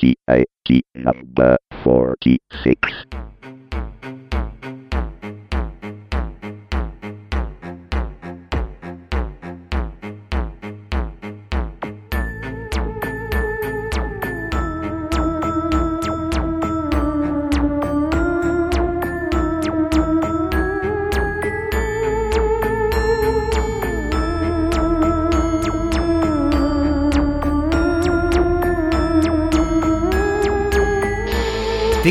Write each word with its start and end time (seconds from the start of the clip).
T 0.00 0.16
I 0.28 0.44
T 0.66 0.82
number 0.94 1.58
46. 1.84 3.29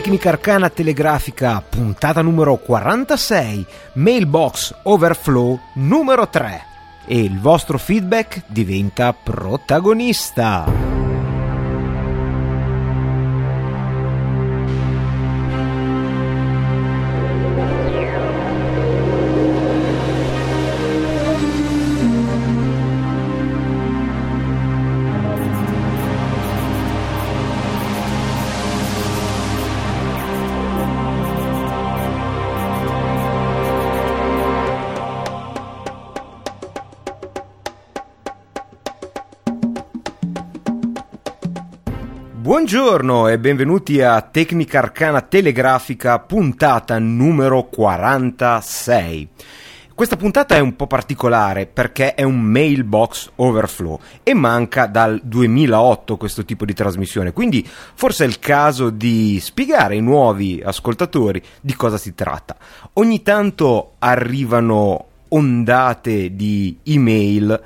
Tecnica 0.09 0.29
Arcana 0.29 0.71
Telegrafica, 0.71 1.61
puntata 1.61 2.23
numero 2.23 2.55
46, 2.55 3.63
Mailbox 3.93 4.73
Overflow 4.81 5.59
numero 5.75 6.27
3. 6.27 6.65
E 7.05 7.19
il 7.19 7.39
vostro 7.39 7.77
feedback 7.77 8.41
diventa 8.47 9.13
protagonista. 9.13 10.78
Buongiorno 42.71 43.27
e 43.27 43.39
benvenuti 43.39 43.99
a 43.99 44.21
Tecnica 44.21 44.77
Arcana 44.77 45.21
Telegrafica 45.21 46.19
puntata 46.19 46.99
numero 46.99 47.63
46. 47.63 49.27
Questa 49.95 50.15
puntata 50.15 50.55
è 50.55 50.59
un 50.59 50.75
po' 50.75 50.85
particolare 50.85 51.65
perché 51.65 52.13
è 52.13 52.21
un 52.21 52.39
mailbox 52.39 53.31
overflow 53.37 53.99
e 54.21 54.35
manca 54.35 54.85
dal 54.85 55.19
2008 55.23 56.15
questo 56.15 56.45
tipo 56.45 56.63
di 56.63 56.75
trasmissione, 56.75 57.33
quindi 57.33 57.67
forse 57.67 58.25
è 58.25 58.27
il 58.27 58.37
caso 58.37 58.91
di 58.91 59.39
spiegare 59.41 59.95
ai 59.95 60.01
nuovi 60.01 60.61
ascoltatori 60.63 61.41
di 61.61 61.73
cosa 61.73 61.97
si 61.97 62.13
tratta. 62.13 62.55
Ogni 62.93 63.23
tanto 63.23 63.93
arrivano 63.97 65.05
ondate 65.29 66.35
di 66.35 66.77
email 66.83 67.59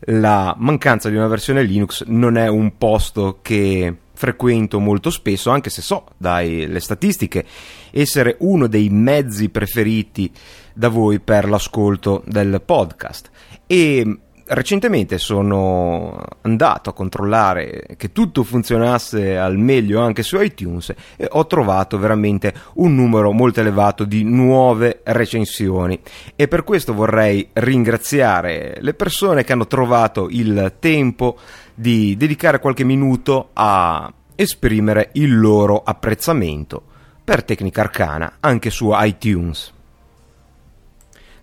la 0.00 0.54
mancanza 0.58 1.08
di 1.08 1.16
una 1.16 1.26
versione 1.26 1.62
Linux 1.62 2.04
non 2.06 2.36
è 2.36 2.48
un 2.48 2.76
posto 2.76 3.38
che 3.42 3.94
frequento 4.12 4.80
molto 4.80 5.10
spesso, 5.10 5.50
anche 5.50 5.70
se 5.70 5.82
so 5.82 6.06
dalle 6.16 6.80
statistiche 6.80 7.44
essere 7.90 8.36
uno 8.40 8.66
dei 8.66 8.88
mezzi 8.88 9.48
preferiti 9.48 10.30
da 10.74 10.88
voi 10.88 11.20
per 11.20 11.48
l'ascolto 11.48 12.22
del 12.26 12.62
podcast. 12.64 13.30
E 13.66 14.18
recentemente 14.48 15.18
sono 15.18 16.22
andato 16.42 16.90
a 16.90 16.92
controllare 16.92 17.86
che 17.96 18.12
tutto 18.12 18.44
funzionasse 18.44 19.36
al 19.36 19.58
meglio 19.58 20.00
anche 20.00 20.22
su 20.22 20.40
iTunes 20.40 20.94
e 21.16 21.28
ho 21.30 21.46
trovato 21.46 21.98
veramente 21.98 22.54
un 22.74 22.94
numero 22.94 23.32
molto 23.32 23.60
elevato 23.60 24.04
di 24.04 24.22
nuove 24.22 25.00
recensioni 25.04 25.98
e 26.36 26.48
per 26.48 26.64
questo 26.64 26.94
vorrei 26.94 27.48
ringraziare 27.52 28.78
le 28.80 28.94
persone 28.94 29.42
che 29.44 29.52
hanno 29.52 29.66
trovato 29.66 30.28
il 30.30 30.74
tempo 30.78 31.36
di 31.74 32.16
dedicare 32.16 32.60
qualche 32.60 32.84
minuto 32.84 33.50
a 33.52 34.12
esprimere 34.34 35.10
il 35.14 35.38
loro 35.38 35.82
apprezzamento 35.84 36.82
per 37.24 37.42
Tecnica 37.42 37.80
Arcana 37.80 38.36
anche 38.40 38.70
su 38.70 38.90
iTunes. 38.92 39.74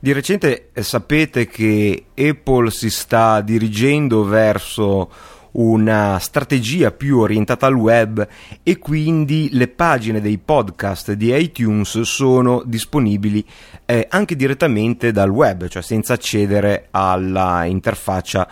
Di 0.04 0.12
recente 0.12 0.72
eh, 0.74 0.84
sapete 0.84 1.48
che 1.48 2.08
Apple 2.14 2.72
si 2.72 2.90
sta 2.90 3.40
dirigendo 3.40 4.26
verso 4.26 5.10
una 5.52 6.20
strategia 6.20 6.92
più 6.92 7.20
orientata 7.20 7.68
al 7.68 7.76
web 7.76 8.28
e 8.64 8.80
quindi 8.80 9.48
le 9.54 9.70
pagine 9.70 10.20
dei 10.20 10.40
podcast 10.40 11.14
di 11.14 11.34
iTunes 11.34 12.02
sono 12.02 12.64
disponibili 12.66 13.46
eh, 13.86 14.06
anche 14.10 14.36
direttamente 14.36 15.14
dal 15.14 15.30
web, 15.30 15.70
cioè 15.70 15.82
senza 15.82 16.16
accedere 16.16 16.90
alla 16.92 17.64
interfaccia 17.64 18.46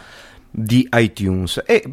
di 0.50 0.88
iTunes. 0.94 1.62
E 1.66 1.84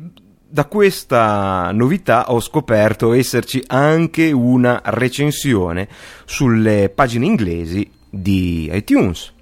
da 0.49 0.67
questa 0.67 1.73
novità 1.73 2.31
ho 2.31 2.39
scoperto 2.39 3.13
esserci 3.13 3.61
anche 3.67 4.31
una 4.31 4.81
recensione 4.85 5.89
sulle 6.27 6.91
pagine 6.91 7.27
inglesi 7.27 7.91
di 8.09 8.71
iTunes 8.73 9.33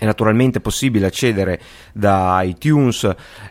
è 0.00 0.06
naturalmente 0.06 0.60
possibile 0.60 1.04
accedere 1.04 1.60
da 1.92 2.40
iTunes 2.42 3.06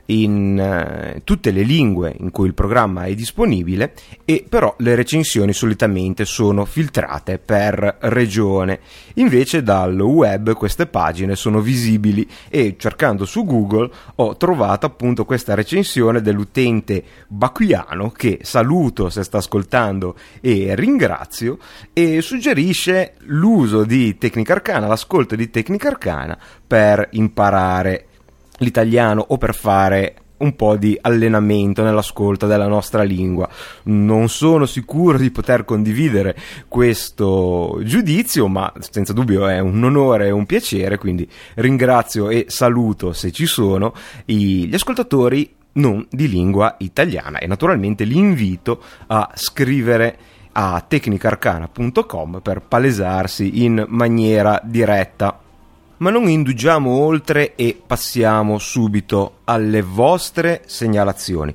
in 0.06 0.58
eh, 0.58 1.22
tutte 1.24 1.52
le 1.52 1.62
lingue 1.62 2.16
in 2.18 2.32
cui 2.32 2.48
il 2.48 2.56
programma 2.56 3.04
è 3.04 3.14
disponibile 3.14 3.94
e 4.26 4.44
però 4.50 4.74
le 4.80 4.96
recensioni 4.96 5.54
solitamente 5.54 6.26
sono 6.26 6.66
filtrate 6.66 7.38
per 7.38 7.98
regione. 8.00 8.80
Invece 9.16 9.62
dal 9.62 10.00
web 10.00 10.54
queste 10.54 10.88
pagine 10.88 11.36
sono 11.36 11.60
visibili 11.60 12.28
e 12.50 12.78
cercando 12.80 13.26
su 13.26 13.46
Google 13.46 13.92
ho 14.16 14.36
trovato 14.36 14.88
appunto 14.88 15.26
questa 15.26 15.54
recensione 15.54 16.20
dell'utente 16.20 17.04
baquiano 17.28 18.10
che 18.10 18.40
saluto 18.42 19.12
se 19.12 19.22
sta 19.22 19.38
ascoltando 19.38 20.16
e 20.42 20.74
ringrazio 20.74 21.60
e 21.94 22.24
suggerisce 22.24 23.14
l'uso 23.26 23.84
di 23.84 24.18
Tecnica 24.18 24.54
Arcana, 24.54 24.88
l'ascolto 24.88 25.36
di 25.36 25.52
Tecnica 25.52 25.90
Arcana 25.90 26.38
per 26.66 27.10
imparare 27.12 28.06
l'italiano 28.58 29.24
o 29.28 29.38
per 29.38 29.56
fare 29.56 30.16
un 30.40 30.56
po' 30.56 30.76
di 30.76 30.98
allenamento 31.02 31.84
nell'ascolto 31.84 32.48
della 32.48 32.68
nostra 32.68 33.04
lingua. 33.04 33.50
Non 33.84 34.30
sono 34.30 34.66
sicuro 34.66 35.18
di 35.18 35.32
poter 35.32 35.66
condividere 35.66 36.36
questo 36.68 37.80
giudizio, 37.84 38.48
ma 38.48 38.72
senza 38.80 39.14
dubbio 39.14 39.48
è 39.48 39.60
un 39.60 39.84
onore 39.84 40.28
e 40.28 40.32
un 40.32 40.46
piacere, 40.46 40.98
quindi 40.98 41.28
ringrazio 41.56 42.30
e 42.30 42.46
saluto 42.48 43.14
se 43.14 43.32
ci 43.32 43.46
sono 43.46 43.94
gli 44.26 44.74
ascoltatori 44.74 45.56
non 45.72 46.06
di 46.10 46.28
lingua 46.28 46.76
italiana 46.80 47.38
e 47.38 47.48
naturalmente 47.48 48.04
li 48.04 48.18
invito 48.18 48.82
a 49.08 49.30
scrivere 49.36 50.18
a 50.52 50.84
tecnicarcana.com 50.86 52.40
per 52.42 52.62
palesarsi 52.62 53.64
in 53.64 53.86
maniera 53.88 54.60
diretta 54.64 55.40
ma 56.00 56.10
non 56.10 56.28
indugiamo 56.28 56.90
oltre 56.92 57.56
e 57.56 57.80
passiamo 57.86 58.58
subito 58.58 59.40
alle 59.46 59.82
vostre 59.82 60.64
segnalazioni. 60.66 61.54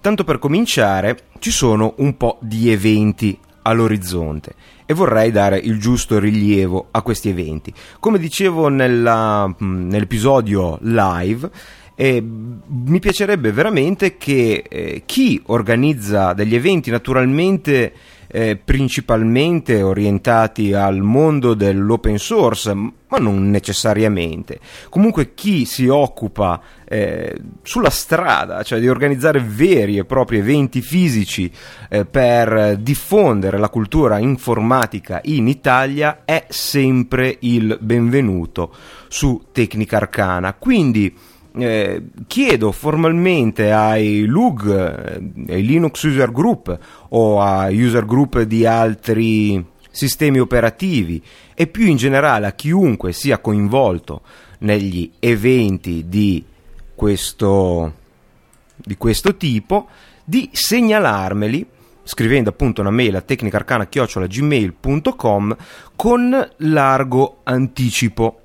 Tanto 0.00 0.24
per 0.24 0.38
cominciare, 0.38 1.18
ci 1.38 1.50
sono 1.50 1.94
un 1.98 2.16
po' 2.16 2.38
di 2.40 2.70
eventi 2.70 3.38
all'orizzonte 3.62 4.54
e 4.86 4.94
vorrei 4.94 5.32
dare 5.32 5.58
il 5.58 5.80
giusto 5.80 6.18
rilievo 6.18 6.88
a 6.92 7.02
questi 7.02 7.28
eventi. 7.28 7.72
Come 7.98 8.18
dicevo 8.18 8.68
nella, 8.68 9.52
nell'episodio 9.58 10.78
live, 10.82 11.50
eh, 11.96 12.22
mi 12.22 13.00
piacerebbe 13.00 13.50
veramente 13.50 14.16
che 14.16 14.64
eh, 14.68 15.02
chi 15.06 15.42
organizza 15.46 16.34
degli 16.34 16.54
eventi 16.54 16.90
naturalmente 16.90 17.92
eh, 18.28 18.56
principalmente 18.56 19.82
orientati 19.82 20.72
al 20.72 21.00
mondo 21.00 21.54
dell'open 21.54 22.18
source, 22.18 22.74
ma 22.74 23.18
non 23.18 23.50
necessariamente. 23.50 24.58
Comunque 24.88 25.34
chi 25.34 25.64
si 25.64 25.86
occupa 25.88 26.60
eh, 26.84 27.36
sulla 27.62 27.90
strada, 27.90 28.62
cioè 28.62 28.80
di 28.80 28.88
organizzare 28.88 29.40
veri 29.40 29.96
e 29.98 30.04
propri 30.04 30.38
eventi 30.38 30.80
fisici 30.80 31.50
eh, 31.88 32.04
per 32.04 32.76
diffondere 32.78 33.58
la 33.58 33.68
cultura 33.68 34.18
informatica 34.18 35.20
in 35.24 35.48
Italia, 35.48 36.22
è 36.24 36.46
sempre 36.48 37.36
il 37.40 37.78
benvenuto 37.80 38.74
su 39.08 39.46
Tecnica 39.52 39.96
Arcana. 39.96 40.54
Quindi 40.54 41.14
eh, 41.58 42.02
chiedo 42.26 42.70
formalmente 42.72 43.72
ai 43.72 44.26
LUG, 44.26 44.68
eh, 44.68 45.22
ai 45.54 45.64
Linux 45.64 46.02
User 46.02 46.30
Group 46.30 46.78
o 47.10 47.40
a 47.40 47.68
user 47.70 48.04
group 48.04 48.42
di 48.42 48.66
altri 48.66 49.64
sistemi 49.90 50.38
operativi 50.38 51.22
e 51.54 51.66
più 51.66 51.86
in 51.86 51.96
generale 51.96 52.46
a 52.46 52.52
chiunque 52.52 53.12
sia 53.12 53.38
coinvolto 53.38 54.20
negli 54.58 55.10
eventi 55.18 56.04
di 56.08 56.44
questo, 56.94 57.92
di 58.76 58.96
questo 58.96 59.36
tipo 59.36 59.88
di 60.22 60.48
segnalarmeli 60.52 61.66
scrivendo 62.02 62.50
appunto 62.50 62.82
una 62.82 62.90
mail 62.90 63.16
a 63.16 63.20
tecnicarcana.gmail.com 63.20 65.56
con 65.96 66.50
largo 66.58 67.40
anticipo 67.42 68.40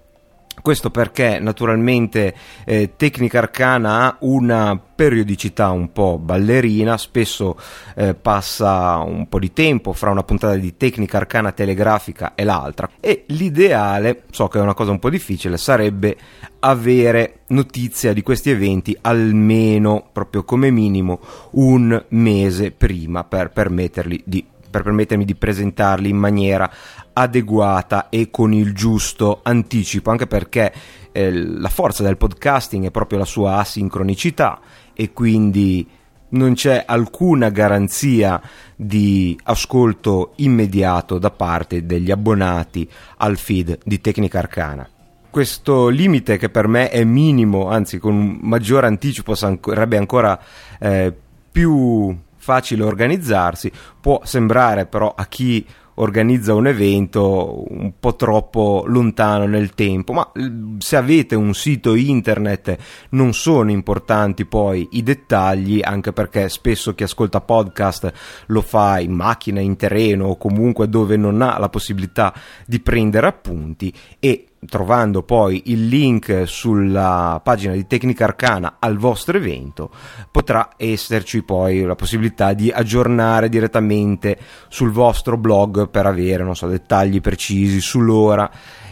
questo 0.61 0.89
perché 0.89 1.39
naturalmente 1.39 2.35
eh, 2.65 2.93
Tecnica 2.95 3.39
Arcana 3.39 4.03
ha 4.03 4.17
una 4.19 4.79
periodicità 5.01 5.71
un 5.71 5.91
po' 5.91 6.19
ballerina, 6.19 6.95
spesso 6.95 7.57
eh, 7.95 8.13
passa 8.13 8.97
un 8.97 9.27
po' 9.27 9.39
di 9.39 9.51
tempo 9.51 9.93
fra 9.93 10.11
una 10.11 10.21
puntata 10.23 10.53
di 10.55 10.77
tecnica 10.77 11.17
arcana 11.17 11.51
telegrafica 11.51 12.35
e 12.35 12.43
l'altra. 12.43 12.87
E 12.99 13.23
l'ideale, 13.29 14.25
so 14.29 14.47
che 14.47 14.59
è 14.59 14.61
una 14.61 14.75
cosa 14.75 14.91
un 14.91 14.99
po' 14.99 15.09
difficile, 15.09 15.57
sarebbe 15.57 16.15
avere 16.59 17.39
notizia 17.47 18.13
di 18.13 18.21
questi 18.21 18.51
eventi 18.51 18.95
almeno 19.01 20.07
proprio 20.11 20.43
come 20.43 20.69
minimo 20.69 21.19
un 21.53 22.05
mese 22.09 22.69
prima 22.69 23.23
per 23.23 23.49
permetterli 23.49 24.21
di 24.23 24.45
per 24.71 24.83
permettermi 24.83 25.25
di 25.25 25.35
presentarli 25.35 26.09
in 26.09 26.15
maniera 26.15 26.71
adeguata 27.21 28.09
e 28.09 28.29
con 28.29 28.53
il 28.53 28.73
giusto 28.73 29.39
anticipo, 29.43 30.09
anche 30.11 30.27
perché 30.27 30.73
eh, 31.11 31.31
la 31.31 31.69
forza 31.69 32.03
del 32.03 32.17
podcasting 32.17 32.85
è 32.85 32.91
proprio 32.91 33.19
la 33.19 33.25
sua 33.25 33.57
asincronicità 33.57 34.59
e 34.93 35.13
quindi 35.13 35.87
non 36.29 36.53
c'è 36.53 36.83
alcuna 36.85 37.49
garanzia 37.49 38.41
di 38.75 39.37
ascolto 39.43 40.33
immediato 40.37 41.17
da 41.17 41.29
parte 41.29 41.85
degli 41.85 42.11
abbonati 42.11 42.89
al 43.17 43.37
feed 43.37 43.79
di 43.83 43.99
Tecnica 43.99 44.39
Arcana. 44.39 44.87
Questo 45.29 45.87
limite 45.87 46.37
che 46.37 46.49
per 46.49 46.67
me 46.67 46.89
è 46.89 47.03
minimo, 47.03 47.69
anzi 47.69 47.99
con 47.99 48.13
un 48.13 48.39
maggiore 48.41 48.87
anticipo 48.87 49.33
sarebbe 49.33 49.97
ancora 49.97 50.39
eh, 50.79 51.13
più 51.51 52.17
facile 52.35 52.83
organizzarsi, 52.83 53.71
può 53.99 54.21
sembrare 54.23 54.87
però 54.87 55.13
a 55.15 55.25
chi 55.27 55.65
organizza 55.95 56.53
un 56.53 56.67
evento 56.67 57.63
un 57.69 57.93
po' 57.99 58.15
troppo 58.15 58.83
lontano 58.87 59.45
nel 59.45 59.73
tempo, 59.73 60.13
ma 60.13 60.31
se 60.77 60.95
avete 60.95 61.35
un 61.35 61.53
sito 61.53 61.95
internet 61.95 62.77
non 63.09 63.33
sono 63.33 63.71
importanti 63.71 64.45
poi 64.45 64.87
i 64.91 65.03
dettagli, 65.03 65.81
anche 65.83 66.13
perché 66.13 66.49
spesso 66.49 66.93
chi 66.93 67.03
ascolta 67.03 67.41
podcast 67.41 68.13
lo 68.47 68.61
fa 68.61 68.99
in 68.99 69.11
macchina, 69.11 69.59
in 69.59 69.75
terreno 69.75 70.27
o 70.27 70.37
comunque 70.37 70.89
dove 70.89 71.17
non 71.17 71.41
ha 71.41 71.57
la 71.59 71.69
possibilità 71.69 72.33
di 72.65 72.79
prendere 72.79 73.27
appunti 73.27 73.93
e 74.19 74.45
trovando 74.67 75.23
poi 75.23 75.63
il 75.65 75.87
link 75.87 76.43
sulla 76.45 77.41
pagina 77.43 77.73
di 77.73 77.87
Tecnica 77.87 78.25
Arcana 78.25 78.75
al 78.79 78.97
vostro 78.97 79.37
evento, 79.37 79.89
potrà 80.29 80.71
esserci 80.77 81.43
poi 81.43 81.81
la 81.81 81.95
possibilità 81.95 82.53
di 82.53 82.69
aggiornare 82.69 83.49
direttamente 83.49 84.37
sul 84.69 84.91
vostro 84.91 85.37
blog 85.37 85.89
per 85.89 86.05
avere, 86.05 86.53
so, 86.53 86.67
dettagli 86.67 87.21
precisi 87.21 87.81
sull'ora 87.81 88.49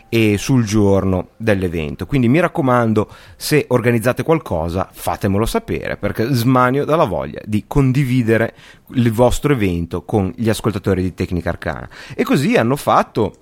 e 0.09 0.37
sul 0.39 0.65
giorno 0.65 1.29
dell'evento. 1.37 2.07
Quindi 2.07 2.27
mi 2.27 2.39
raccomando, 2.39 3.07
se 3.35 3.65
organizzate 3.67 4.23
qualcosa, 4.23 4.89
fatemelo 4.91 5.45
sapere 5.45 5.97
perché 5.97 6.33
smanio 6.33 6.83
dalla 6.83 7.05
voglia 7.05 7.41
di 7.45 7.65
condividere 7.67 8.55
il 8.93 9.11
vostro 9.11 9.53
evento 9.53 10.03
con 10.03 10.33
gli 10.35 10.49
ascoltatori 10.49 11.03
di 11.03 11.13
Tecnica 11.13 11.49
Arcana. 11.49 11.87
E 12.15 12.23
così 12.23 12.55
hanno 12.55 12.75
fatto 12.75 13.33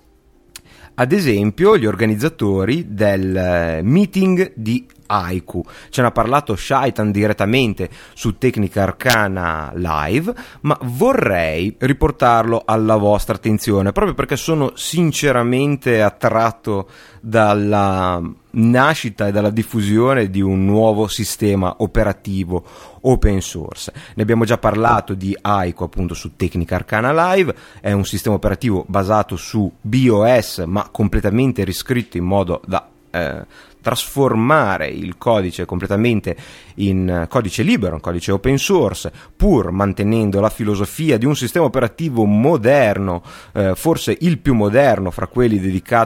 ad 1.00 1.12
esempio 1.12 1.78
gli 1.78 1.86
organizzatori 1.86 2.88
del 2.90 3.36
eh, 3.36 3.82
meeting 3.84 4.54
di 4.56 4.84
Aiku. 5.08 5.64
Ce 5.90 6.02
ne 6.02 6.08
ha 6.08 6.12
parlato 6.12 6.56
Shaitan 6.56 7.12
direttamente 7.12 7.90
su 8.14 8.38
Tecnica 8.38 8.84
Arcana 8.84 9.72
Live, 9.76 10.34
ma 10.62 10.78
vorrei 10.84 11.76
riportarlo 11.80 12.62
alla 12.66 12.98
vostra 12.98 13.36
attenzione 13.36 13.92
proprio 13.92 14.14
perché 14.14 14.36
sono 14.36 14.74
sinceramente 14.76 16.02
attratto 16.02 16.88
dalla 17.22 18.22
nascita 18.50 19.28
e 19.28 19.32
dalla 19.32 19.50
diffusione 19.50 20.30
di 20.30 20.42
un 20.42 20.66
nuovo 20.66 21.08
sistema 21.08 21.76
operativo 21.80 22.64
open 23.02 23.42
source. 23.42 23.92
Ne 24.16 24.24
abbiamo 24.24 24.46
già 24.46 24.58
parlato 24.58 25.14
di 25.14 25.38
Aiku 25.40 25.84
appunto 25.84 26.14
su 26.14 26.36
Tecnica 26.36 26.76
Arcana 26.76 27.34
Live, 27.34 27.56
è 27.82 27.92
un 27.92 28.06
sistema 28.06 28.36
operativo 28.36 28.86
basato 28.88 29.36
su 29.36 29.72
BOS 29.80 30.64
ma 30.66 30.90
completamente 30.90 31.64
riscritto 31.64 32.18
in 32.18 32.24
modo 32.24 32.62
da 32.66 32.88
eh, 33.12 33.46
trasformare 33.88 34.88
il 34.88 35.18
codice 35.18 35.64
completamente 35.64 36.36
in 36.76 37.26
codice 37.30 37.64
libero, 37.64 37.96
un 37.96 38.02
codice 38.02 38.34
open 38.34 38.58
source, 38.58 39.12
pur 39.34 39.72
mantenendo 39.72 40.42
la 40.42 40.50
filosofia 40.50 41.18
di 41.18 41.26
un 41.26 41.38
sistema 41.38 41.64
operativo 41.64 42.26
moderno, 42.26 43.24
eh, 43.54 43.76
forse 43.76 44.18
il 44.20 44.40
più 44.40 44.56
moderno 44.56 45.10
fra 45.10 45.28
quelli 45.28 45.56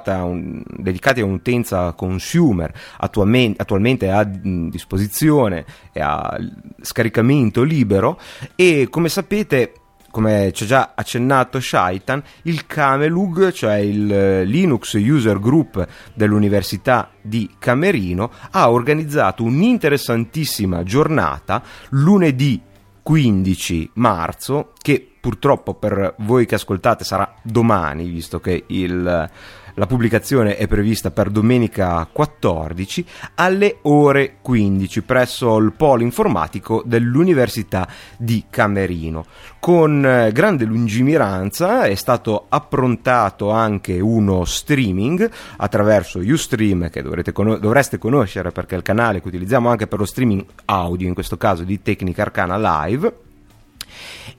a 0.05 0.23
un, 0.23 0.61
dedicati 0.77 1.21
a 1.21 1.25
un'utenza 1.25 1.93
consumer, 1.93 2.71
attualmente, 2.97 4.11
a 4.11 4.23
disposizione 4.25 5.65
e 5.91 6.01
a 6.01 6.37
scaricamento 6.81 7.63
libero. 7.63 8.19
E 8.55 8.89
come 8.91 9.09
sapete 9.09 9.73
come 10.11 10.51
ci 10.51 10.63
ha 10.63 10.67
già 10.67 10.91
accennato 10.93 11.59
Shaitan, 11.59 12.21
il 12.43 12.67
Camelug, 12.67 13.51
cioè 13.51 13.75
il 13.75 14.11
eh, 14.11 14.43
Linux 14.43 14.93
User 14.93 15.39
Group 15.39 15.87
dell'Università 16.13 17.09
di 17.21 17.49
Camerino, 17.57 18.31
ha 18.51 18.69
organizzato 18.69 19.43
un'interessantissima 19.43 20.83
giornata 20.83 21.63
lunedì 21.89 22.61
15 23.01 23.91
marzo, 23.95 24.73
che 24.79 25.05
purtroppo 25.19 25.73
per 25.73 26.15
voi 26.19 26.45
che 26.45 26.55
ascoltate 26.55 27.03
sarà 27.03 27.33
domani, 27.41 28.07
visto 28.09 28.39
che 28.39 28.63
il 28.67 29.29
la 29.75 29.87
pubblicazione 29.87 30.57
è 30.57 30.67
prevista 30.67 31.11
per 31.11 31.29
domenica 31.29 32.07
14 32.11 33.05
alle 33.35 33.77
ore 33.83 34.37
15 34.41 35.01
presso 35.03 35.57
il 35.57 35.73
polo 35.73 36.03
informatico 36.03 36.83
dell'Università 36.85 37.87
di 38.17 38.45
Camerino. 38.49 39.25
Con 39.59 40.05
eh, 40.05 40.31
grande 40.31 40.65
lungimiranza 40.65 41.83
è 41.83 41.95
stato 41.95 42.45
approntato 42.49 43.51
anche 43.51 43.99
uno 43.99 44.43
streaming 44.45 45.29
attraverso 45.57 46.19
Ustream 46.19 46.89
che 46.89 47.03
con- 47.31 47.59
dovreste 47.59 47.97
conoscere 47.97 48.51
perché 48.51 48.75
è 48.75 48.77
il 48.77 48.83
canale 48.83 49.21
che 49.21 49.27
utilizziamo 49.27 49.69
anche 49.69 49.87
per 49.87 49.99
lo 49.99 50.05
streaming 50.05 50.43
audio, 50.65 51.07
in 51.07 51.13
questo 51.13 51.37
caso 51.37 51.63
di 51.63 51.81
Tecnica 51.81 52.23
Arcana 52.23 52.85
Live 52.85 53.29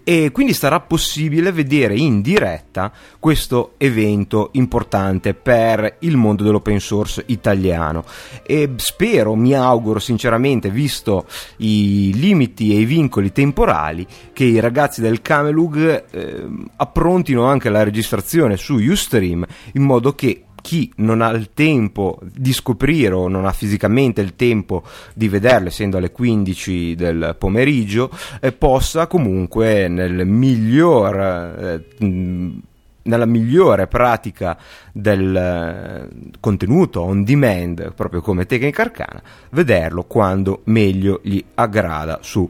e 0.04 0.30
quindi 0.32 0.52
sarà 0.52 0.80
possibile 0.80 1.52
vedere 1.52 1.96
in 1.96 2.20
diretta 2.20 2.92
questo 3.18 3.74
evento 3.78 4.50
importante 4.52 5.34
per 5.34 5.96
il 6.00 6.16
mondo 6.16 6.42
dell'open 6.42 6.80
source 6.80 7.22
italiano. 7.26 8.04
E 8.44 8.70
spero, 8.76 9.34
mi 9.34 9.54
auguro 9.54 9.98
sinceramente, 9.98 10.70
visto 10.70 11.26
i 11.58 12.12
limiti 12.14 12.74
e 12.74 12.80
i 12.80 12.84
vincoli 12.84 13.32
temporali, 13.32 14.06
che 14.32 14.44
i 14.44 14.60
ragazzi 14.60 15.00
del 15.00 15.22
Camelug 15.22 16.04
eh, 16.10 16.48
approntino 16.76 17.44
anche 17.44 17.68
la 17.68 17.82
registrazione 17.82 18.56
su 18.56 18.74
Ustream 18.74 19.44
in 19.74 19.82
modo 19.82 20.14
che 20.14 20.44
chi 20.62 20.90
non 20.96 21.20
ha 21.20 21.28
il 21.30 21.50
tempo 21.52 22.18
di 22.22 22.52
scoprire 22.54 23.14
o 23.14 23.28
non 23.28 23.44
ha 23.44 23.52
fisicamente 23.52 24.22
il 24.22 24.34
tempo 24.36 24.82
di 25.12 25.28
vederlo, 25.28 25.68
essendo 25.68 25.98
alle 25.98 26.10
15 26.10 26.94
del 26.94 27.36
pomeriggio, 27.38 28.10
eh, 28.40 28.52
possa 28.52 29.06
comunque 29.06 29.88
nel 29.88 30.26
miglior... 30.26 31.84
Eh, 31.98 32.60
nella 33.04 33.26
migliore 33.26 33.88
pratica 33.88 34.56
del 34.92 35.34
eh, 35.34 36.08
contenuto 36.38 37.00
on 37.00 37.24
demand, 37.24 37.94
proprio 37.94 38.20
come 38.20 38.46
tecnica 38.46 38.82
arcana, 38.82 39.20
vederlo 39.50 40.04
quando 40.04 40.60
meglio 40.66 41.20
gli 41.24 41.42
aggrada 41.54 42.20
su 42.22 42.48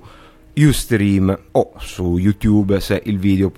Ustream 0.55 1.39
o 1.53 1.73
su 1.79 2.19
YouTube 2.19 2.79
se 2.81 3.01
il 3.07 3.19
video 3.19 3.51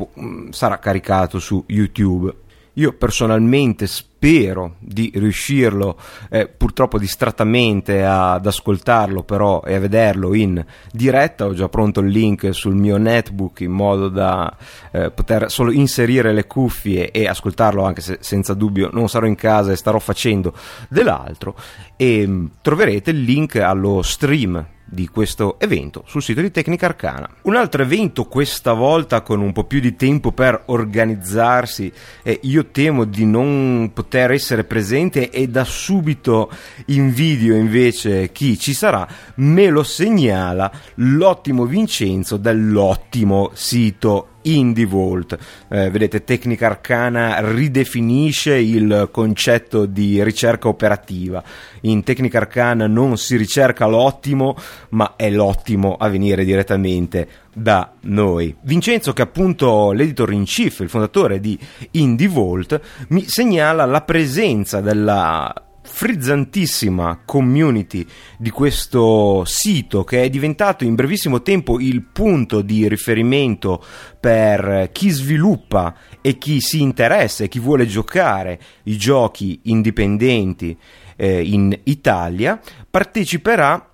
sarà 0.51 0.79
caricato 0.79 1.39
su 1.41 1.65
YouTube. 1.67 2.43
Io 2.75 2.93
personalmente 2.93 3.87
spero 3.87 4.77
di 4.81 5.13
riuscirlo, 5.15 5.97
eh, 6.29 6.49
purtroppo 6.49 6.99
distrattamente, 6.99 8.05
ad 8.05 8.45
ascoltarlo 8.45 9.23
però 9.23 9.63
e 9.63 9.75
a 9.75 9.79
vederlo 9.79 10.35
in 10.35 10.65
diretta. 10.91 11.47
Ho 11.47 11.55
già 11.55 11.69
pronto 11.69 12.01
il 12.01 12.09
link 12.09 12.53
sul 12.53 12.75
mio 12.75 12.97
netbook 12.97 13.61
in 13.61 13.71
modo 13.71 14.09
da 14.09 14.57
eh, 14.91 15.13
poter 15.13 15.51
solo 15.53 15.71
inserire 15.71 16.33
le 16.33 16.47
cuffie 16.47 17.13
e 17.13 17.29
ascoltarlo, 17.29 17.85
anche 17.85 18.01
se 18.01 18.19
senza 18.21 18.55
dubbio 18.55 18.91
non 18.93 19.09
sarò 19.09 19.27
in 19.27 19.37
casa 19.37 19.71
e 19.71 19.77
starò 19.77 20.01
facendo 20.01 20.53
dell'altro. 20.89 21.55
E 21.97 22.27
mh, 22.27 22.33
mm, 22.33 22.47
troverete 22.61 23.11
il 23.11 23.23
link 23.23 23.57
allo 23.57 24.03
stream 24.03 24.73
di 24.85 25.09
questo 25.09 25.59
evento 25.59 26.05
sul 26.07 26.23
sito 26.23 26.41
di 26.41 26.51
Tecnica 26.51 26.87
Arcana. 26.87 27.29
Un 27.43 27.57
altro 27.57 27.83
evento, 27.83 28.25
questa 28.25 28.73
volta 28.73 29.23
con 29.23 29.41
un 29.41 29.53
po' 29.53 29.65
più 29.65 29.81
di 29.81 29.97
tempo 29.97 30.33
per 30.33 30.63
organizzarsi, 30.67 31.93
e 32.23 32.39
io 32.43 32.67
temo 32.67 33.05
di 33.05 33.25
non 33.25 33.91
poter 33.93 34.33
essere 34.33 34.65
presente 34.65 35.31
e 35.31 35.49
da 35.49 35.65
subito 35.65 36.51
invidio 36.87 37.57
invece 37.57 38.31
chi 38.33 38.59
ci 38.59 38.75
sarà, 38.75 39.07
me 39.37 39.69
lo 39.69 39.83
segnala 39.83 40.71
l'ottimo 40.97 41.65
Vincenzo 41.65 42.37
dell'ottimo 42.37 43.51
sito 43.55 44.29
Indie 44.45 44.87
Vault. 44.87 45.39
Eh, 45.69 45.91
vedete, 45.91 46.25
Tecnica 46.25 46.67
Arcana 46.67 47.53
ridefinisce 47.53 48.57
il 48.57 49.09
concetto 49.11 49.87
di 49.87 50.23
ricerca 50.23 50.69
operativa. 50.69 51.43
In 51.83 52.03
Tecnica 52.03 52.39
Arcana 52.39 52.87
non 52.87 53.17
si 53.17 53.37
ricerca 53.37 53.87
l'ottimo, 53.87 54.57
ma 54.91 55.15
è 55.17 55.31
l'ottimo 55.31 55.97
a 55.97 56.09
venire 56.09 56.45
direttamente 56.45 57.29
da 57.53 57.93
noi. 58.03 58.55
Vincenzo, 58.63 59.13
che 59.13 59.23
è 59.23 59.25
appunto 59.27 59.93
l'editor 59.93 60.33
in 60.33 60.45
chief, 60.45 60.81
il 60.81 60.89
fondatore 60.89 61.41
di 61.41 61.59
Indie 61.93 62.29
Vault, 62.29 62.81
mi 63.09 63.25
segnala 63.27 63.85
la 63.85 64.03
presenza 64.03 64.81
della 64.81 65.64
frizzantissima 65.95 67.21
community 67.25 68.05
di 68.37 68.51
questo 68.51 69.45
sito 69.45 70.03
che 70.03 70.25
è 70.25 70.29
diventato 70.29 70.83
in 70.83 70.97
brevissimo 70.97 71.41
tempo 71.41 71.79
il 71.79 72.03
punto 72.03 72.63
di 72.63 72.89
riferimento 72.89 73.81
per 74.19 74.89
chi 74.91 75.11
sviluppa 75.11 75.95
e 76.21 76.37
chi 76.37 76.61
si 76.61 76.83
interessa 76.83 77.45
e 77.45 77.49
chi 77.49 77.61
vuole 77.61 77.87
giocare 77.87 78.59
i 78.85 78.97
giochi 78.97 79.61
indipendenti 79.65 80.77
eh, 81.15 81.43
in 81.43 81.79
Italia, 81.85 82.61
parteciperà 82.91 83.91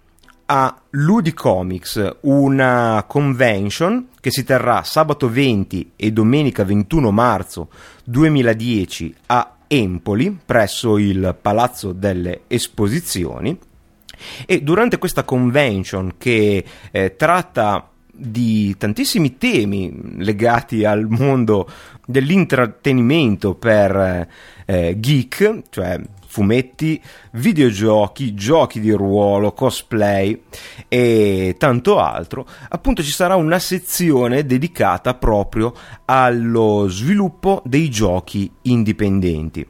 a 0.47 0.83
Ludicomics, 0.89 2.17
una 2.23 3.05
convention 3.07 4.09
che 4.21 4.31
si 4.31 4.43
terrà 4.43 4.83
sabato 4.85 5.29
20 5.29 5.93
e 5.97 6.13
domenica 6.13 6.65
21 6.65 7.11
marzo 7.11 7.69
2010 8.05 9.15
a 9.27 9.55
Empoli, 9.73 10.37
presso 10.45 10.99
il 10.99 11.37
Palazzo 11.41 11.93
delle 11.93 12.43
Esposizioni. 12.49 13.57
E 14.45 14.63
durante 14.63 14.99
questa 14.99 15.23
convention 15.23 16.15
che 16.19 16.65
eh, 16.91 17.17
tratta 17.17 17.89
di 18.13 18.77
tantissimi 18.77 19.39
temi 19.39 20.17
legati 20.17 20.85
al 20.85 21.07
mondo 21.09 21.69
dell'intrattenimento 22.05 23.55
per 23.55 24.29
eh, 24.67 24.97
geek, 24.99 25.63
cioè 25.71 26.01
fumetti, 26.31 27.03
videogiochi, 27.33 28.35
giochi 28.35 28.79
di 28.79 28.93
ruolo, 28.93 29.53
cosplay 29.53 30.43
e 30.87 31.57
tanto 31.59 31.99
altro, 31.99 32.47
appunto 32.69 33.03
ci 33.03 33.11
sarà 33.11 33.35
una 33.35 33.59
sezione 33.59 34.47
dedicata 34.47 35.15
proprio 35.15 35.75
allo 36.05 36.87
sviluppo 36.89 37.63
dei 37.67 37.91
giochi 37.91 38.49
indipendenti. 38.63 39.67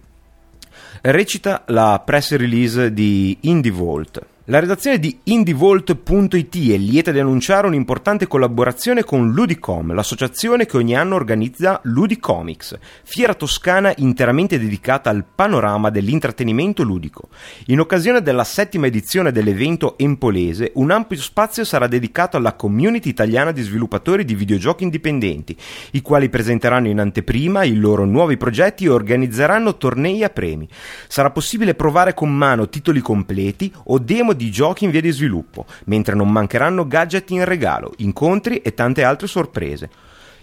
Recita 1.00 1.64
la 1.68 2.02
press 2.04 2.36
release 2.36 2.92
di 2.92 3.38
Indie 3.40 3.70
Vault. 3.70 4.26
La 4.50 4.58
redazione 4.58 4.98
di 4.98 5.16
indievolt.it 5.22 6.72
è 6.72 6.76
lieta 6.76 7.12
di 7.12 7.20
annunciare 7.20 7.68
un'importante 7.68 8.26
collaborazione 8.26 9.04
con 9.04 9.30
Ludicom, 9.30 9.94
l'associazione 9.94 10.66
che 10.66 10.76
ogni 10.76 10.96
anno 10.96 11.14
organizza 11.14 11.78
Ludicomics, 11.84 12.76
fiera 13.04 13.34
toscana 13.34 13.92
interamente 13.98 14.58
dedicata 14.58 15.08
al 15.08 15.24
panorama 15.24 15.88
dell'intrattenimento 15.90 16.82
ludico. 16.82 17.28
In 17.66 17.78
occasione 17.78 18.22
della 18.22 18.42
settima 18.42 18.88
edizione 18.88 19.30
dell'evento 19.30 19.96
empolese, 19.96 20.72
un 20.74 20.90
ampio 20.90 21.18
spazio 21.18 21.62
sarà 21.64 21.86
dedicato 21.86 22.36
alla 22.36 22.54
community 22.54 23.08
italiana 23.08 23.52
di 23.52 23.62
sviluppatori 23.62 24.24
di 24.24 24.34
videogiochi 24.34 24.82
indipendenti, 24.82 25.56
i 25.92 26.02
quali 26.02 26.28
presenteranno 26.28 26.88
in 26.88 26.98
anteprima 26.98 27.62
i 27.62 27.76
loro 27.76 28.04
nuovi 28.04 28.36
progetti 28.36 28.86
e 28.86 28.88
organizzeranno 28.88 29.76
tornei 29.76 30.24
a 30.24 30.28
premi. 30.28 30.68
Sarà 31.06 31.30
possibile 31.30 31.76
provare 31.76 32.14
con 32.14 32.34
mano 32.34 32.68
titoli 32.68 32.98
completi 32.98 33.72
o 33.84 34.00
demo 34.00 34.38
di 34.40 34.50
giochi 34.50 34.84
in 34.84 34.90
via 34.90 35.02
di 35.02 35.10
sviluppo, 35.10 35.66
mentre 35.84 36.14
non 36.14 36.32
mancheranno 36.32 36.86
gadget 36.86 37.28
in 37.30 37.44
regalo, 37.44 37.92
incontri 37.98 38.62
e 38.62 38.72
tante 38.72 39.04
altre 39.04 39.26
sorprese. 39.26 39.90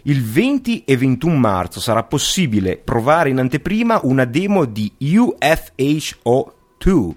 Il 0.03 0.23
20 0.23 0.83
e 0.85 0.95
21 0.95 1.35
marzo 1.35 1.79
sarà 1.79 2.03
possibile 2.03 2.77
provare 2.77 3.31
in 3.31 3.39
anteprima 3.39 3.99
una 4.03 4.25
demo 4.25 4.65
di 4.65 4.93
UFHO2, 4.99 7.15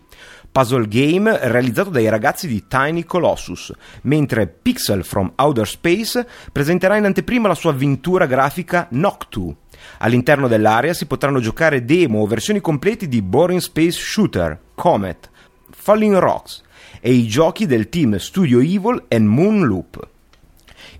puzzle 0.50 0.88
game 0.88 1.38
realizzato 1.48 1.90
dai 1.90 2.08
ragazzi 2.08 2.48
di 2.48 2.66
Tiny 2.66 3.04
Colossus, 3.04 3.74
mentre 4.02 4.46
Pixel 4.46 5.04
from 5.04 5.32
Outer 5.36 5.68
Space 5.68 6.26
presenterà 6.50 6.96
in 6.96 7.04
anteprima 7.04 7.46
la 7.46 7.54
sua 7.54 7.72
avventura 7.72 8.24
grafica 8.24 8.86
Noctu. 8.92 9.54
All'interno 9.98 10.48
dell'area 10.48 10.94
si 10.94 11.04
potranno 11.04 11.40
giocare 11.40 11.84
demo 11.84 12.20
o 12.20 12.26
versioni 12.26 12.60
completi 12.60 13.06
di 13.06 13.20
Boring 13.20 13.60
Space 13.60 13.98
Shooter, 13.98 14.58
Comet, 14.74 15.28
Falling 15.70 16.16
Rocks, 16.16 16.62
e 17.00 17.12
i 17.12 17.26
giochi 17.26 17.66
del 17.66 17.88
team 17.88 18.16
Studio 18.16 18.60
Evil 18.60 19.04
e 19.08 19.18
Moonloop. 19.18 20.08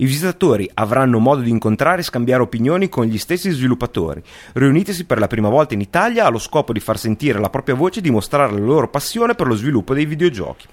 I 0.01 0.07
visitatori 0.07 0.71
avranno 0.73 1.19
modo 1.19 1.43
di 1.43 1.51
incontrare 1.51 2.01
e 2.01 2.05
scambiare 2.05 2.43
opinioni 2.43 2.89
con 2.89 3.05
gli 3.05 3.19
stessi 3.19 3.51
sviluppatori, 3.51 4.23
riunitisi 4.55 5.05
per 5.05 5.19
la 5.19 5.27
prima 5.27 5.51
volta 5.51 5.75
in 5.75 5.83
Italia 5.83 6.25
allo 6.25 6.39
scopo 6.39 6.73
di 6.73 6.81
far 6.81 6.99
sentire 6.99 7.39
la 7.39 7.51
propria 7.51 7.75
voce 7.75 7.99
e 7.99 8.03
dimostrare 8.03 8.53
la 8.53 8.59
loro 8.61 8.89
passione 8.89 9.35
per 9.35 9.47
lo 9.47 9.55
sviluppo 9.55 9.93
dei 9.93 10.07
videogiochi. 10.07 10.67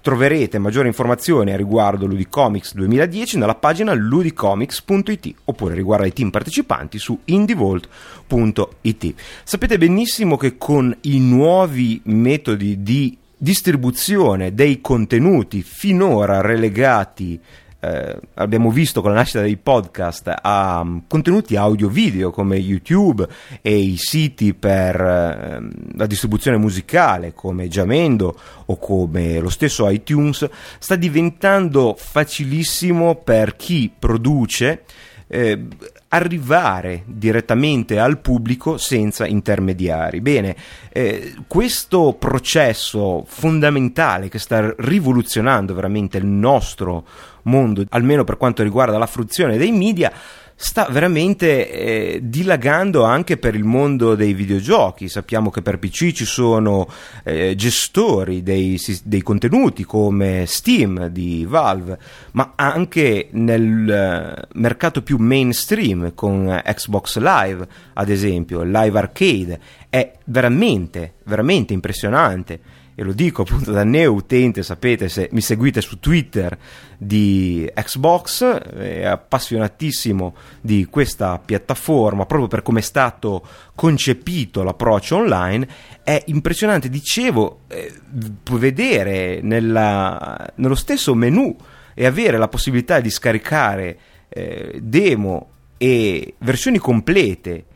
Troverete 0.00 0.58
maggiori 0.58 0.86
informazioni 0.86 1.52
a 1.52 1.56
riguardo 1.56 2.06
Ludicomics 2.06 2.74
2010 2.74 3.38
nella 3.38 3.56
pagina 3.56 3.92
ludicomics.it 3.94 5.34
oppure 5.46 5.74
riguardo 5.74 6.04
ai 6.04 6.12
team 6.12 6.30
partecipanti 6.30 6.98
su 7.00 7.18
indievolt.it. 7.24 9.14
Sapete 9.42 9.76
benissimo 9.76 10.36
che 10.36 10.56
con 10.56 10.96
i 11.00 11.18
nuovi 11.18 12.00
metodi 12.04 12.80
di 12.80 13.18
distribuzione 13.38 14.52
dei 14.52 14.80
contenuti 14.80 15.62
finora 15.62 16.40
relegati 16.40 17.40
eh, 17.80 18.18
abbiamo 18.34 18.72
visto 18.72 19.00
con 19.00 19.12
la 19.12 19.18
nascita 19.18 19.40
dei 19.40 19.56
podcast 19.56 20.32
a 20.42 20.80
um, 20.80 21.04
contenuti 21.06 21.54
audio-video 21.54 22.32
come 22.32 22.56
YouTube 22.56 23.24
e 23.62 23.76
i 23.76 23.94
siti 23.96 24.52
per 24.52 25.00
eh, 25.00 25.68
la 25.94 26.06
distribuzione 26.06 26.56
musicale 26.56 27.34
come 27.34 27.68
Jamendo 27.68 28.36
o 28.66 28.76
come 28.78 29.38
lo 29.38 29.48
stesso 29.48 29.88
iTunes, 29.88 30.48
sta 30.80 30.96
diventando 30.96 31.94
facilissimo 31.96 33.14
per 33.14 33.54
chi 33.54 33.92
produce 33.96 34.82
eh, 35.28 35.66
arrivare 36.08 37.02
direttamente 37.06 37.98
al 37.98 38.18
pubblico 38.18 38.78
senza 38.78 39.26
intermediari. 39.26 40.20
Bene, 40.20 40.56
eh, 40.90 41.34
questo 41.46 42.16
processo 42.18 43.24
fondamentale 43.26 44.28
che 44.28 44.38
sta 44.38 44.74
rivoluzionando 44.78 45.74
veramente 45.74 46.16
il 46.18 46.26
nostro 46.26 47.04
mondo, 47.42 47.84
almeno 47.90 48.24
per 48.24 48.36
quanto 48.36 48.62
riguarda 48.62 48.96
la 48.98 49.06
fruizione 49.06 49.58
dei 49.58 49.72
media, 49.72 50.12
sta 50.60 50.88
veramente 50.90 51.70
eh, 51.70 52.20
dilagando 52.20 53.04
anche 53.04 53.36
per 53.36 53.54
il 53.54 53.62
mondo 53.62 54.16
dei 54.16 54.32
videogiochi. 54.34 55.08
Sappiamo 55.08 55.50
che 55.50 55.62
per 55.62 55.78
PC 55.78 56.10
ci 56.10 56.24
sono 56.24 56.88
eh, 57.22 57.54
gestori 57.54 58.42
dei, 58.42 58.76
dei, 59.04 59.22
contenuti 59.22 59.84
come 59.84 60.46
Steam 60.46 61.06
di 61.06 61.46
Valve, 61.48 61.96
ma 62.32 62.54
anche 62.56 63.28
nel 63.30 63.88
eh, 63.88 64.48
mercato 64.54 65.02
più 65.02 65.18
mainstream 65.18 66.12
con 66.14 66.60
Xbox 66.64 67.18
Live, 67.18 67.68
ad 67.92 68.08
esempio, 68.08 68.62
Live 68.64 68.98
Arcade. 68.98 69.60
È 69.88 70.12
veramente, 70.24 71.14
veramente 71.22 71.72
impressionante 71.72 72.60
e 72.98 73.04
lo 73.04 73.12
dico 73.12 73.42
appunto 73.42 73.70
da 73.70 73.84
neo 73.84 74.12
utente, 74.12 74.64
sapete 74.64 75.08
se 75.08 75.28
mi 75.30 75.40
seguite 75.40 75.80
su 75.80 76.00
Twitter 76.00 76.58
di 76.96 77.70
Xbox, 77.72 78.42
è 78.44 79.04
appassionatissimo 79.04 80.34
di 80.60 80.88
questa 80.90 81.38
piattaforma 81.38 82.26
proprio 82.26 82.48
per 82.48 82.62
come 82.62 82.80
è 82.80 82.82
stato 82.82 83.46
concepito 83.76 84.64
l'approccio 84.64 85.14
online, 85.14 85.68
è 86.02 86.24
impressionante, 86.26 86.88
dicevo, 86.88 87.60
eh, 87.68 87.94
vedere 88.50 89.42
nella, 89.42 90.50
nello 90.56 90.74
stesso 90.74 91.14
menu 91.14 91.56
e 91.94 92.04
avere 92.04 92.36
la 92.36 92.48
possibilità 92.48 92.98
di 92.98 93.10
scaricare 93.10 93.98
eh, 94.28 94.80
demo 94.82 95.50
e 95.76 96.34
versioni 96.38 96.78
complete 96.78 97.66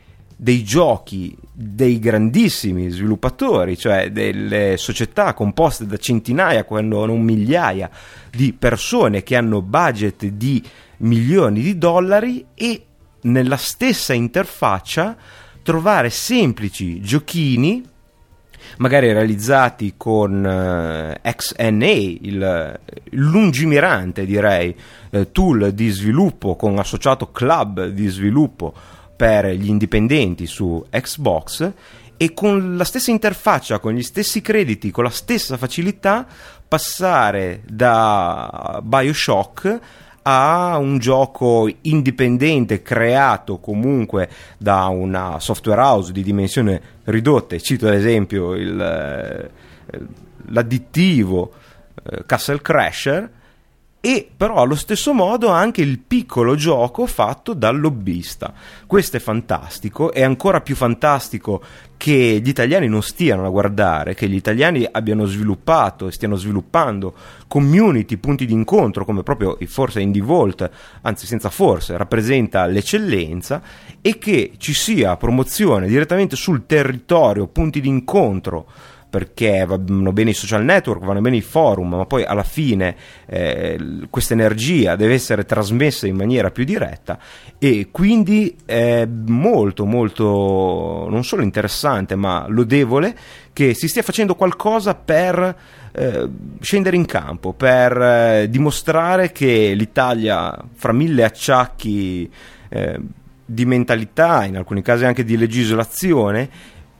dei 0.43 0.61
giochi 0.61 1.33
dei 1.53 1.99
grandissimi 1.99 2.89
sviluppatori, 2.89 3.77
cioè 3.77 4.11
delle 4.11 4.75
società 4.75 5.33
composte 5.33 5.85
da 5.85 5.95
centinaia, 5.95 6.65
quando 6.65 7.05
non 7.05 7.21
migliaia 7.21 7.89
di 8.29 8.51
persone 8.51 9.23
che 9.23 9.37
hanno 9.37 9.61
budget 9.61 10.25
di 10.25 10.61
milioni 10.97 11.61
di 11.61 11.77
dollari 11.77 12.45
e 12.55 12.85
nella 13.21 13.55
stessa 13.55 14.11
interfaccia 14.11 15.15
trovare 15.63 16.09
semplici 16.09 16.99
giochini 16.99 17.81
magari 18.77 19.13
realizzati 19.13 19.93
con 19.95 20.45
eh, 20.45 21.21
XNA, 21.21 21.85
il, 21.85 22.79
lungimirante 23.11 24.25
direi 24.25 24.75
eh, 25.09 25.31
tool 25.31 25.71
di 25.71 25.89
sviluppo 25.89 26.57
con 26.57 26.77
associato 26.79 27.31
club 27.31 27.87
di 27.87 28.07
sviluppo 28.07 28.73
per 29.15 29.47
gli 29.47 29.67
indipendenti 29.67 30.45
su 30.45 30.83
Xbox 30.89 31.71
e 32.17 32.33
con 32.33 32.77
la 32.77 32.83
stessa 32.83 33.11
interfaccia, 33.11 33.79
con 33.79 33.93
gli 33.93 34.03
stessi 34.03 34.41
crediti, 34.41 34.91
con 34.91 35.03
la 35.03 35.09
stessa 35.09 35.57
facilità 35.57 36.25
passare 36.67 37.61
da 37.65 38.79
Bioshock 38.83 39.79
a 40.23 40.77
un 40.77 40.99
gioco 40.99 41.69
indipendente 41.81 42.81
creato 42.81 43.59
comunque 43.59 44.29
da 44.57 44.85
una 44.85 45.39
software 45.39 45.81
house 45.81 46.11
di 46.11 46.23
dimensione 46.23 46.81
ridotta, 47.03 47.57
cito 47.57 47.87
ad 47.87 47.93
esempio 47.93 48.53
il, 48.53 48.79
eh, 48.79 49.49
l'additivo 50.47 51.51
eh, 52.03 52.23
Castle 52.25 52.61
Crasher 52.61 53.29
e 54.05 54.27
però 54.35 54.55
allo 54.55 54.75
stesso 54.75 55.13
modo 55.13 55.47
anche 55.47 55.81
il 55.81 55.97
piccolo 55.97 56.55
gioco 56.55 57.05
fatto 57.05 57.53
dal 57.53 57.79
lobbista. 57.79 58.53
Questo 58.85 59.15
è 59.15 59.19
fantastico, 59.21 60.11
è 60.11 60.21
ancora 60.21 60.59
più 60.59 60.75
fantastico 60.75 61.63
che 61.95 62.41
gli 62.43 62.49
italiani 62.49 62.89
non 62.89 63.01
stiano 63.01 63.45
a 63.45 63.49
guardare, 63.49 64.13
che 64.13 64.27
gli 64.27 64.35
italiani 64.35 64.85
abbiano 64.91 65.25
sviluppato 65.25 66.07
e 66.07 66.11
stiano 66.11 66.35
sviluppando 66.35 67.15
community, 67.47 68.17
punti 68.17 68.45
di 68.45 68.51
incontro, 68.51 69.05
come 69.05 69.23
proprio 69.23 69.57
forse 69.67 70.01
Indie 70.01 70.21
Vault, 70.21 70.69
anzi 71.03 71.25
senza 71.25 71.49
forse, 71.49 71.95
rappresenta 71.95 72.65
l'eccellenza 72.65 73.61
e 74.01 74.17
che 74.17 74.55
ci 74.57 74.73
sia 74.73 75.15
promozione 75.15 75.87
direttamente 75.87 76.35
sul 76.35 76.65
territorio, 76.65 77.47
punti 77.47 77.79
di 77.79 77.87
incontro 77.87 78.67
perché 79.13 79.63
vanno 79.67 80.11
bene 80.11 80.31
i 80.31 80.33
social 80.33 80.63
network, 80.63 81.03
vanno 81.03 81.21
bene 81.21 81.35
i 81.35 81.41
forum, 81.41 81.97
ma 81.97 82.05
poi 82.07 82.23
alla 82.23 82.41
fine 82.41 82.95
eh, 83.27 83.79
questa 84.09 84.33
energia 84.33 84.95
deve 84.95 85.13
essere 85.13 85.45
trasmessa 85.45 86.07
in 86.07 86.15
maniera 86.15 86.49
più 86.49 86.63
diretta 86.63 87.19
e 87.59 87.89
quindi 87.91 88.55
è 88.65 89.05
molto 89.05 89.85
molto 89.85 91.05
non 91.11 91.23
solo 91.23 91.43
interessante 91.43 92.15
ma 92.15 92.47
lodevole 92.47 93.15
che 93.53 93.75
si 93.75 93.87
stia 93.87 94.01
facendo 94.01 94.33
qualcosa 94.33 94.95
per 94.95 95.57
eh, 95.91 96.29
scendere 96.59 96.95
in 96.95 97.05
campo, 97.05 97.53
per 97.53 97.95
eh, 98.01 98.47
dimostrare 98.49 99.31
che 99.31 99.73
l'Italia 99.75 100.57
fra 100.73 100.91
mille 100.91 101.23
acciacchi 101.23 102.27
eh, 102.69 102.99
di 103.45 103.65
mentalità, 103.65 104.45
in 104.45 104.57
alcuni 104.57 104.81
casi 104.81 105.05
anche 105.05 105.23
di 105.23 105.37
legislazione, 105.37 106.49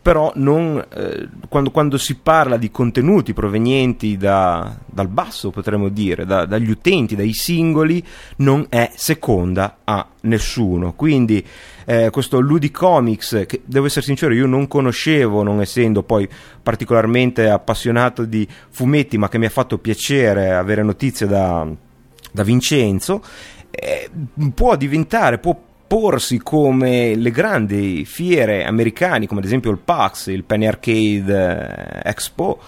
però 0.03 0.33
non, 0.35 0.85
eh, 0.93 1.29
quando, 1.47 1.71
quando, 1.71 1.97
si 1.97 2.15
parla 2.15 2.57
di 2.57 2.69
contenuti 2.69 3.31
provenienti 3.31 4.17
da, 4.17 4.75
dal 4.85 5.07
basso, 5.07 5.49
potremmo 5.49 5.87
dire, 5.87 6.25
da, 6.25 6.45
dagli 6.45 6.69
utenti, 6.69 7.15
dai 7.15 7.31
singoli, 7.31 8.03
non 8.37 8.65
è 8.67 8.91
seconda 8.95 9.77
a 9.85 10.05
nessuno. 10.23 10.91
Quindi 10.91 11.41
eh, 11.85 12.09
questo 12.09 12.41
Ludicomics, 12.41 13.45
che 13.47 13.61
devo 13.63 13.85
essere 13.85 14.03
sincero, 14.03 14.33
io 14.33 14.45
non 14.45 14.67
conoscevo, 14.67 15.41
non 15.41 15.61
essendo 15.61 16.03
poi 16.03 16.27
particolarmente 16.61 17.49
appassionato 17.49 18.25
di 18.25 18.45
fumetti, 18.71 19.17
ma 19.17 19.29
che 19.29 19.37
mi 19.37 19.45
ha 19.45 19.49
fatto 19.49 19.77
piacere 19.77 20.51
avere 20.51 20.83
notizie 20.83 21.27
da, 21.27 21.65
da 22.29 22.43
Vincenzo, 22.43 23.23
eh, 23.71 24.09
può 24.53 24.75
diventare, 24.75 25.37
può 25.37 25.57
porsi 25.93 26.39
come 26.39 27.13
le 27.13 27.29
grandi 27.29 28.03
fiere 28.03 28.65
americane, 28.65 29.27
come 29.27 29.41
ad 29.41 29.45
esempio 29.45 29.69
il 29.69 29.77
PAX, 29.77 30.25
il 30.25 30.43
Penny 30.43 30.65
Arcade 30.65 32.01
eh, 32.01 32.10
Expo, 32.10 32.60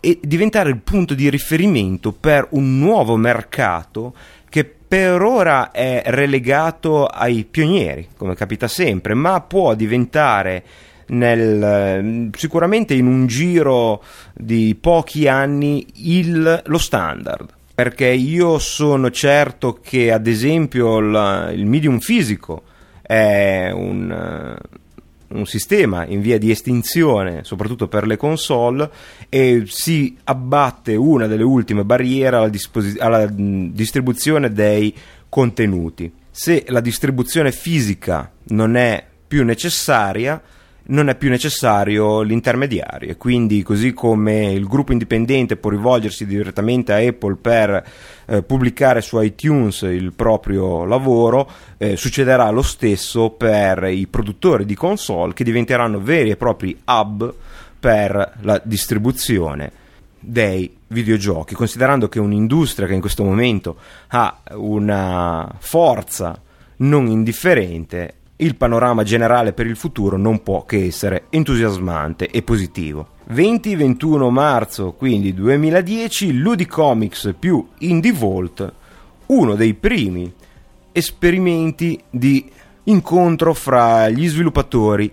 e 0.00 0.18
diventare 0.22 0.70
il 0.70 0.78
punto 0.78 1.12
di 1.12 1.28
riferimento 1.28 2.12
per 2.12 2.46
un 2.52 2.78
nuovo 2.78 3.16
mercato 3.16 4.14
che 4.48 4.64
per 4.64 5.20
ora 5.20 5.70
è 5.70 6.00
relegato 6.06 7.04
ai 7.04 7.44
pionieri, 7.44 8.08
come 8.16 8.34
capita 8.34 8.68
sempre, 8.68 9.12
ma 9.12 9.42
può 9.42 9.74
diventare 9.74 10.64
nel, 11.08 12.30
sicuramente 12.34 12.94
in 12.94 13.06
un 13.06 13.26
giro 13.26 14.02
di 14.32 14.74
pochi 14.80 15.28
anni 15.28 15.86
il, 15.96 16.62
lo 16.64 16.78
standard 16.78 17.60
perché 17.74 18.08
io 18.08 18.58
sono 18.58 19.10
certo 19.10 19.78
che 19.82 20.12
ad 20.12 20.26
esempio 20.26 21.00
la, 21.00 21.50
il 21.50 21.66
medium 21.66 22.00
fisico 22.00 22.64
è 23.00 23.70
un, 23.72 24.10
uh, 24.10 25.36
un, 25.36 25.46
sistema 25.46 26.06
in 26.06 26.20
via 26.20 26.38
di 26.38 26.50
estinzione, 26.50 27.44
soprattutto 27.44 27.88
per 27.88 28.06
le 28.06 28.16
console, 28.16 28.90
e 29.28 29.64
si 29.66 30.16
abbatte 30.24 30.94
una 30.96 31.26
delle 31.26 31.42
ultime 31.42 31.84
barriere 31.84 32.36
alla, 32.36 32.48
disposi- 32.48 32.98
alla 32.98 33.26
distribuzione 33.26 34.52
dei 34.52 34.94
contenuti. 35.28 36.12
Se 36.30 36.64
la 36.68 36.80
distribuzione 36.80 37.52
fisica 37.52 38.30
non 38.48 38.76
è 38.76 39.04
più 39.26 39.44
necessaria, 39.44 40.40
non 40.84 41.08
è 41.08 41.14
più 41.14 41.28
necessario 41.28 42.22
l'intermediario. 42.22 43.16
Quindi 43.16 43.62
così 43.62 43.92
come 43.92 44.52
il 44.52 44.66
gruppo 44.66 44.92
indipendente 44.92 45.56
può 45.56 45.70
rivolgersi 45.70 46.26
direttamente 46.26 46.92
a 46.92 46.96
Apple 46.96 47.36
per 47.36 47.84
eh, 48.26 48.42
pubblicare 48.42 49.00
su 49.00 49.20
iTunes 49.20 49.82
il 49.82 50.12
proprio 50.12 50.84
lavoro, 50.84 51.48
eh, 51.76 51.96
succederà 51.96 52.50
lo 52.50 52.62
stesso 52.62 53.30
per 53.30 53.84
i 53.84 54.06
produttori 54.06 54.64
di 54.64 54.74
console 54.74 55.34
che 55.34 55.44
diventeranno 55.44 56.00
veri 56.00 56.30
e 56.30 56.36
propri 56.36 56.80
hub 56.84 57.34
per 57.78 58.34
la 58.40 58.60
distribuzione 58.64 59.80
dei 60.18 60.76
videogiochi, 60.86 61.54
considerando 61.54 62.08
che 62.08 62.20
un'industria 62.20 62.86
che 62.86 62.94
in 62.94 63.00
questo 63.00 63.24
momento 63.24 63.76
ha 64.08 64.40
una 64.52 65.52
forza 65.58 66.40
non 66.76 67.06
indifferente 67.06 68.14
il 68.42 68.56
panorama 68.56 69.04
generale 69.04 69.52
per 69.52 69.66
il 69.66 69.76
futuro 69.76 70.16
non 70.16 70.42
può 70.42 70.64
che 70.64 70.86
essere 70.86 71.26
entusiasmante 71.30 72.28
e 72.28 72.42
positivo. 72.42 73.08
20-21 73.30 74.30
marzo, 74.30 74.92
quindi 74.92 75.32
2010, 75.32 76.36
Ludicomics 76.38 77.34
più 77.38 77.66
Indie 77.78 78.12
Vault, 78.12 78.72
uno 79.26 79.54
dei 79.54 79.74
primi 79.74 80.30
esperimenti 80.90 81.98
di 82.10 82.50
incontro 82.84 83.54
fra 83.54 84.08
gli 84.08 84.28
sviluppatori 84.28 85.10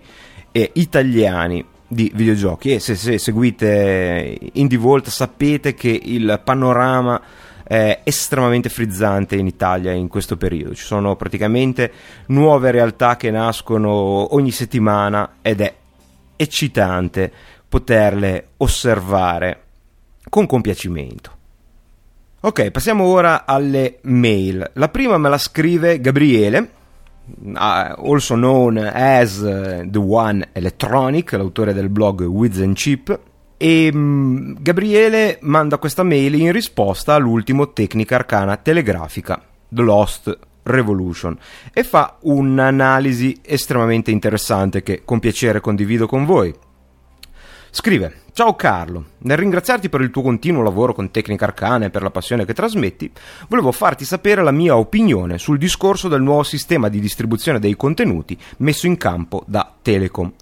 italiani 0.52 1.64
di 1.86 2.10
videogiochi 2.14 2.74
e 2.74 2.80
se, 2.80 2.94
se 2.96 3.18
seguite 3.18 4.38
Indie 4.54 4.78
Vault 4.78 5.08
sapete 5.08 5.74
che 5.74 5.88
il 5.88 6.40
panorama 6.44 7.20
è 7.70 8.00
estremamente 8.02 8.68
frizzante 8.68 9.36
in 9.36 9.46
Italia 9.46 9.92
in 9.92 10.08
questo 10.08 10.36
periodo. 10.36 10.74
Ci 10.74 10.84
sono 10.84 11.14
praticamente 11.14 11.92
nuove 12.26 12.72
realtà 12.72 13.14
che 13.16 13.30
nascono 13.30 14.34
ogni 14.34 14.50
settimana 14.50 15.34
ed 15.40 15.60
è 15.60 15.72
eccitante 16.34 17.32
poterle 17.68 18.48
osservare 18.56 19.62
con 20.28 20.46
compiacimento. 20.46 21.30
Ok, 22.40 22.72
passiamo 22.72 23.04
ora 23.04 23.46
alle 23.46 24.00
mail. 24.02 24.68
La 24.74 24.88
prima 24.88 25.16
me 25.16 25.28
la 25.28 25.38
scrive 25.38 26.00
Gabriele, 26.00 26.70
also 27.54 28.34
known 28.34 28.78
as 28.78 29.38
The 29.38 29.98
One 29.98 30.48
Electronic, 30.50 31.30
l'autore 31.34 31.72
del 31.72 31.88
blog 31.88 32.22
Wiz 32.22 32.58
and 32.58 32.74
Chip, 32.74 33.16
e 33.62 33.90
um, 33.92 34.56
Gabriele 34.58 35.36
manda 35.42 35.76
questa 35.76 36.02
mail 36.02 36.34
in 36.34 36.50
risposta 36.50 37.12
all'ultimo 37.12 37.74
tecnica 37.74 38.14
arcana 38.14 38.56
telegrafica, 38.56 39.38
The 39.68 39.82
Lost 39.82 40.38
Revolution, 40.62 41.36
e 41.70 41.84
fa 41.84 42.16
un'analisi 42.22 43.36
estremamente 43.42 44.10
interessante 44.10 44.82
che 44.82 45.02
con 45.04 45.18
piacere 45.18 45.60
condivido 45.60 46.06
con 46.06 46.24
voi. 46.24 46.54
Scrive: 47.68 48.22
Ciao 48.32 48.56
Carlo, 48.56 49.04
nel 49.18 49.36
ringraziarti 49.36 49.90
per 49.90 50.00
il 50.00 50.10
tuo 50.10 50.22
continuo 50.22 50.62
lavoro 50.62 50.94
con 50.94 51.10
Tecnica 51.10 51.44
Arcana 51.44 51.84
e 51.84 51.90
per 51.90 52.02
la 52.02 52.10
passione 52.10 52.46
che 52.46 52.54
trasmetti, 52.54 53.12
volevo 53.48 53.72
farti 53.72 54.06
sapere 54.06 54.42
la 54.42 54.52
mia 54.52 54.74
opinione 54.78 55.36
sul 55.36 55.58
discorso 55.58 56.08
del 56.08 56.22
nuovo 56.22 56.44
sistema 56.44 56.88
di 56.88 56.98
distribuzione 56.98 57.58
dei 57.58 57.76
contenuti 57.76 58.38
messo 58.58 58.86
in 58.86 58.96
campo 58.96 59.44
da 59.46 59.70
Telecom. 59.82 60.32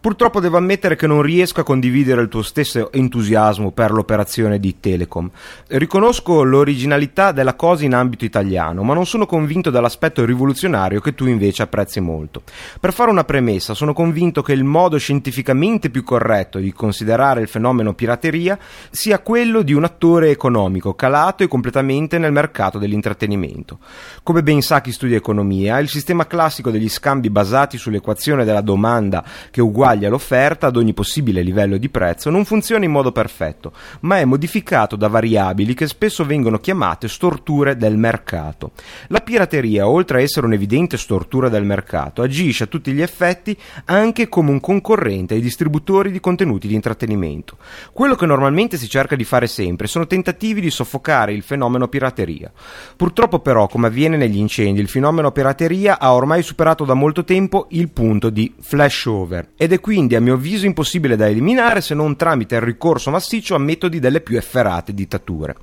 Purtroppo 0.00 0.38
devo 0.38 0.56
ammettere 0.58 0.94
che 0.94 1.08
non 1.08 1.22
riesco 1.22 1.60
a 1.60 1.64
condividere 1.64 2.22
il 2.22 2.28
tuo 2.28 2.42
stesso 2.42 2.92
entusiasmo 2.92 3.72
per 3.72 3.90
l'operazione 3.90 4.60
di 4.60 4.78
Telecom. 4.78 5.28
Riconosco 5.66 6.44
l'originalità 6.44 7.32
della 7.32 7.54
cosa 7.54 7.84
in 7.84 7.94
ambito 7.94 8.24
italiano, 8.24 8.84
ma 8.84 8.94
non 8.94 9.06
sono 9.06 9.26
convinto 9.26 9.70
dell'aspetto 9.70 10.24
rivoluzionario 10.24 11.00
che 11.00 11.16
tu 11.16 11.26
invece 11.26 11.62
apprezzi 11.62 11.98
molto. 11.98 12.42
Per 12.78 12.92
fare 12.92 13.10
una 13.10 13.24
premessa, 13.24 13.74
sono 13.74 13.92
convinto 13.92 14.40
che 14.40 14.52
il 14.52 14.62
modo 14.62 14.98
scientificamente 14.98 15.90
più 15.90 16.04
corretto 16.04 16.58
di 16.58 16.72
considerare 16.72 17.40
il 17.40 17.48
fenomeno 17.48 17.92
pirateria 17.92 18.56
sia 18.90 19.18
quello 19.18 19.62
di 19.62 19.72
un 19.72 19.82
attore 19.82 20.30
economico 20.30 20.94
calato 20.94 21.42
e 21.42 21.48
completamente 21.48 22.18
nel 22.18 22.30
mercato 22.30 22.78
dell'intrattenimento. 22.78 23.80
Come 24.22 24.44
ben 24.44 24.62
sa 24.62 24.80
chi 24.80 24.92
studia 24.92 25.16
economia, 25.16 25.80
il 25.80 25.88
sistema 25.88 26.28
classico 26.28 26.70
degli 26.70 26.88
scambi 26.88 27.30
basati 27.30 27.76
sull'equazione 27.76 28.44
della 28.44 28.60
domanda 28.60 29.24
che 29.50 29.60
uguale 29.60 29.86
uguaglia 29.88 30.10
l'offerta 30.10 30.66
ad 30.66 30.76
ogni 30.76 30.92
possibile 30.92 31.40
livello 31.40 31.78
di 31.78 31.88
prezzo 31.88 32.28
non 32.28 32.44
funziona 32.44 32.84
in 32.84 32.90
modo 32.90 33.10
perfetto, 33.10 33.72
ma 34.00 34.18
è 34.18 34.26
modificato 34.26 34.96
da 34.96 35.08
variabili 35.08 35.72
che 35.72 35.86
spesso 35.86 36.26
vengono 36.26 36.58
chiamate 36.58 37.08
storture 37.08 37.74
del 37.74 37.96
mercato. 37.96 38.72
La 39.06 39.20
pirateria, 39.20 39.88
oltre 39.88 40.18
a 40.18 40.20
essere 40.20 40.44
un'evidente 40.44 40.98
stortura 40.98 41.48
del 41.48 41.64
mercato, 41.64 42.20
agisce 42.20 42.64
a 42.64 42.66
tutti 42.66 42.92
gli 42.92 43.00
effetti 43.00 43.56
anche 43.86 44.28
come 44.28 44.50
un 44.50 44.60
concorrente 44.60 45.34
ai 45.34 45.40
distributori 45.40 46.10
di 46.10 46.20
contenuti 46.20 46.68
di 46.68 46.74
intrattenimento. 46.74 47.56
Quello 47.92 48.14
che 48.14 48.26
normalmente 48.26 48.76
si 48.76 48.88
cerca 48.88 49.16
di 49.16 49.24
fare 49.24 49.46
sempre 49.46 49.86
sono 49.86 50.06
tentativi 50.06 50.60
di 50.60 50.70
soffocare 50.70 51.32
il 51.32 51.42
fenomeno 51.42 51.88
pirateria. 51.88 52.52
Purtroppo 52.94 53.38
però, 53.38 53.68
come 53.68 53.86
avviene 53.86 54.18
negli 54.18 54.36
incendi, 54.36 54.80
il 54.80 54.88
fenomeno 54.88 55.32
pirateria 55.32 55.98
ha 55.98 56.12
ormai 56.12 56.42
superato 56.42 56.84
da 56.84 56.94
molto 56.94 57.24
tempo 57.24 57.68
il 57.70 57.88
punto 57.88 58.28
di 58.28 58.52
flashover 58.60 59.52
ed 59.56 59.72
è 59.72 59.77
quindi 59.78 60.14
a 60.14 60.20
mio 60.20 60.34
avviso 60.34 60.66
impossibile 60.66 61.16
da 61.16 61.28
eliminare 61.28 61.80
se 61.80 61.94
non 61.94 62.16
tramite 62.16 62.56
il 62.56 62.60
ricorso 62.60 63.10
massiccio 63.10 63.54
a 63.54 63.58
metodi 63.58 63.98
delle 63.98 64.20
più 64.20 64.36
efferate 64.36 64.94
dittature. 64.94 65.56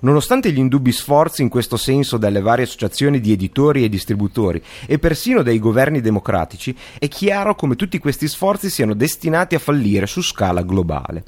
Nonostante 0.00 0.52
gli 0.52 0.58
indubbi 0.58 0.92
sforzi 0.92 1.42
in 1.42 1.48
questo 1.48 1.76
senso 1.76 2.16
delle 2.16 2.40
varie 2.40 2.64
associazioni 2.64 3.20
di 3.20 3.32
editori 3.32 3.84
e 3.84 3.88
distributori 3.88 4.62
e 4.86 4.98
persino 4.98 5.42
dei 5.42 5.58
governi 5.58 6.00
democratici, 6.00 6.74
è 6.98 7.08
chiaro 7.08 7.54
come 7.54 7.76
tutti 7.76 7.98
questi 7.98 8.28
sforzi 8.28 8.70
siano 8.70 8.94
destinati 8.94 9.54
a 9.54 9.58
fallire 9.58 10.06
su 10.06 10.22
scala 10.22 10.62
globale. 10.62 11.24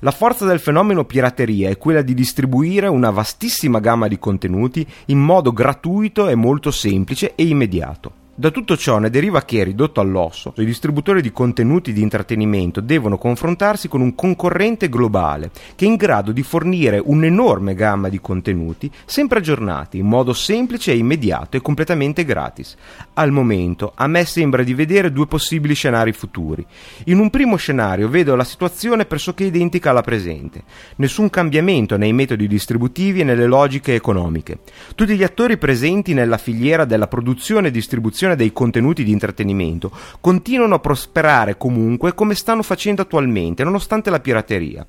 La 0.00 0.10
forza 0.10 0.44
del 0.44 0.60
fenomeno 0.60 1.04
pirateria 1.04 1.70
è 1.70 1.78
quella 1.78 2.02
di 2.02 2.12
distribuire 2.12 2.86
una 2.86 3.10
vastissima 3.10 3.80
gamma 3.80 4.08
di 4.08 4.18
contenuti 4.18 4.86
in 5.06 5.18
modo 5.18 5.52
gratuito 5.52 6.28
e 6.28 6.34
molto 6.34 6.70
semplice 6.70 7.34
e 7.34 7.46
immediato. 7.46 8.24
Da 8.38 8.50
tutto 8.50 8.76
ciò 8.76 8.98
ne 8.98 9.08
deriva 9.08 9.46
che, 9.46 9.64
ridotto 9.64 9.98
all'osso, 9.98 10.52
i 10.58 10.66
distributori 10.66 11.22
di 11.22 11.32
contenuti 11.32 11.94
di 11.94 12.02
intrattenimento 12.02 12.82
devono 12.82 13.16
confrontarsi 13.16 13.88
con 13.88 14.02
un 14.02 14.14
concorrente 14.14 14.90
globale 14.90 15.50
che 15.74 15.86
è 15.86 15.88
in 15.88 15.96
grado 15.96 16.32
di 16.32 16.42
fornire 16.42 17.00
un'enorme 17.02 17.72
gamma 17.72 18.10
di 18.10 18.20
contenuti 18.20 18.90
sempre 19.06 19.38
aggiornati 19.38 19.96
in 19.96 20.04
modo 20.04 20.34
semplice 20.34 20.92
e 20.92 20.98
immediato 20.98 21.56
e 21.56 21.62
completamente 21.62 22.26
gratis. 22.26 22.76
Al 23.14 23.32
momento 23.32 23.92
a 23.94 24.06
me 24.06 24.26
sembra 24.26 24.62
di 24.62 24.74
vedere 24.74 25.12
due 25.12 25.26
possibili 25.26 25.72
scenari 25.72 26.12
futuri. 26.12 26.62
In 27.04 27.20
un 27.20 27.30
primo 27.30 27.56
scenario 27.56 28.10
vedo 28.10 28.36
la 28.36 28.44
situazione 28.44 29.06
pressoché 29.06 29.44
identica 29.44 29.88
alla 29.88 30.02
presente. 30.02 30.62
Nessun 30.96 31.30
cambiamento 31.30 31.96
nei 31.96 32.12
metodi 32.12 32.46
distributivi 32.46 33.20
e 33.20 33.24
nelle 33.24 33.46
logiche 33.46 33.94
economiche. 33.94 34.58
Tutti 34.94 35.16
gli 35.16 35.22
attori 35.22 35.56
presenti 35.56 36.12
nella 36.12 36.36
filiera 36.36 36.84
della 36.84 37.08
produzione 37.08 37.68
e 37.68 37.70
distribuzione 37.70 38.24
produzione 38.26 38.36
dei 38.36 38.52
contenuti 38.52 39.04
di 39.04 39.12
intrattenimento 39.12 39.90
continuano 40.20 40.74
a 40.74 40.80
prosperare 40.80 41.56
comunque 41.56 42.14
come 42.14 42.34
stanno 42.34 42.62
facendo 42.62 43.02
attualmente, 43.02 43.62
nonostante 43.62 44.10
la 44.10 44.20
pirateria. 44.20 44.84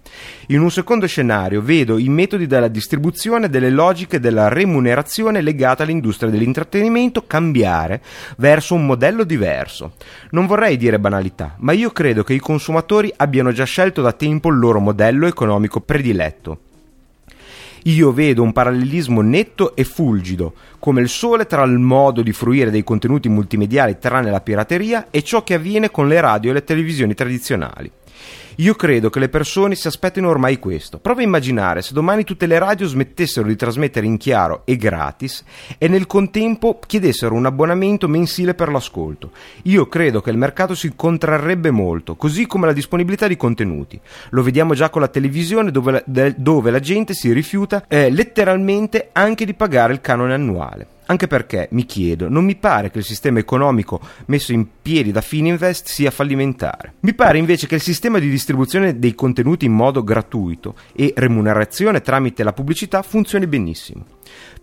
In 0.47 0.61
un 0.61 0.71
secondo 0.71 1.05
scenario 1.05 1.61
vedo 1.61 1.97
i 1.97 2.09
metodi 2.09 2.47
della 2.47 2.67
distribuzione 2.67 3.49
delle 3.49 3.69
logiche 3.69 4.19
della 4.19 4.47
remunerazione 4.47 5.41
legate 5.41 5.83
all'industria 5.83 6.29
dell'intrattenimento 6.29 7.25
cambiare 7.27 8.01
verso 8.37 8.73
un 8.73 8.85
modello 8.85 9.23
diverso. 9.23 9.93
Non 10.31 10.47
vorrei 10.47 10.77
dire 10.77 10.99
banalità, 10.99 11.55
ma 11.59 11.73
io 11.73 11.91
credo 11.91 12.23
che 12.23 12.33
i 12.33 12.39
consumatori 12.39 13.13
abbiano 13.17 13.51
già 13.51 13.65
scelto 13.65 14.01
da 14.01 14.13
tempo 14.13 14.49
il 14.49 14.57
loro 14.57 14.79
modello 14.79 15.27
economico 15.27 15.81
prediletto. 15.81 16.66
Io 17.83 18.11
vedo 18.11 18.43
un 18.43 18.51
parallelismo 18.51 19.21
netto 19.21 19.75
e 19.75 19.83
fulgido, 19.83 20.53
come 20.79 21.01
il 21.01 21.09
sole 21.09 21.45
tra 21.45 21.63
il 21.63 21.77
modo 21.77 22.21
di 22.21 22.31
fruire 22.31 22.71
dei 22.71 22.83
contenuti 22.83 23.29
multimediali 23.29 23.97
tranne 23.99 24.31
la 24.31 24.41
pirateria 24.41 25.07
e 25.09 25.23
ciò 25.23 25.43
che 25.43 25.53
avviene 25.53 25.91
con 25.91 26.07
le 26.07 26.19
radio 26.19 26.51
e 26.51 26.53
le 26.53 26.63
televisioni 26.63 27.13
tradizionali. 27.13 27.91
Io 28.59 28.73
credo 28.73 29.11
che 29.11 29.19
le 29.19 29.29
persone 29.29 29.75
si 29.75 29.85
aspettino 29.85 30.29
ormai 30.29 30.57
questo. 30.57 30.97
Prova 30.97 31.19
a 31.19 31.23
immaginare 31.23 31.83
se 31.83 31.93
domani 31.93 32.23
tutte 32.23 32.47
le 32.47 32.57
radio 32.57 32.87
smettessero 32.87 33.47
di 33.47 33.55
trasmettere 33.55 34.07
in 34.07 34.17
chiaro 34.17 34.63
e 34.65 34.77
gratis 34.77 35.43
e 35.77 35.87
nel 35.87 36.07
contempo 36.07 36.79
chiedessero 36.83 37.35
un 37.35 37.45
abbonamento 37.45 38.07
mensile 38.07 38.55
per 38.55 38.69
l'ascolto. 38.69 39.29
Io 39.63 39.87
credo 39.87 40.21
che 40.21 40.31
il 40.31 40.37
mercato 40.37 40.73
si 40.73 40.91
contrarrebbe 40.95 41.69
molto, 41.69 42.15
così 42.15 42.47
come 42.47 42.65
la 42.65 42.73
disponibilità 42.73 43.27
di 43.27 43.37
contenuti. 43.37 43.99
Lo 44.31 44.41
vediamo 44.41 44.73
già 44.73 44.89
con 44.89 45.01
la 45.01 45.07
televisione 45.07 45.69
dove 45.69 46.03
la, 46.03 46.33
dove 46.35 46.71
la 46.71 46.79
gente 46.79 47.13
si 47.13 47.31
rifiuta 47.31 47.85
eh, 47.87 48.09
letteralmente 48.09 49.09
anche 49.11 49.45
di 49.45 49.53
pagare 49.53 49.93
il 49.93 50.01
canone 50.01 50.33
annuale. 50.33 50.95
Anche 51.07 51.27
perché, 51.27 51.67
mi 51.71 51.85
chiedo, 51.85 52.29
non 52.29 52.43
mi 52.43 52.55
pare 52.55 52.91
che 52.91 52.99
il 52.99 53.03
sistema 53.03 53.39
economico 53.39 53.99
messo 54.25 54.51
in 54.51 54.67
piedi 54.81 55.11
da 55.11 55.21
Fininvest 55.21 55.87
sia 55.87 56.11
fallimentare. 56.11 56.95
Mi 57.01 57.13
pare 57.13 57.37
invece 57.37 57.65
che 57.65 57.75
il 57.75 57.81
sistema 57.81 58.19
di 58.19 58.29
distribuzione 58.29 58.99
dei 58.99 59.15
contenuti 59.15 59.65
in 59.65 59.73
modo 59.73 60.03
gratuito 60.03 60.75
e 60.93 61.13
remunerazione 61.15 62.01
tramite 62.01 62.43
la 62.43 62.53
pubblicità 62.53 63.01
funzioni 63.01 63.47
benissimo. 63.47 64.05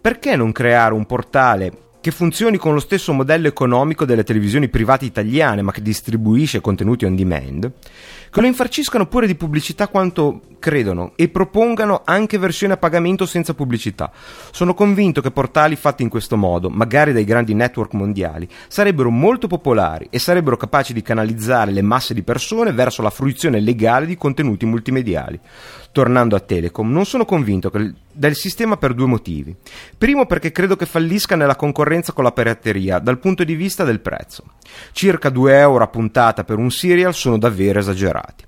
Perché 0.00 0.36
non 0.36 0.52
creare 0.52 0.92
un 0.92 1.06
portale 1.06 1.83
che 2.04 2.10
funzioni 2.10 2.58
con 2.58 2.74
lo 2.74 2.80
stesso 2.80 3.14
modello 3.14 3.48
economico 3.48 4.04
delle 4.04 4.24
televisioni 4.24 4.68
private 4.68 5.06
italiane, 5.06 5.62
ma 5.62 5.72
che 5.72 5.80
distribuisce 5.80 6.60
contenuti 6.60 7.06
on 7.06 7.16
demand, 7.16 7.72
che 8.30 8.40
lo 8.42 8.46
infarciscano 8.46 9.06
pure 9.06 9.26
di 9.26 9.34
pubblicità 9.36 9.88
quanto 9.88 10.42
credono 10.58 11.12
e 11.16 11.30
propongano 11.30 12.02
anche 12.04 12.36
versioni 12.36 12.74
a 12.74 12.76
pagamento 12.76 13.24
senza 13.24 13.54
pubblicità. 13.54 14.12
Sono 14.50 14.74
convinto 14.74 15.22
che 15.22 15.30
portali 15.30 15.76
fatti 15.76 16.02
in 16.02 16.10
questo 16.10 16.36
modo, 16.36 16.68
magari 16.68 17.14
dai 17.14 17.24
grandi 17.24 17.54
network 17.54 17.94
mondiali, 17.94 18.46
sarebbero 18.68 19.08
molto 19.08 19.46
popolari 19.46 20.06
e 20.10 20.18
sarebbero 20.18 20.58
capaci 20.58 20.92
di 20.92 21.00
canalizzare 21.00 21.70
le 21.70 21.80
masse 21.80 22.12
di 22.12 22.22
persone 22.22 22.72
verso 22.72 23.00
la 23.00 23.08
fruizione 23.08 23.60
legale 23.60 24.04
di 24.04 24.18
contenuti 24.18 24.66
multimediali. 24.66 25.40
Tornando 25.94 26.34
a 26.34 26.40
Telecom, 26.40 26.90
non 26.90 27.06
sono 27.06 27.24
convinto 27.24 27.70
del 28.10 28.34
sistema 28.34 28.76
per 28.76 28.94
due 28.94 29.06
motivi. 29.06 29.54
Primo 29.96 30.26
perché 30.26 30.50
credo 30.50 30.74
che 30.74 30.86
fallisca 30.86 31.36
nella 31.36 31.54
concorrenza 31.54 32.12
con 32.12 32.24
la 32.24 32.32
pirateria 32.32 32.98
dal 32.98 33.20
punto 33.20 33.44
di 33.44 33.54
vista 33.54 33.84
del 33.84 34.00
prezzo. 34.00 34.42
Circa 34.90 35.28
2 35.28 35.56
euro 35.56 35.84
a 35.84 35.86
puntata 35.86 36.42
per 36.42 36.58
un 36.58 36.72
serial 36.72 37.14
sono 37.14 37.38
davvero 37.38 37.78
esagerati. 37.78 38.44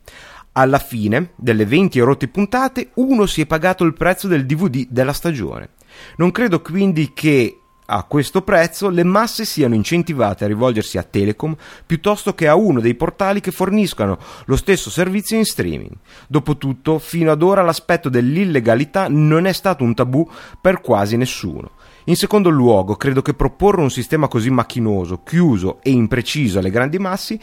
Alla 0.54 0.80
fine 0.80 1.34
delle 1.36 1.64
20 1.64 2.00
erotte 2.00 2.26
puntate, 2.26 2.90
uno 2.94 3.26
si 3.26 3.42
è 3.42 3.46
pagato 3.46 3.84
il 3.84 3.94
prezzo 3.94 4.26
del 4.26 4.44
DVD 4.44 4.84
della 4.88 5.12
stagione. 5.12 5.68
Non 6.16 6.32
credo 6.32 6.60
quindi 6.60 7.12
che 7.14 7.60
a 7.86 8.02
questo 8.04 8.42
prezzo 8.42 8.88
le 8.88 9.04
masse 9.04 9.44
siano 9.44 9.74
incentivate 9.74 10.44
a 10.44 10.48
rivolgersi 10.48 10.98
a 10.98 11.02
Telecom 11.02 11.56
piuttosto 11.84 12.34
che 12.34 12.48
a 12.48 12.56
uno 12.56 12.80
dei 12.80 12.94
portali 12.94 13.40
che 13.40 13.50
forniscono 13.50 14.18
lo 14.46 14.56
stesso 14.56 14.90
servizio 14.90 15.36
in 15.36 15.44
streaming. 15.44 15.92
Dopotutto, 16.26 16.98
fino 16.98 17.30
ad 17.30 17.42
ora 17.42 17.62
l'aspetto 17.62 18.08
dell'illegalità 18.08 19.06
non 19.08 19.46
è 19.46 19.52
stato 19.52 19.84
un 19.84 19.94
tabù 19.94 20.28
per 20.60 20.80
quasi 20.80 21.16
nessuno. 21.16 21.72
In 22.08 22.16
secondo 22.16 22.50
luogo, 22.50 22.94
credo 22.94 23.20
che 23.22 23.34
proporre 23.34 23.80
un 23.80 23.90
sistema 23.90 24.28
così 24.28 24.50
macchinoso, 24.50 25.22
chiuso 25.24 25.80
e 25.82 25.90
impreciso 25.90 26.60
alle 26.60 26.70
grandi 26.70 26.98
massi 26.98 27.38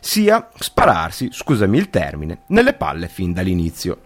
sia 0.00 0.48
spararsi, 0.54 1.28
scusami 1.30 1.76
il 1.76 1.90
termine, 1.90 2.42
nelle 2.48 2.72
palle 2.72 3.08
fin 3.08 3.32
dall'inizio. 3.32 3.98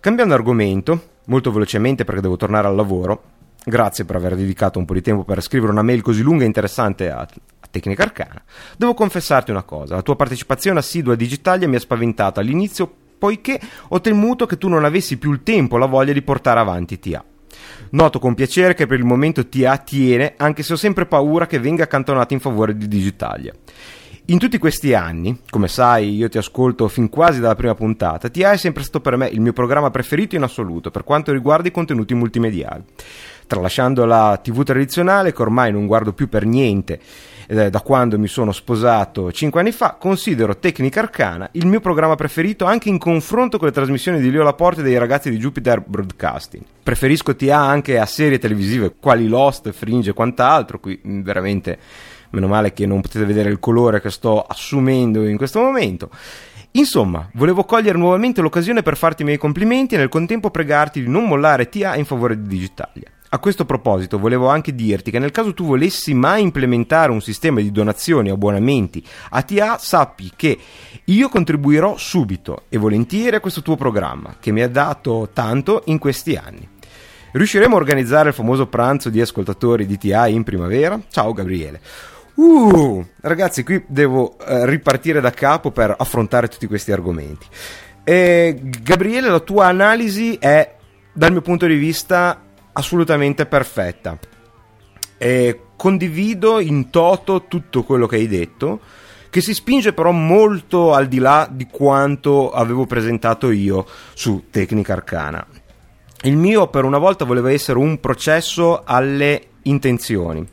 Cambiando 0.00 0.32
argomento, 0.34 1.10
molto 1.26 1.52
velocemente 1.52 2.04
perché 2.04 2.22
devo 2.22 2.36
tornare 2.36 2.66
al 2.66 2.74
lavoro, 2.74 3.22
grazie 3.64 4.04
per 4.04 4.16
aver 4.16 4.34
dedicato 4.34 4.78
un 4.78 4.84
po' 4.84 4.94
di 4.94 5.02
tempo 5.02 5.24
per 5.24 5.42
scrivere 5.42 5.72
una 5.72 5.82
mail 5.82 6.02
così 6.02 6.22
lunga 6.22 6.44
e 6.44 6.46
interessante 6.46 7.10
a, 7.10 7.20
a 7.20 7.66
Tecnica 7.70 8.02
Arcana, 8.02 8.42
devo 8.76 8.94
confessarti 8.94 9.50
una 9.50 9.62
cosa, 9.62 9.94
la 9.94 10.02
tua 10.02 10.16
partecipazione 10.16 10.78
assidua 10.78 11.14
a 11.14 11.16
Digitalia 11.16 11.68
mi 11.68 11.76
ha 11.76 11.80
spaventato 11.80 12.40
all'inizio 12.40 12.92
poiché 13.22 13.60
ho 13.88 14.00
temuto 14.00 14.46
che 14.46 14.58
tu 14.58 14.66
non 14.66 14.84
avessi 14.84 15.16
più 15.16 15.30
il 15.30 15.44
tempo 15.44 15.76
o 15.76 15.78
la 15.78 15.86
voglia 15.86 16.12
di 16.12 16.22
portare 16.22 16.58
avanti 16.58 16.98
TA. 16.98 17.24
Noto 17.90 18.18
con 18.18 18.34
piacere 18.34 18.74
che 18.74 18.86
per 18.86 18.98
il 18.98 19.04
momento 19.04 19.46
TA 19.46 19.76
tiene, 19.78 20.34
anche 20.36 20.64
se 20.64 20.72
ho 20.72 20.76
sempre 20.76 21.06
paura 21.06 21.46
che 21.46 21.60
venga 21.60 21.84
accantonato 21.84 22.32
in 22.34 22.40
favore 22.40 22.76
di 22.76 22.88
Digitalia. 22.88 23.52
In 24.26 24.38
tutti 24.38 24.58
questi 24.58 24.94
anni, 24.94 25.40
come 25.50 25.68
sai, 25.68 26.16
io 26.16 26.28
ti 26.28 26.38
ascolto 26.38 26.88
fin 26.88 27.08
quasi 27.08 27.38
dalla 27.38 27.54
prima 27.54 27.74
puntata, 27.74 28.28
TA 28.28 28.52
è 28.52 28.56
sempre 28.56 28.82
stato 28.82 29.00
per 29.00 29.16
me 29.16 29.28
il 29.28 29.40
mio 29.40 29.52
programma 29.52 29.90
preferito 29.90 30.34
in 30.34 30.42
assoluto 30.42 30.90
per 30.90 31.04
quanto 31.04 31.32
riguarda 31.32 31.68
i 31.68 31.72
contenuti 31.72 32.14
multimediali. 32.14 32.82
Tralasciando 33.52 34.06
la 34.06 34.40
TV 34.42 34.62
tradizionale, 34.62 35.34
che 35.34 35.42
ormai 35.42 35.70
non 35.70 35.86
guardo 35.86 36.14
più 36.14 36.26
per 36.26 36.46
niente 36.46 36.98
eh, 37.46 37.68
da 37.68 37.82
quando 37.82 38.18
mi 38.18 38.26
sono 38.26 38.50
sposato 38.50 39.30
5 39.30 39.60
anni 39.60 39.72
fa, 39.72 39.96
considero 40.00 40.56
Tecnica 40.56 41.00
Arcana 41.00 41.50
il 41.52 41.66
mio 41.66 41.80
programma 41.80 42.14
preferito 42.14 42.64
anche 42.64 42.88
in 42.88 42.96
confronto 42.96 43.58
con 43.58 43.66
le 43.66 43.74
trasmissioni 43.74 44.22
di 44.22 44.30
Leo 44.30 44.42
Laporte 44.42 44.80
e 44.80 44.84
dei 44.84 44.96
ragazzi 44.96 45.28
di 45.28 45.36
Jupiter 45.36 45.82
Broadcasting. 45.86 46.64
Preferisco 46.82 47.36
TA 47.36 47.58
anche 47.58 47.98
a 47.98 48.06
serie 48.06 48.38
televisive 48.38 48.94
quali 48.98 49.28
Lost, 49.28 49.70
Fringe 49.72 50.08
e 50.08 50.14
quant'altro, 50.14 50.80
qui 50.80 50.98
mm, 51.06 51.20
veramente 51.20 51.78
meno 52.30 52.46
male 52.46 52.72
che 52.72 52.86
non 52.86 53.02
potete 53.02 53.26
vedere 53.26 53.50
il 53.50 53.60
colore 53.60 54.00
che 54.00 54.08
sto 54.08 54.40
assumendo 54.40 55.26
in 55.26 55.36
questo 55.36 55.60
momento. 55.60 56.08
Insomma, 56.70 57.28
volevo 57.34 57.64
cogliere 57.64 57.98
nuovamente 57.98 58.40
l'occasione 58.40 58.80
per 58.80 58.96
farti 58.96 59.20
i 59.20 59.24
miei 59.26 59.36
complimenti 59.36 59.94
e 59.94 59.98
nel 59.98 60.08
contempo 60.08 60.50
pregarti 60.50 61.02
di 61.02 61.10
non 61.10 61.28
mollare 61.28 61.68
TA 61.68 61.96
in 61.96 62.06
favore 62.06 62.40
di 62.40 62.48
Digitalia. 62.48 63.10
A 63.34 63.38
questo 63.38 63.64
proposito 63.64 64.18
volevo 64.18 64.48
anche 64.48 64.74
dirti 64.74 65.10
che 65.10 65.18
nel 65.18 65.30
caso 65.30 65.54
tu 65.54 65.64
volessi 65.64 66.12
mai 66.12 66.42
implementare 66.42 67.10
un 67.10 67.22
sistema 67.22 67.62
di 67.62 67.72
donazioni 67.72 68.28
o 68.28 68.34
abbonamenti 68.34 69.02
a 69.30 69.40
TA, 69.40 69.78
sappi 69.78 70.30
che 70.36 70.58
io 71.02 71.30
contribuirò 71.30 71.96
subito 71.96 72.64
e 72.68 72.76
volentieri 72.76 73.36
a 73.36 73.40
questo 73.40 73.62
tuo 73.62 73.74
programma 73.74 74.36
che 74.38 74.52
mi 74.52 74.60
ha 74.60 74.68
dato 74.68 75.30
tanto 75.32 75.80
in 75.86 75.96
questi 75.96 76.36
anni. 76.36 76.68
Riusciremo 77.30 77.74
a 77.74 77.78
organizzare 77.78 78.28
il 78.28 78.34
famoso 78.34 78.66
pranzo 78.66 79.08
di 79.08 79.22
ascoltatori 79.22 79.86
di 79.86 79.96
TA 79.96 80.26
in 80.26 80.42
primavera? 80.42 81.00
Ciao 81.08 81.32
Gabriele. 81.32 81.80
Uh, 82.34 83.02
ragazzi, 83.22 83.62
qui 83.62 83.82
devo 83.86 84.36
eh, 84.40 84.66
ripartire 84.66 85.22
da 85.22 85.30
capo 85.30 85.70
per 85.70 85.94
affrontare 85.96 86.48
tutti 86.48 86.66
questi 86.66 86.92
argomenti. 86.92 87.46
E, 88.04 88.60
Gabriele, 88.82 89.30
la 89.30 89.40
tua 89.40 89.68
analisi 89.68 90.34
è, 90.34 90.74
dal 91.14 91.30
mio 91.30 91.40
punto 91.40 91.64
di 91.66 91.76
vista, 91.76 92.50
assolutamente 92.72 93.46
perfetta. 93.46 94.18
E 95.18 95.60
condivido 95.76 96.60
in 96.60 96.90
toto 96.90 97.44
tutto 97.46 97.82
quello 97.82 98.06
che 98.06 98.16
hai 98.16 98.28
detto, 98.28 98.80
che 99.30 99.40
si 99.40 99.54
spinge 99.54 99.92
però 99.92 100.10
molto 100.10 100.92
al 100.92 101.08
di 101.08 101.18
là 101.18 101.48
di 101.50 101.66
quanto 101.66 102.50
avevo 102.50 102.86
presentato 102.86 103.50
io 103.50 103.86
su 104.14 104.44
Tecnica 104.50 104.92
Arcana. 104.92 105.44
Il 106.24 106.36
mio 106.36 106.68
per 106.68 106.84
una 106.84 106.98
volta 106.98 107.24
voleva 107.24 107.50
essere 107.50 107.78
un 107.78 107.98
processo 107.98 108.82
alle 108.84 109.48
intenzioni, 109.62 110.46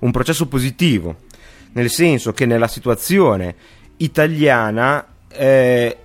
un 0.00 0.10
processo 0.10 0.48
positivo, 0.48 1.16
nel 1.72 1.90
senso 1.90 2.32
che 2.32 2.44
nella 2.44 2.68
situazione 2.68 3.54
italiana 3.98 5.06
eh, 5.28 5.96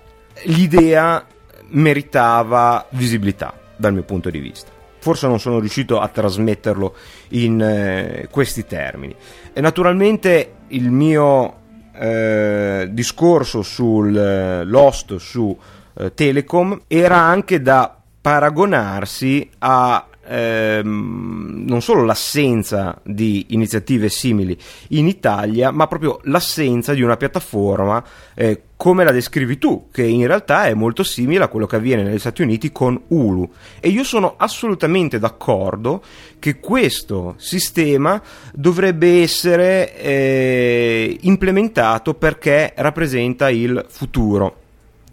l'idea 0.44 1.26
meritava 1.68 2.86
visibilità 2.90 3.52
dal 3.76 3.92
mio 3.92 4.04
punto 4.04 4.30
di 4.30 4.38
vista 4.38 4.79
forse 5.00 5.26
non 5.26 5.40
sono 5.40 5.58
riuscito 5.58 5.98
a 5.98 6.08
trasmetterlo 6.08 6.94
in 7.30 7.60
eh, 7.60 8.28
questi 8.30 8.66
termini. 8.66 9.14
E 9.52 9.60
naturalmente 9.60 10.52
il 10.68 10.90
mio 10.90 11.56
eh, 11.92 12.88
discorso 12.90 13.62
sul 13.62 14.16
eh, 14.16 15.18
su 15.18 15.58
eh, 15.94 16.14
Telecom 16.14 16.82
era 16.86 17.16
anche 17.16 17.60
da 17.60 17.96
paragonarsi 18.20 19.50
a 19.58 20.06
ehm, 20.30 21.64
non 21.66 21.82
solo 21.82 22.04
l'assenza 22.04 23.00
di 23.04 23.46
iniziative 23.48 24.08
simili 24.08 24.56
in 24.88 25.08
Italia, 25.08 25.72
ma 25.72 25.88
proprio 25.88 26.20
l'assenza 26.24 26.94
di 26.94 27.02
una 27.02 27.16
piattaforma 27.16 28.02
eh, 28.34 28.62
come 28.76 29.04
la 29.04 29.10
descrivi 29.10 29.58
tu, 29.58 29.88
che 29.92 30.04
in 30.04 30.26
realtà 30.26 30.64
è 30.64 30.74
molto 30.74 31.02
simile 31.02 31.44
a 31.44 31.48
quello 31.48 31.66
che 31.66 31.76
avviene 31.76 32.02
negli 32.02 32.18
Stati 32.18 32.40
Uniti 32.40 32.72
con 32.72 32.98
Hulu. 33.08 33.50
E 33.78 33.88
io 33.90 34.04
sono 34.04 34.36
assolutamente 34.38 35.18
d'accordo 35.18 36.02
che 36.38 36.60
questo 36.60 37.34
sistema 37.36 38.22
dovrebbe 38.54 39.20
essere 39.20 39.94
eh, 39.98 41.18
implementato 41.22 42.14
perché 42.14 42.72
rappresenta 42.76 43.50
il 43.50 43.84
futuro 43.86 44.59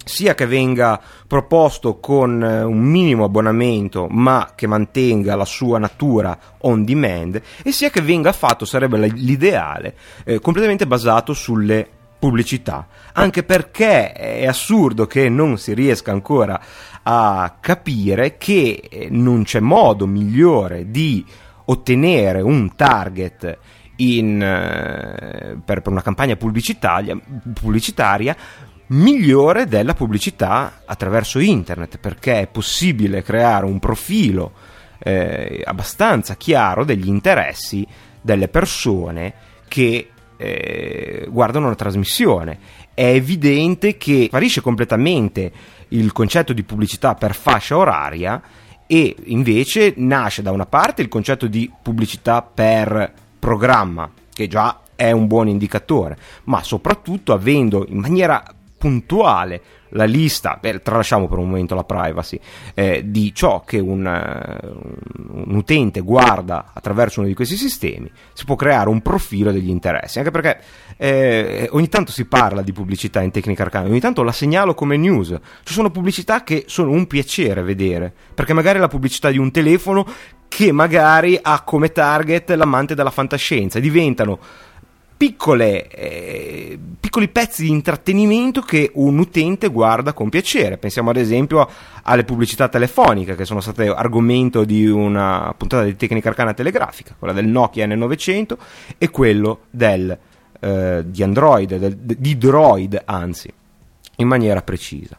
sia 0.07 0.33
che 0.33 0.45
venga 0.45 0.99
proposto 1.27 1.99
con 1.99 2.43
eh, 2.43 2.63
un 2.63 2.79
minimo 2.79 3.25
abbonamento 3.25 4.07
ma 4.09 4.53
che 4.55 4.67
mantenga 4.67 5.35
la 5.35 5.45
sua 5.45 5.79
natura 5.79 6.37
on 6.59 6.83
demand 6.83 7.41
e 7.63 7.71
sia 7.71 7.89
che 7.89 8.01
venga 8.01 8.31
fatto, 8.31 8.65
sarebbe 8.65 8.97
l'ideale, 9.07 9.95
eh, 10.25 10.39
completamente 10.39 10.87
basato 10.87 11.33
sulle 11.33 11.87
pubblicità, 12.19 12.87
anche 13.13 13.43
perché 13.43 14.11
è 14.11 14.47
assurdo 14.47 15.05
che 15.05 15.29
non 15.29 15.57
si 15.57 15.73
riesca 15.73 16.11
ancora 16.11 16.59
a 17.03 17.57
capire 17.59 18.37
che 18.37 18.87
eh, 18.89 19.07
non 19.11 19.43
c'è 19.43 19.59
modo 19.59 20.07
migliore 20.07 20.89
di 20.89 21.23
ottenere 21.65 22.41
un 22.41 22.75
target 22.75 23.57
in, 23.97 24.41
eh, 24.41 25.57
per, 25.63 25.81
per, 25.81 25.91
una 25.91 26.01
campagna 26.01 26.35
pubblicitaria, 26.35 27.17
pubblicitaria 27.53 28.35
migliore 28.88 29.65
della 29.65 29.93
pubblicità 29.93 30.82
attraverso 30.86 31.39
internet, 31.39 31.97
perché 31.97 32.41
è 32.41 32.47
possibile 32.47 33.21
creare 33.21 33.65
un 33.65 33.80
profilo 33.80 34.54
eh, 35.00 35.62
abbastanza 35.65 36.36
chiaro 36.36 36.84
degli 36.84 37.08
interessi 37.08 37.86
delle 38.21 38.47
persone 38.47 39.34
che 39.67 40.10
eh, 40.38 41.28
guardano 41.30 41.67
la 41.67 41.76
trasmissione. 41.76 42.60
È 42.93 43.06
evidente 43.06 43.97
che 43.97 44.26
sparisce 44.28 44.62
completamente 44.62 45.52
il 45.89 46.12
concetto 46.12 46.54
di 46.54 46.63
pubblicità 46.63 47.13
per 47.15 47.36
fascia 47.36 47.78
oraria 47.78 48.41
e 48.88 49.15
invece 49.26 49.93
nasce 49.97 50.41
da 50.41 50.52
una 50.52 50.65
parte 50.65 51.02
il 51.02 51.10
concetto 51.10 51.47
di 51.47 51.71
pubblicità 51.82 52.41
per 52.41 53.13
programma, 53.38 54.10
che 54.34 54.47
già 54.47 54.80
è 54.95 55.12
un 55.12 55.28
buon 55.28 55.47
indicatore, 55.47 56.17
ma 56.45 56.63
soprattutto 56.63 57.34
avendo 57.34 57.86
in 57.88 58.00
maniera 58.00 58.43
puntuale 58.77 59.61
la 59.89 60.03
lista, 60.03 60.57
beh, 60.59 60.81
tralasciamo 60.81 61.27
per 61.27 61.37
un 61.37 61.49
momento 61.49 61.75
la 61.75 61.83
privacy, 61.83 62.39
eh, 62.73 63.03
di 63.05 63.33
ciò 63.33 63.61
che 63.61 63.79
un, 63.79 64.05
uh, 64.05 65.47
un, 65.47 65.55
utente 65.55 66.01
guarda 66.01 66.71
attraverso 66.73 67.19
uno 67.19 67.29
di 67.29 67.35
questi 67.35 67.55
sistemi, 67.55 68.11
si 68.33 68.45
può 68.45 68.55
creare 68.55 68.89
un 68.89 69.01
profilo 69.01 69.51
degli 69.51 69.69
interessi, 69.69 70.17
anche 70.17 70.31
perché 70.31 70.59
eh, 70.97 71.69
ogni 71.71 71.87
tanto 71.87 72.11
si 72.11 72.25
parla 72.25 72.61
di 72.61 72.73
pubblicità 72.73 73.21
in 73.21 73.31
tecnica 73.31 73.63
arcana, 73.63 73.87
ogni 73.87 73.99
tanto 73.99 74.23
la 74.23 74.31
segnalo 74.31 74.73
come 74.73 74.97
news, 74.97 75.35
ci 75.63 75.73
sono 75.73 75.89
pubblicità 75.89 76.43
che 76.43 76.65
sono 76.67 76.91
un 76.91 77.07
piacere 77.07 77.61
vedere, 77.61 78.13
perché 78.33 78.53
magari 78.53 78.79
la 78.79 78.87
pubblicità 78.87 79.29
di 79.29 79.37
un 79.37 79.51
telefono 79.51 80.05
che 80.47 80.71
magari 80.71 81.37
ha 81.41 81.61
come 81.63 81.91
target 81.91 82.51
l'amante 82.51 82.95
della 82.95 83.11
fantascienza, 83.11 83.79
diventano 83.79 84.39
piccole, 85.17 85.88
eh, 85.88 86.77
piccoli 86.99 87.27
pezzi 87.27 87.63
di 87.63 87.69
intrattenimento 87.69 88.62
che 88.62 88.91
un 88.93 89.17
utente 89.17 89.67
guarda 89.69 90.13
con 90.13 90.30
piacere. 90.30 90.77
Pensiamo 90.77 91.10
ad 91.10 91.17
esempio 91.17 91.67
alle 92.03 92.23
pubblicità 92.23 92.69
telefoniche 92.69 93.36
che 93.36 93.43
sono 93.43 93.60
state 93.60 93.88
argomento 93.88 94.63
di 94.63 94.86
una 94.86 95.53
puntata 95.58 95.84
di 95.84 95.95
tecnica 95.95 96.30
arcana 96.30 96.53
telegrafica, 96.53 97.15
quella 97.17 97.34
del 97.34 97.47
Nokia 97.47 97.88
N900 97.88 98.58
e 98.99 99.10
quello 99.10 99.62
del, 99.71 100.15
eh, 100.60 101.03
di 101.06 101.23
Android, 101.23 101.75
del, 101.75 101.95
di 101.97 102.38
Droid 102.38 103.01
anzi, 103.06 103.51
in 104.17 104.27
maniera 104.27 104.62
precisa. 104.62 105.17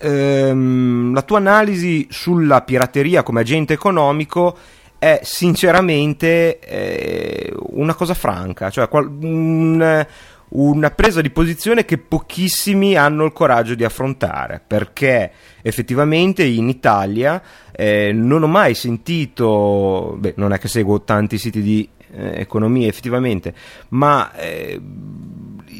Ehm, 0.00 1.12
la 1.12 1.22
tua 1.22 1.38
analisi 1.38 2.06
sulla 2.10 2.60
pirateria 2.60 3.22
come 3.22 3.40
agente 3.40 3.72
economico 3.72 4.56
è 4.98 5.20
sinceramente 5.22 6.58
eh, 6.58 7.52
una 7.70 7.94
cosa 7.94 8.14
franca, 8.14 8.70
cioè 8.70 8.88
un, 8.90 10.06
una 10.48 10.90
presa 10.90 11.20
di 11.20 11.30
posizione 11.30 11.84
che 11.84 11.98
pochissimi 11.98 12.96
hanno 12.96 13.24
il 13.24 13.32
coraggio 13.32 13.74
di 13.74 13.84
affrontare, 13.84 14.60
perché 14.64 15.30
effettivamente 15.62 16.44
in 16.44 16.68
Italia 16.68 17.40
eh, 17.70 18.12
non 18.12 18.42
ho 18.42 18.48
mai 18.48 18.74
sentito, 18.74 20.16
beh, 20.18 20.34
non 20.36 20.52
è 20.52 20.58
che 20.58 20.68
seguo 20.68 21.02
tanti 21.02 21.38
siti 21.38 21.60
di 21.60 21.88
eh, 22.10 22.40
economia 22.40 22.88
effettivamente, 22.88 23.54
ma 23.90 24.32
eh, 24.34 24.80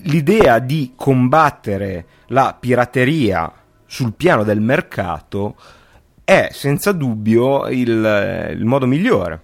l'idea 0.02 0.59
di 0.59 0.92
combattere 0.94 2.07
la 2.26 2.57
pirateria 2.59 3.52
sul 3.87 4.12
piano 4.12 4.44
del 4.44 4.61
mercato 4.61 5.57
è 6.29 6.51
senza 6.53 6.93
dubbio 6.93 7.69
il, 7.69 8.51
il 8.55 8.64
modo 8.67 8.85
migliore, 8.85 9.41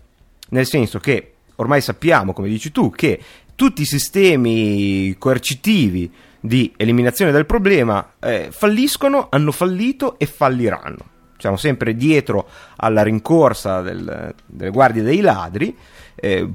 nel 0.51 0.67
senso 0.67 0.99
che 0.99 1.33
ormai 1.55 1.81
sappiamo, 1.81 2.35
come 2.35 2.49
dici 2.49 2.73
tu, 2.73 2.91
che 2.91 3.19
tutti 3.55 3.81
i 3.81 3.87
sistemi 3.87 5.17
coercitivi 5.17 6.13
di 6.39 6.75
eliminazione 6.77 7.33
del 7.33 7.47
problema 7.47 8.17
eh, 8.21 8.49
falliscono, 8.51 9.29
hanno 9.31 9.51
fallito 9.51 10.19
e 10.19 10.27
falliranno. 10.27 10.99
Siamo 11.39 11.57
sempre 11.57 11.95
dietro 11.95 12.47
alla 12.77 13.03
rincorsa 13.03 13.81
del, 13.81 14.35
delle 14.45 14.71
guardie 14.71 15.03
dei 15.03 15.23
ladri. 15.23 15.75
Eh, 16.15 16.51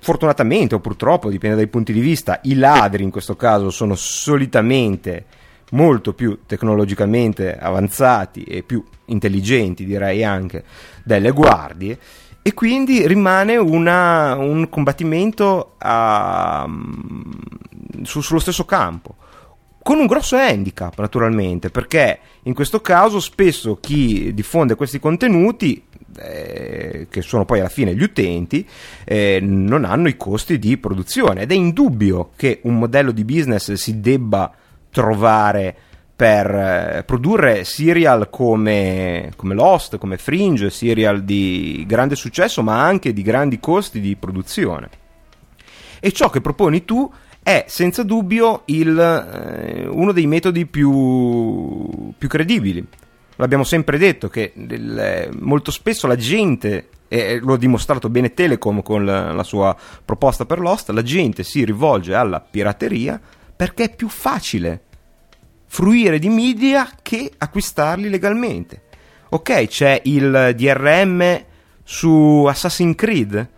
fortunatamente 0.00 0.74
o 0.74 0.80
purtroppo, 0.80 1.30
dipende 1.30 1.54
dai 1.54 1.68
punti 1.68 1.92
di 1.92 2.00
vista, 2.00 2.40
i 2.42 2.56
ladri 2.56 3.04
in 3.04 3.12
questo 3.12 3.36
caso 3.36 3.70
sono 3.70 3.94
solitamente 3.94 5.26
molto 5.70 6.14
più 6.14 6.40
tecnologicamente 6.46 7.56
avanzati 7.56 8.42
e 8.44 8.62
più 8.62 8.82
intelligenti, 9.06 9.84
direi 9.84 10.24
anche, 10.24 10.64
delle 11.04 11.30
guardie. 11.30 11.98
E 12.42 12.54
quindi 12.54 13.06
rimane 13.06 13.56
una, 13.56 14.34
un 14.34 14.68
combattimento 14.68 15.74
a, 15.78 16.66
su, 18.02 18.20
sullo 18.20 18.40
stesso 18.40 18.64
campo 18.64 19.16
con 19.88 19.98
un 19.98 20.06
grosso 20.06 20.36
handicap 20.36 20.98
naturalmente 20.98 21.70
perché 21.70 22.18
in 22.42 22.52
questo 22.52 22.82
caso 22.82 23.20
spesso 23.20 23.78
chi 23.80 24.34
diffonde 24.34 24.74
questi 24.74 24.98
contenuti 24.98 25.82
eh, 26.18 27.06
che 27.08 27.22
sono 27.22 27.46
poi 27.46 27.60
alla 27.60 27.70
fine 27.70 27.94
gli 27.94 28.02
utenti 28.02 28.66
eh, 29.04 29.38
non 29.40 29.84
hanno 29.84 30.08
i 30.08 30.16
costi 30.18 30.58
di 30.58 30.76
produzione 30.76 31.42
ed 31.42 31.52
è 31.52 31.54
indubbio 31.54 32.32
che 32.36 32.60
un 32.64 32.78
modello 32.78 33.12
di 33.12 33.24
business 33.24 33.72
si 33.72 34.00
debba 34.00 34.52
trovare 34.98 35.76
per 36.16 36.50
eh, 36.50 37.04
produrre 37.06 37.62
serial 37.62 38.28
come, 38.28 39.30
come, 39.36 39.54
Lost, 39.54 39.96
come 39.98 40.18
Fringe, 40.18 40.70
serial 40.70 41.22
di 41.22 41.84
grande 41.86 42.16
successo 42.16 42.64
ma 42.64 42.82
anche 42.82 43.12
di 43.12 43.22
grandi 43.22 43.60
costi 43.60 44.00
di 44.00 44.16
produzione. 44.16 44.88
E 46.00 46.10
ciò 46.10 46.30
che 46.30 46.40
proponi 46.40 46.84
tu 46.84 47.08
è 47.40 47.66
senza 47.68 48.02
dubbio 48.02 48.62
il, 48.64 48.98
eh, 48.98 49.86
uno 49.86 50.10
dei 50.10 50.26
metodi 50.26 50.66
più, 50.66 52.12
più, 52.18 52.28
credibili. 52.28 52.84
L'abbiamo 53.36 53.62
sempre 53.62 53.98
detto 53.98 54.28
che 54.28 54.52
il, 54.56 55.28
molto 55.38 55.70
spesso 55.70 56.08
la 56.08 56.16
gente, 56.16 56.88
e 57.06 57.38
lo 57.40 57.52
ha 57.54 57.58
dimostrato 57.58 58.08
bene 58.08 58.34
Telecom 58.34 58.82
con 58.82 59.04
la, 59.04 59.30
la 59.30 59.44
sua 59.44 59.76
proposta 60.04 60.44
per 60.46 60.58
Lost, 60.58 60.90
la 60.90 61.02
gente 61.02 61.44
si 61.44 61.64
rivolge 61.64 62.12
alla 62.16 62.40
pirateria 62.40 63.20
perché 63.54 63.84
è 63.84 63.94
più 63.94 64.08
facile 64.08 64.82
fruire 65.68 66.18
di 66.18 66.28
media 66.28 66.90
che 67.00 67.30
acquistarli 67.36 68.08
legalmente. 68.08 68.82
Ok, 69.30 69.66
c'è 69.66 70.00
il 70.04 70.54
DRM 70.56 71.44
su 71.84 72.44
Assassin's 72.48 72.96
Creed. 72.96 73.48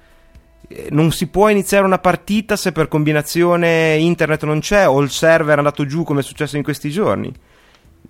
Eh, 0.68 0.88
non 0.90 1.12
si 1.12 1.28
può 1.28 1.48
iniziare 1.48 1.84
una 1.84 1.98
partita 1.98 2.56
se 2.56 2.72
per 2.72 2.88
combinazione 2.88 3.96
internet 3.96 4.44
non 4.44 4.60
c'è 4.60 4.86
o 4.88 5.00
il 5.00 5.10
server 5.10 5.54
è 5.54 5.58
andato 5.58 5.86
giù 5.86 6.04
come 6.04 6.20
è 6.20 6.22
successo 6.24 6.56
in 6.56 6.62
questi 6.62 6.90
giorni. 6.90 7.32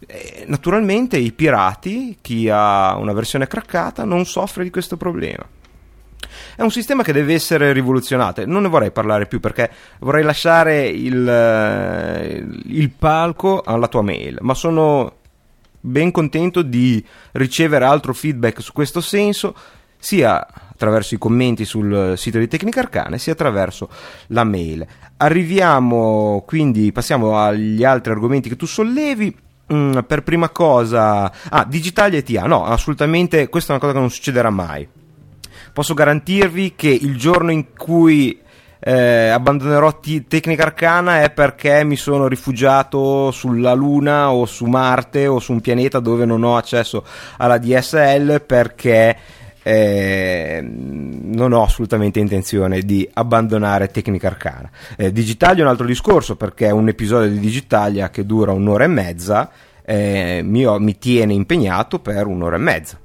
Eh, 0.06 0.44
naturalmente 0.46 1.18
i 1.18 1.32
pirati, 1.32 2.18
chi 2.20 2.48
ha 2.50 2.96
una 2.96 3.12
versione 3.12 3.46
craccata, 3.46 4.04
non 4.04 4.24
soffre 4.24 4.64
di 4.64 4.70
questo 4.70 4.96
problema. 4.96 5.46
È 6.60 6.62
un 6.62 6.70
sistema 6.70 7.02
che 7.02 7.14
deve 7.14 7.32
essere 7.32 7.72
rivoluzionato. 7.72 8.44
Non 8.44 8.60
ne 8.60 8.68
vorrei 8.68 8.90
parlare 8.90 9.24
più 9.24 9.40
perché 9.40 9.70
vorrei 10.00 10.22
lasciare 10.22 10.88
il, 10.88 11.26
eh, 11.26 12.44
il 12.64 12.90
palco 12.90 13.62
alla 13.64 13.88
tua 13.88 14.02
mail, 14.02 14.36
ma 14.42 14.52
sono 14.52 15.20
ben 15.80 16.10
contento 16.10 16.60
di 16.60 17.02
ricevere 17.32 17.86
altro 17.86 18.12
feedback 18.12 18.60
su 18.60 18.74
questo 18.74 19.00
senso, 19.00 19.54
sia 19.96 20.46
attraverso 20.70 21.14
i 21.14 21.18
commenti 21.18 21.64
sul 21.64 22.12
sito 22.18 22.38
di 22.38 22.46
Tecnica 22.46 22.80
Arcane, 22.80 23.16
sia 23.16 23.32
attraverso 23.32 23.88
la 24.26 24.44
mail. 24.44 24.86
Arriviamo 25.16 26.44
quindi, 26.46 26.92
passiamo 26.92 27.38
agli 27.38 27.84
altri 27.84 28.12
argomenti 28.12 28.50
che 28.50 28.56
tu 28.56 28.66
sollevi. 28.66 29.34
Mm, 29.72 30.00
per 30.06 30.22
prima 30.22 30.50
cosa, 30.50 31.32
ah, 31.48 31.64
digitali 31.64 32.18
e 32.18 32.22
TA, 32.22 32.44
no, 32.44 32.66
assolutamente, 32.66 33.48
questa 33.48 33.72
è 33.72 33.76
una 33.76 33.80
cosa 33.80 33.94
che 33.94 34.00
non 34.00 34.10
succederà 34.10 34.50
mai 34.50 34.86
posso 35.80 35.94
garantirvi 35.94 36.74
che 36.76 36.90
il 36.90 37.16
giorno 37.16 37.50
in 37.50 37.72
cui 37.74 38.38
eh, 38.80 39.28
abbandonerò 39.28 39.98
t- 39.98 40.26
Tecnica 40.28 40.64
Arcana 40.64 41.22
è 41.22 41.30
perché 41.30 41.84
mi 41.84 41.96
sono 41.96 42.28
rifugiato 42.28 43.30
sulla 43.30 43.72
Luna 43.72 44.30
o 44.30 44.44
su 44.44 44.66
Marte 44.66 45.26
o 45.26 45.38
su 45.38 45.52
un 45.52 45.62
pianeta 45.62 45.98
dove 45.98 46.26
non 46.26 46.42
ho 46.42 46.58
accesso 46.58 47.02
alla 47.38 47.56
DSL 47.56 48.42
perché 48.42 49.16
eh, 49.62 50.60
non 50.62 51.54
ho 51.54 51.62
assolutamente 51.62 52.18
intenzione 52.20 52.82
di 52.82 53.08
abbandonare 53.14 53.88
Tecnica 53.88 54.26
Arcana. 54.26 54.70
Eh, 54.98 55.10
Digitalia 55.12 55.62
è 55.62 55.64
un 55.64 55.70
altro 55.70 55.86
discorso 55.86 56.36
perché 56.36 56.70
un 56.70 56.88
episodio 56.88 57.30
di 57.30 57.38
Digitalia 57.38 58.10
che 58.10 58.26
dura 58.26 58.52
un'ora 58.52 58.84
e 58.84 58.88
mezza 58.88 59.50
eh, 59.82 60.42
mi, 60.44 60.66
ho, 60.66 60.78
mi 60.78 60.98
tiene 60.98 61.32
impegnato 61.32 62.00
per 62.00 62.26
un'ora 62.26 62.56
e 62.56 62.58
mezza 62.58 62.99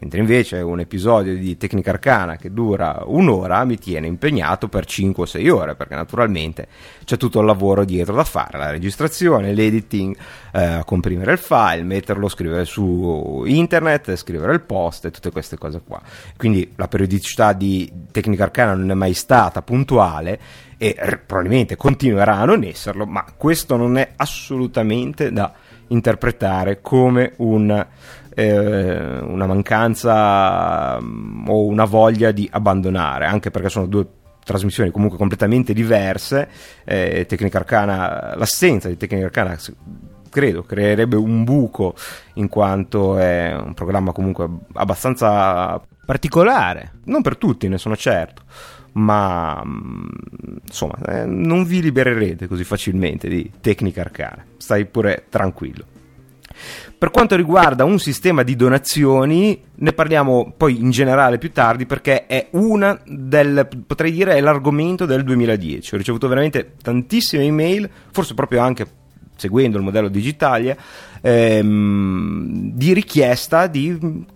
mentre 0.00 0.20
invece 0.20 0.56
un 0.60 0.80
episodio 0.80 1.36
di 1.36 1.56
Tecnica 1.56 1.90
Arcana 1.90 2.36
che 2.36 2.52
dura 2.52 3.02
un'ora 3.04 3.64
mi 3.64 3.76
tiene 3.78 4.06
impegnato 4.06 4.68
per 4.68 4.86
5 4.86 5.22
o 5.22 5.26
6 5.26 5.48
ore, 5.50 5.74
perché 5.74 5.94
naturalmente 5.94 6.66
c'è 7.04 7.16
tutto 7.16 7.40
il 7.40 7.46
lavoro 7.46 7.84
dietro 7.84 8.14
da 8.14 8.24
fare, 8.24 8.58
la 8.58 8.70
registrazione, 8.70 9.52
l'editing, 9.52 10.16
eh, 10.52 10.82
comprimere 10.86 11.32
il 11.32 11.38
file, 11.38 11.82
metterlo, 11.82 12.28
scrivere 12.28 12.64
su 12.64 13.44
internet, 13.46 14.16
scrivere 14.16 14.54
il 14.54 14.62
post 14.62 15.04
e 15.04 15.10
tutte 15.10 15.30
queste 15.30 15.58
cose 15.58 15.82
qua. 15.86 16.00
Quindi 16.36 16.72
la 16.76 16.88
periodicità 16.88 17.52
di 17.52 17.90
Tecnica 18.10 18.44
Arcana 18.44 18.74
non 18.74 18.90
è 18.90 18.94
mai 18.94 19.12
stata 19.12 19.60
puntuale 19.60 20.40
e 20.78 20.96
probabilmente 21.26 21.76
continuerà 21.76 22.38
a 22.38 22.46
non 22.46 22.64
esserlo, 22.64 23.04
ma 23.04 23.26
questo 23.36 23.76
non 23.76 23.98
è 23.98 24.12
assolutamente 24.16 25.30
da 25.30 25.52
interpretare 25.88 26.80
come 26.80 27.34
un 27.36 27.86
eh, 28.48 29.18
una 29.20 29.46
mancanza 29.46 30.96
um, 31.00 31.44
o 31.48 31.66
una 31.66 31.84
voglia 31.84 32.30
di 32.30 32.48
abbandonare, 32.50 33.26
anche 33.26 33.50
perché 33.50 33.68
sono 33.68 33.86
due 33.86 34.06
trasmissioni 34.44 34.90
comunque 34.90 35.18
completamente 35.18 35.72
diverse. 35.72 36.48
Eh, 36.84 37.26
Tecnica 37.28 37.58
Arcana, 37.58 38.34
l'assenza 38.36 38.88
di 38.88 38.96
Tecnica 38.96 39.26
Arcana 39.26 39.56
credo 40.28 40.62
creerebbe 40.62 41.16
un 41.16 41.42
buco 41.42 41.94
in 42.34 42.48
quanto 42.48 43.18
è 43.18 43.52
un 43.54 43.74
programma 43.74 44.12
comunque 44.12 44.48
abbastanza 44.74 45.80
particolare, 46.04 46.92
non 47.04 47.22
per 47.22 47.36
tutti, 47.36 47.68
ne 47.68 47.78
sono 47.78 47.96
certo 47.96 48.42
ma 48.92 49.62
mm, 49.64 50.08
insomma 50.66 50.94
eh, 51.06 51.24
non 51.24 51.64
vi 51.64 51.80
libererete 51.80 52.48
così 52.48 52.64
facilmente 52.64 53.28
di 53.28 53.50
tecnica 53.60 54.00
arcana, 54.00 54.44
stai 54.56 54.86
pure 54.86 55.26
tranquillo. 55.28 55.84
Per 57.00 57.10
quanto 57.10 57.34
riguarda 57.34 57.84
un 57.84 57.98
sistema 57.98 58.42
di 58.42 58.54
donazioni, 58.56 59.58
ne 59.74 59.92
parliamo 59.94 60.52
poi 60.54 60.78
in 60.80 60.90
generale 60.90 61.38
più 61.38 61.50
tardi 61.50 61.86
perché 61.86 62.26
è 62.26 62.48
una 62.50 63.00
del, 63.06 63.66
potrei 63.86 64.12
dire, 64.12 64.34
è 64.34 64.40
l'argomento 64.42 65.06
del 65.06 65.24
2010. 65.24 65.94
Ho 65.94 65.96
ricevuto 65.96 66.28
veramente 66.28 66.74
tantissime 66.82 67.44
email, 67.44 67.88
forse 68.10 68.34
proprio 68.34 68.60
anche 68.60 68.86
seguendo 69.36 69.78
il 69.78 69.84
modello 69.84 70.08
Digitalia, 70.08 70.76
ehm, 71.22 72.72
di 72.74 72.92
richiesta 72.92 73.66
di 73.66 74.26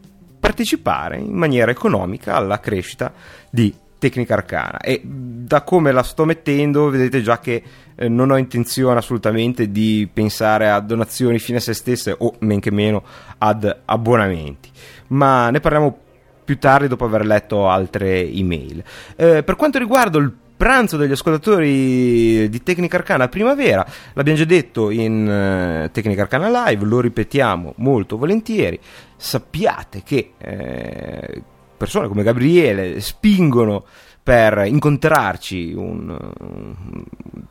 partecipare 0.41 1.19
in 1.19 1.35
maniera 1.35 1.71
economica 1.71 2.35
alla 2.35 2.61
crescita 2.61 3.13
di 3.51 3.75
tecnica 4.05 4.35
arcana. 4.35 4.79
E 4.79 5.01
da 5.03 5.63
come 5.63 5.91
la 5.91 6.03
sto 6.03 6.27
mettendo 6.27 6.91
vedete 6.91 7.23
già 7.23 7.39
che 7.39 7.63
eh, 7.95 8.09
non 8.09 8.31
ho 8.31 8.37
intenzione 8.37 8.99
assolutamente 8.99 9.71
di 9.71 10.07
pensare 10.13 10.69
a 10.69 10.81
donazioni 10.81 11.39
fine 11.39 11.57
a 11.57 11.61
se 11.61 11.73
stesse 11.73 12.15
o 12.17 12.35
men 12.41 12.61
che 12.61 12.71
meno 12.71 13.03
ad 13.39 13.81
abbonamenti. 13.87 14.71
Ma 15.09 15.49
ne 15.49 15.61
parliamo 15.61 15.99
più 16.45 16.59
tardi 16.59 16.89
dopo 16.89 17.07
aver 17.07 17.25
letto 17.25 17.71
altre 17.71 18.31
email. 18.31 18.85
Eh, 19.17 19.43
per 19.43 19.57
quanto 19.57 19.79
riguarda 19.79 20.19
il 20.19 20.31
pranzo 20.55 20.99
degli 20.99 21.13
ascoltatori 21.13 22.49
di 22.51 22.63
Tecnica 22.63 22.99
Arcana 22.99 23.29
Primavera, 23.29 23.87
l'abbiamo 24.13 24.39
già 24.39 24.45
detto 24.45 24.91
in 24.91 25.87
uh, 25.87 25.91
Tecnica 25.91 26.23
Arcana 26.23 26.67
Live, 26.67 26.85
lo 26.85 27.01
ripetiamo 27.01 27.73
molto 27.79 28.19
volentieri. 28.19 28.79
Sappiate 29.17 30.03
che 30.03 30.33
eh, 30.37 31.43
persone 31.77 32.09
come 32.09 32.23
Gabriele 32.23 33.01
spingono 33.01 33.85
per 34.23 34.65
incontrarci 34.65 35.75
un, 35.77 36.17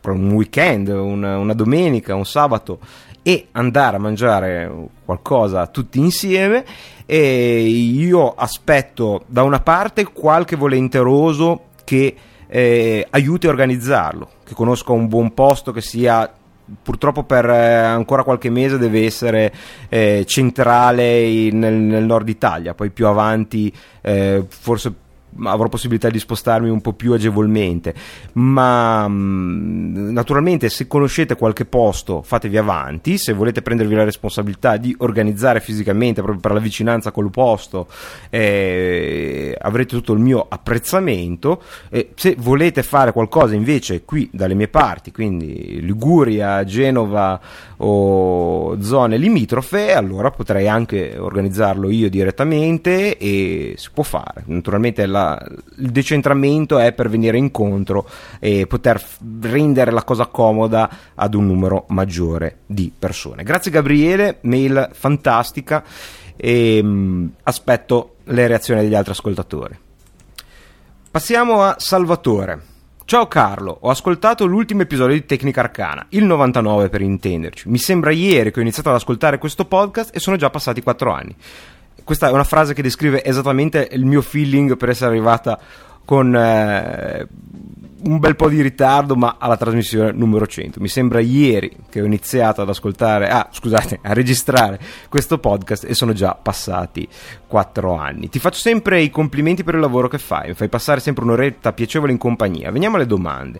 un 0.01 0.31
weekend, 0.31 0.87
una, 0.87 1.37
una 1.37 1.53
domenica, 1.53 2.15
un 2.15 2.25
sabato 2.25 2.79
e 3.21 3.49
andare 3.51 3.97
a 3.97 3.99
mangiare 3.99 4.71
qualcosa 5.05 5.67
tutti 5.67 5.99
insieme. 5.99 6.65
E 7.05 7.61
io 7.61 8.33
aspetto 8.33 9.23
da 9.27 9.43
una 9.43 9.59
parte 9.59 10.05
qualche 10.05 10.55
volenteroso 10.55 11.65
che 11.83 12.15
eh, 12.47 13.07
aiuti 13.09 13.45
a 13.45 13.49
organizzarlo, 13.49 14.29
che 14.43 14.53
conosca 14.55 14.93
un 14.93 15.07
buon 15.07 15.33
posto 15.33 15.71
che 15.71 15.81
sia 15.81 16.31
purtroppo 16.81 17.23
per 17.23 17.49
eh, 17.49 17.75
ancora 17.75 18.23
qualche 18.23 18.49
mese 18.49 18.77
deve 18.77 19.05
essere 19.05 19.53
eh, 19.89 20.23
centrale 20.25 21.21
in, 21.21 21.59
nel, 21.59 21.73
nel, 21.73 22.03
nord 22.03 22.29
Italia, 22.29 22.73
poi 22.73 22.89
più 22.89 23.07
avanti 23.07 23.73
eh, 24.01 24.43
forse 24.47 24.93
avrò 25.43 25.67
possibilità 25.69 26.09
di 26.09 26.19
spostarmi 26.19 26.69
un 26.69 26.81
po' 26.81 26.93
più 26.93 27.13
agevolmente. 27.13 27.93
Ma 28.33 29.07
mm, 29.07 30.11
naturalmente 30.11 30.69
se 30.69 30.87
conoscete 30.87 31.35
qualche 31.35 31.65
posto 31.65 32.21
fatevi 32.21 32.57
avanti. 32.57 33.17
Se 33.17 33.33
volete 33.33 33.61
prendervi 33.61 33.95
la 33.95 34.03
responsabilità 34.03 34.77
di 34.77 34.95
organizzare 34.99 35.59
fisicamente 35.59 36.21
proprio 36.21 36.41
per 36.41 36.53
la 36.53 36.59
vicinanza 36.59 37.11
col 37.11 37.29
posto 37.29 37.87
eh, 38.29 39.55
avrete 39.59 39.95
tutto 39.95 40.13
il 40.13 40.19
mio 40.19 40.45
apprezzamento. 40.47 41.61
Eh, 41.89 42.11
se 42.15 42.35
volete 42.37 42.83
fare 42.83 43.11
qualcosa 43.11 43.55
invece 43.55 44.03
qui 44.03 44.29
dalle 44.31 44.53
mie 44.53 44.67
parti 44.67 45.11
quindi 45.11 45.79
Liguria, 45.81 46.63
Genova 46.63 47.39
o 47.77 48.81
zone 48.81 49.17
limitrofe 49.17 49.93
allora 49.93 50.31
potrei 50.31 50.67
anche 50.67 51.15
organizzarlo 51.17 51.89
io 51.89 52.09
direttamente 52.09 53.17
e 53.17 53.75
si 53.77 53.89
può 53.93 54.03
fare. 54.03 54.43
Naturalmente 54.45 55.05
la 55.05 55.22
il 55.77 55.91
decentramento 55.91 56.79
è 56.79 56.93
per 56.93 57.09
venire 57.09 57.37
incontro 57.37 58.07
e 58.39 58.67
poter 58.67 59.01
rendere 59.41 59.91
la 59.91 60.03
cosa 60.03 60.27
comoda 60.27 60.89
ad 61.15 61.33
un 61.33 61.45
numero 61.45 61.85
maggiore 61.89 62.59
di 62.65 62.91
persone. 62.97 63.43
Grazie 63.43 63.71
Gabriele, 63.71 64.39
mail 64.41 64.89
fantastica 64.93 65.83
e 66.35 66.81
mh, 66.81 66.87
mm, 66.87 67.27
aspetto 67.43 68.15
le 68.25 68.47
reazioni 68.47 68.81
degli 68.81 68.95
altri 68.95 69.11
ascoltatori. 69.11 69.77
Passiamo 71.11 71.61
a 71.61 71.75
Salvatore. 71.77 72.71
Ciao 73.05 73.27
Carlo, 73.27 73.77
ho 73.81 73.89
ascoltato 73.89 74.45
l'ultimo 74.45 74.81
episodio 74.81 75.13
di 75.13 75.25
Tecnica 75.25 75.59
Arcana, 75.59 76.05
il 76.09 76.23
99 76.23 76.89
per 76.89 77.01
intenderci. 77.01 77.69
Mi 77.69 77.77
sembra 77.77 78.11
ieri 78.11 78.51
che 78.51 78.59
ho 78.59 78.61
iniziato 78.61 78.89
ad 78.89 78.95
ascoltare 78.95 79.37
questo 79.37 79.65
podcast 79.65 80.15
e 80.15 80.19
sono 80.19 80.37
già 80.37 80.49
passati 80.49 80.81
4 80.81 81.11
anni 81.11 81.35
questa 82.03 82.27
è 82.27 82.31
una 82.31 82.43
frase 82.43 82.73
che 82.73 82.81
descrive 82.81 83.23
esattamente 83.23 83.87
il 83.91 84.05
mio 84.05 84.21
feeling 84.21 84.77
per 84.77 84.89
essere 84.89 85.11
arrivata 85.11 85.59
con 86.05 86.35
eh, 86.35 87.27
un 88.03 88.19
bel 88.19 88.35
po' 88.35 88.49
di 88.49 88.61
ritardo, 88.61 89.15
ma 89.15 89.37
alla 89.39 89.57
trasmissione 89.57 90.11
numero 90.11 90.45
100. 90.45 90.79
Mi 90.79 90.87
sembra 90.87 91.19
ieri 91.19 91.71
che 91.89 92.01
ho 92.01 92.05
iniziato 92.05 92.61
ad 92.61 92.69
ascoltare, 92.69 93.29
ah, 93.29 93.47
scusate, 93.51 93.99
a 94.01 94.13
registrare 94.13 94.79
questo 95.09 95.37
podcast 95.37 95.85
e 95.85 95.93
sono 95.93 96.13
già 96.13 96.37
passati 96.39 97.07
4 97.47 97.95
anni. 97.95 98.29
Ti 98.29 98.39
faccio 98.39 98.59
sempre 98.59 99.01
i 99.01 99.09
complimenti 99.09 99.63
per 99.63 99.75
il 99.75 99.79
lavoro 99.79 100.07
che 100.07 100.17
fai, 100.17 100.49
mi 100.49 100.53
fai 100.53 100.69
passare 100.69 100.99
sempre 100.99 101.23
un'oretta 101.23 101.73
piacevole 101.73 102.11
in 102.11 102.17
compagnia. 102.17 102.71
Veniamo 102.71 102.95
alle 102.95 103.05
domande. 103.05 103.59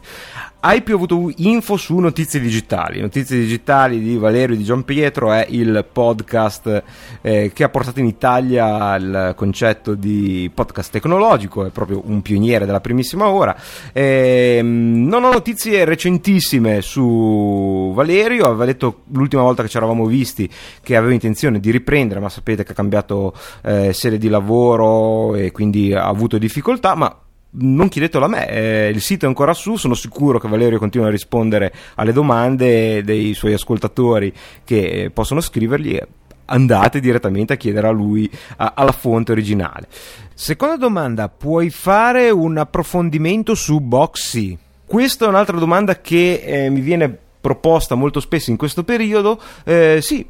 Hai 0.66 0.82
più 0.82 0.96
avuto 0.96 1.30
info 1.38 1.76
su 1.76 1.98
Notizie 1.98 2.40
Digitali? 2.40 3.02
Notizie 3.02 3.38
Digitali 3.38 4.00
di 4.00 4.16
Valerio 4.16 4.56
e 4.56 4.58
di 4.58 4.64
Gian 4.64 4.86
Pietro 4.86 5.32
è 5.34 5.46
il 5.50 5.86
podcast 5.92 6.84
eh, 7.22 7.52
che 7.54 7.64
ha 7.66 7.70
portato 7.70 8.00
in 8.00 8.06
Italia 8.06 8.96
il 8.96 9.34
concetto 9.36 9.94
di 9.94 10.50
podcast 10.54 10.90
tecnologico, 10.92 11.66
è 11.66 11.70
proprio 11.70 12.02
un 12.06 12.22
pioniere 12.22 12.66
della 12.66 12.80
primissima 12.80 13.28
ora. 13.28 13.54
Eh, 13.92 14.33
non 14.64 15.24
ho 15.24 15.32
notizie 15.32 15.86
recentissime 15.86 16.82
su 16.82 17.92
Valerio, 17.94 18.46
aveva 18.46 18.66
detto 18.66 19.04
l'ultima 19.12 19.42
volta 19.42 19.64
che 19.64 19.70
ci 19.70 19.78
eravamo 19.78 20.06
visti 20.06 20.50
che 20.82 20.96
aveva 20.96 21.14
intenzione 21.14 21.60
di 21.60 21.72
riprendere, 21.72 22.20
ma 22.20 22.30
sapete 22.30 22.64
che 22.64 22.72
ha 22.72 22.76
cambiato 22.76 23.34
eh, 23.64 23.94
sede 23.94 24.18
di 24.18 24.30
lavoro 24.30 25.36
e 25.36 25.52
quindi 25.52 25.94
ha 25.94 26.08
avuto 26.08 26.38
difficoltà, 26.38 26.96
ma 26.96 27.18
non 27.56 27.88
chiedetelo 27.88 28.26
a 28.26 28.28
me, 28.28 28.50
eh, 28.50 28.90
il 28.90 29.02
sito 29.02 29.26
è 29.26 29.28
ancora 29.28 29.54
su, 29.54 29.76
sono 29.76 29.94
sicuro 29.94 30.40
che 30.40 30.48
Valerio 30.48 30.80
continua 30.80 31.08
a 31.08 31.12
rispondere 31.12 31.72
alle 31.96 32.14
domande 32.14 33.04
dei 33.04 33.34
suoi 33.34 33.54
ascoltatori 33.54 34.34
che 34.64 35.12
possono 35.14 35.42
scrivergli. 35.42 36.00
Andate 36.46 37.00
direttamente 37.00 37.54
a 37.54 37.56
chiedere 37.56 37.88
a 37.88 37.92
lui 37.92 38.30
a, 38.58 38.74
alla 38.76 38.92
fonte 38.92 39.32
originale. 39.32 39.88
Seconda 40.34 40.76
domanda, 40.78 41.30
puoi 41.30 41.70
fare 41.70 42.30
un 42.30 42.58
approfondimento 42.58 43.56
su 43.56 43.80
Boxy? 43.80 44.58
Questa 44.86 45.26
è 45.26 45.28
un'altra 45.28 45.58
domanda 45.58 46.02
che 46.02 46.42
eh, 46.44 46.70
mi 46.70 46.82
viene 46.82 47.18
proposta 47.40 47.96
molto 47.96 48.20
spesso 48.20 48.52
in 48.52 48.58
questo 48.58 48.84
periodo. 48.84 49.40
Eh, 49.64 50.00
sì, 50.02 50.26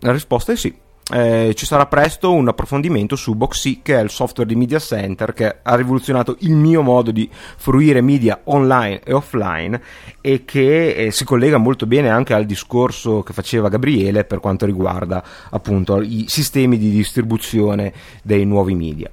la 0.00 0.12
risposta 0.12 0.52
è 0.52 0.56
sì 0.56 0.82
eh, 1.12 1.52
ci 1.54 1.66
sarà 1.66 1.86
presto 1.86 2.32
un 2.32 2.48
approfondimento 2.48 3.14
su 3.14 3.34
Boxy, 3.34 3.80
che 3.82 3.98
è 3.98 4.02
il 4.02 4.08
software 4.08 4.48
di 4.48 4.56
Media 4.56 4.78
Center 4.78 5.34
che 5.34 5.56
ha 5.62 5.74
rivoluzionato 5.74 6.36
il 6.40 6.54
mio 6.54 6.80
modo 6.80 7.10
di 7.10 7.28
fruire 7.30 8.00
media 8.00 8.40
online 8.44 9.00
e 9.04 9.12
offline 9.12 9.80
e 10.22 10.44
che 10.46 10.94
eh, 10.94 11.10
si 11.10 11.24
collega 11.24 11.58
molto 11.58 11.86
bene 11.86 12.08
anche 12.08 12.32
al 12.32 12.46
discorso 12.46 13.22
che 13.22 13.34
faceva 13.34 13.68
Gabriele 13.68 14.24
per 14.24 14.40
quanto 14.40 14.64
riguarda 14.64 15.22
appunto 15.50 16.00
i 16.00 16.24
sistemi 16.28 16.78
di 16.78 16.90
distribuzione 16.90 17.92
dei 18.22 18.46
nuovi 18.46 18.74
media. 18.74 19.10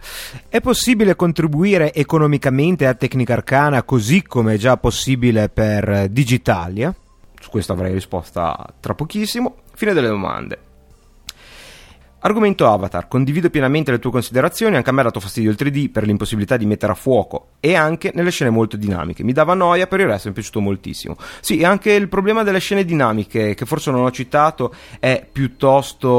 È 0.48 0.62
possibile 0.62 1.18
contribuire 1.18 1.94
economicamente 1.94 2.88
a 2.88 2.94
Tecnica 2.94 3.34
Arcana 3.34 3.84
così 3.84 4.24
come 4.24 4.54
è 4.54 4.58
già 4.58 4.78
possibile 4.78 5.50
per 5.50 6.08
Digitalia? 6.10 6.96
Su 7.38 7.50
questo 7.50 7.74
avrei 7.74 7.92
risposta 7.92 8.74
tra 8.80 8.94
pochissimo. 8.94 9.56
Fine 9.74 9.94
delle 9.94 10.08
domande. 10.08 10.70
Argomento 12.24 12.68
Avatar. 12.68 13.08
Condivido 13.08 13.50
pienamente 13.50 13.92
le 13.92 14.00
tue 14.00 14.12
considerazioni, 14.12 14.76
anche 14.76 14.90
a 14.90 14.94
me 14.94 15.02
ha 15.02 15.06
dato 15.06 15.20
fastidio 15.20 15.50
il 15.50 15.58
3D 15.60 15.92
per 15.92 16.06
l'impossibilità 16.06 16.56
di 16.58 16.66
mettere 16.66 16.92
a 16.92 16.96
fuoco 16.96 17.50
e 17.60 17.76
anche 17.76 18.12
nelle 18.14 18.30
scene 18.32 18.52
molto 18.52 18.78
dinamiche. 18.78 19.24
Mi 19.24 19.34
dava 19.34 19.54
noia, 19.54 19.88
per 19.88 20.02
il 20.02 20.08
resto 20.08 20.28
mi 20.28 20.34
è 20.34 20.36
piaciuto 20.36 20.60
moltissimo. 20.60 21.18
Sì, 21.40 21.58
e 21.58 21.66
anche 21.66 21.94
il 21.94 22.08
problema 22.10 22.44
delle 22.44 22.60
scene 22.60 22.86
dinamiche, 22.86 23.56
che 23.56 23.66
forse 23.66 23.90
non 23.92 24.04
ho 24.04 24.12
citato, 24.12 24.74
è 25.00 25.26
piuttosto, 25.32 26.12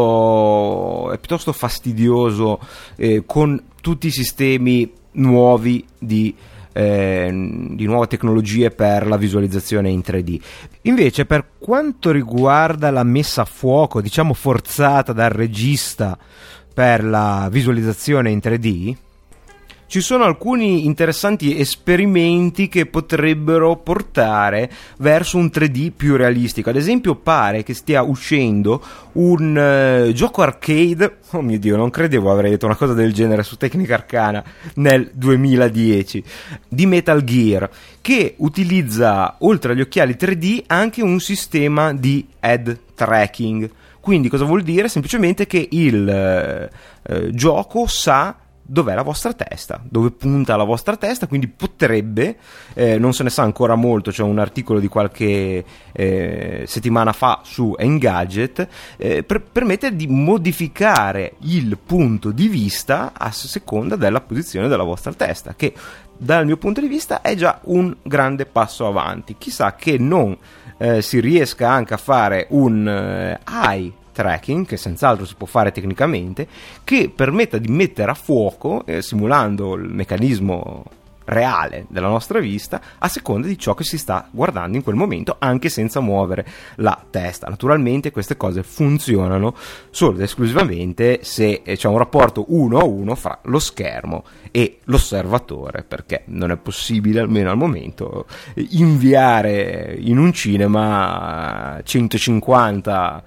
è 1.12 1.18
piuttosto 1.18 1.53
fastidioso 1.53 2.59
eh, 2.96 3.22
con 3.24 3.62
tutti 3.80 4.09
i 4.09 4.12
sistemi 4.12 4.90
nuovi 5.12 5.84
di 5.98 6.34
eh, 6.73 7.31
di 7.70 7.85
nuove 7.85 8.07
tecnologie 8.07 8.70
per 8.70 9.07
la 9.07 9.16
visualizzazione 9.16 9.91
in 9.91 10.01
3D. 10.05 10.41
Invece, 10.83 11.25
per 11.27 11.45
quanto 11.59 12.11
riguarda 12.11 12.91
la 12.91 13.05
messa 13.05 13.43
a 13.43 13.47
fuoco, 13.47 14.01
diciamo 14.01 14.35
forzata 14.35 15.12
dal 15.12 15.31
regista 15.31 16.18
per 16.73 17.05
la 17.05 17.49
visualizzazione 17.51 18.31
in 18.31 18.41
3D, 18.43 18.95
ci 19.93 20.01
sono 20.01 20.24
alcuni 20.24 20.86
interessanti 20.86 21.61
esperimenti 21.61 22.66
che 22.66 22.86
potrebbero 22.86 23.76
portare 23.76 24.70
verso 24.97 25.36
un 25.36 25.51
3D 25.53 25.93
più 25.95 26.16
realistico. 26.16 26.70
Ad 26.70 26.76
esempio, 26.76 27.16
pare 27.16 27.62
che 27.62 27.74
stia 27.74 28.01
uscendo 28.01 28.82
un 29.12 30.09
uh, 30.09 30.11
gioco 30.12 30.40
arcade. 30.40 31.18
Oh 31.32 31.43
mio 31.43 31.59
dio, 31.59 31.76
non 31.76 31.90
credevo 31.90 32.30
avrei 32.30 32.51
detto 32.51 32.64
una 32.64 32.76
cosa 32.76 32.95
del 32.95 33.12
genere 33.12 33.43
su 33.43 33.59
Tecnica 33.59 33.95
Arcana 33.95 34.43
nel 34.76 35.11
2010 35.12 36.24
di 36.68 36.86
Metal 36.86 37.22
Gear 37.22 37.70
che 38.01 38.34
utilizza 38.38 39.36
oltre 39.40 39.72
agli 39.72 39.80
occhiali 39.82 40.16
3D 40.18 40.62
anche 40.68 41.03
un 41.03 41.20
sistema 41.20 41.93
di 41.93 42.26
head 42.40 42.78
tracking. 42.95 43.70
Quindi 44.01 44.30
cosa 44.30 44.45
vuol 44.45 44.62
dire? 44.62 44.88
Semplicemente 44.88 45.47
che 45.47 45.68
il 45.70 46.09
eh, 46.09 47.30
gioco 47.32 47.86
sa 47.86 48.36
dov'è 48.62 48.94
la 48.94 49.02
vostra 49.02 49.32
testa, 49.32 49.80
dove 49.82 50.10
punta 50.10 50.56
la 50.56 50.64
vostra 50.64 50.96
testa, 50.96 51.26
quindi 51.26 51.48
potrebbe, 51.48 52.36
eh, 52.74 52.98
non 52.98 53.12
se 53.12 53.22
ne 53.22 53.30
sa 53.30 53.42
ancora 53.42 53.74
molto, 53.74 54.10
c'è 54.10 54.22
un 54.22 54.38
articolo 54.38 54.78
di 54.78 54.88
qualche 54.88 55.64
eh, 55.92 56.64
settimana 56.66 57.12
fa 57.12 57.40
su 57.42 57.74
Engadget, 57.76 58.68
eh, 58.96 59.22
per, 59.24 59.42
permette 59.42 59.94
di 59.94 60.06
modificare 60.06 61.34
il 61.40 61.76
punto 61.84 62.30
di 62.30 62.48
vista 62.48 63.12
a 63.14 63.30
seconda 63.30 63.96
della 63.96 64.20
posizione 64.20 64.68
della 64.68 64.84
vostra 64.84 65.12
testa, 65.12 65.54
che 65.54 65.74
dal 66.16 66.46
mio 66.46 66.56
punto 66.56 66.80
di 66.80 66.86
vista 66.86 67.20
è 67.20 67.34
già 67.34 67.58
un 67.64 67.94
grande 68.02 68.46
passo 68.46 68.86
avanti. 68.86 69.34
Chissà 69.38 69.74
che 69.74 69.98
non 69.98 70.36
eh, 70.78 71.02
si 71.02 71.18
riesca 71.20 71.68
anche 71.68 71.94
a 71.94 71.98
fare 71.98 72.46
un 72.50 72.88
eh, 72.88 73.40
eye 73.44 73.92
tracking, 74.12 74.66
che 74.66 74.76
senz'altro 74.76 75.24
si 75.24 75.34
può 75.36 75.46
fare 75.46 75.72
tecnicamente, 75.72 76.46
che 76.84 77.10
permetta 77.14 77.58
di 77.58 77.68
mettere 77.68 78.10
a 78.10 78.14
fuoco, 78.14 78.84
eh, 78.86 79.02
simulando 79.02 79.74
il 79.74 79.88
meccanismo 79.88 80.84
reale 81.24 81.86
della 81.88 82.08
nostra 82.08 82.38
vista 82.38 82.80
a 82.98 83.08
seconda 83.08 83.46
di 83.46 83.58
ciò 83.58 83.74
che 83.74 83.84
si 83.84 83.98
sta 83.98 84.28
guardando 84.30 84.76
in 84.76 84.82
quel 84.82 84.96
momento 84.96 85.36
anche 85.38 85.68
senza 85.68 86.00
muovere 86.00 86.46
la 86.76 87.00
testa. 87.10 87.48
Naturalmente 87.48 88.10
queste 88.10 88.36
cose 88.36 88.62
funzionano 88.62 89.54
solo 89.90 90.16
ed 90.16 90.22
esclusivamente 90.22 91.20
se 91.22 91.62
c'è 91.62 91.88
un 91.88 91.98
rapporto 91.98 92.46
uno 92.48 92.78
a 92.78 92.84
uno 92.84 93.14
fra 93.14 93.38
lo 93.44 93.58
schermo 93.58 94.24
e 94.50 94.78
l'osservatore 94.84 95.84
perché 95.86 96.22
non 96.26 96.50
è 96.50 96.56
possibile 96.56 97.20
almeno 97.20 97.50
al 97.50 97.56
momento 97.56 98.26
inviare 98.54 99.96
in 99.98 100.18
un 100.18 100.32
cinema 100.32 101.80
150 101.82 103.22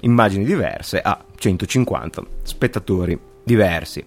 immagini 0.00 0.44
diverse 0.44 1.00
a 1.00 1.18
150 1.36 2.22
spettatori 2.42 3.18
diversi. 3.44 4.04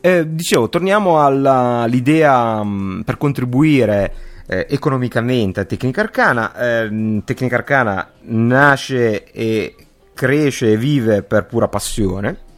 Eh, 0.00 0.34
dicevo, 0.34 0.68
torniamo 0.68 1.24
all'idea 1.24 2.62
mm, 2.62 3.02
per 3.02 3.16
contribuire 3.16 4.14
eh, 4.46 4.66
economicamente 4.68 5.60
a 5.60 5.64
Tecnica 5.64 6.00
Arcana. 6.00 6.54
Eh, 6.54 7.22
Tecnica 7.24 7.56
Arcana 7.56 8.10
nasce 8.22 9.30
e 9.30 9.76
cresce 10.12 10.72
e 10.72 10.76
vive 10.76 11.22
per 11.22 11.46
pura 11.46 11.68
passione. 11.68 12.50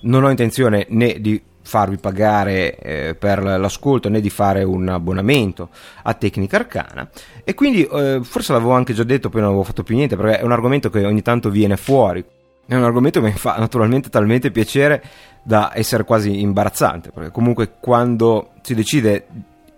Non 0.00 0.24
ho 0.24 0.30
intenzione 0.30 0.86
né 0.90 1.18
di 1.20 1.40
farvi 1.64 1.96
pagare 1.96 2.76
eh, 2.78 3.14
per 3.14 3.42
l'ascolto 3.42 4.08
né 4.08 4.20
di 4.20 4.30
fare 4.30 4.62
un 4.62 4.88
abbonamento 4.88 5.70
a 6.02 6.14
Tecnica 6.14 6.56
Arcana. 6.56 7.08
E 7.42 7.54
quindi 7.54 7.84
eh, 7.84 8.20
forse 8.22 8.52
l'avevo 8.52 8.72
anche 8.72 8.92
già 8.92 9.02
detto 9.02 9.30
poi 9.30 9.40
non 9.40 9.50
avevo 9.50 9.64
fatto 9.64 9.82
più 9.82 9.96
niente 9.96 10.16
perché 10.16 10.38
è 10.38 10.44
un 10.44 10.52
argomento 10.52 10.90
che 10.90 11.04
ogni 11.04 11.22
tanto 11.22 11.50
viene 11.50 11.76
fuori. 11.76 12.24
È 12.66 12.74
un 12.74 12.84
argomento 12.84 13.20
che 13.20 13.26
mi 13.26 13.32
fa 13.32 13.56
naturalmente 13.58 14.08
talmente 14.08 14.50
piacere 14.50 15.02
da 15.42 15.72
essere 15.74 16.04
quasi 16.04 16.40
imbarazzante 16.40 17.10
perché 17.10 17.30
comunque 17.30 17.74
quando 17.80 18.52
si 18.62 18.74
decide 18.74 19.26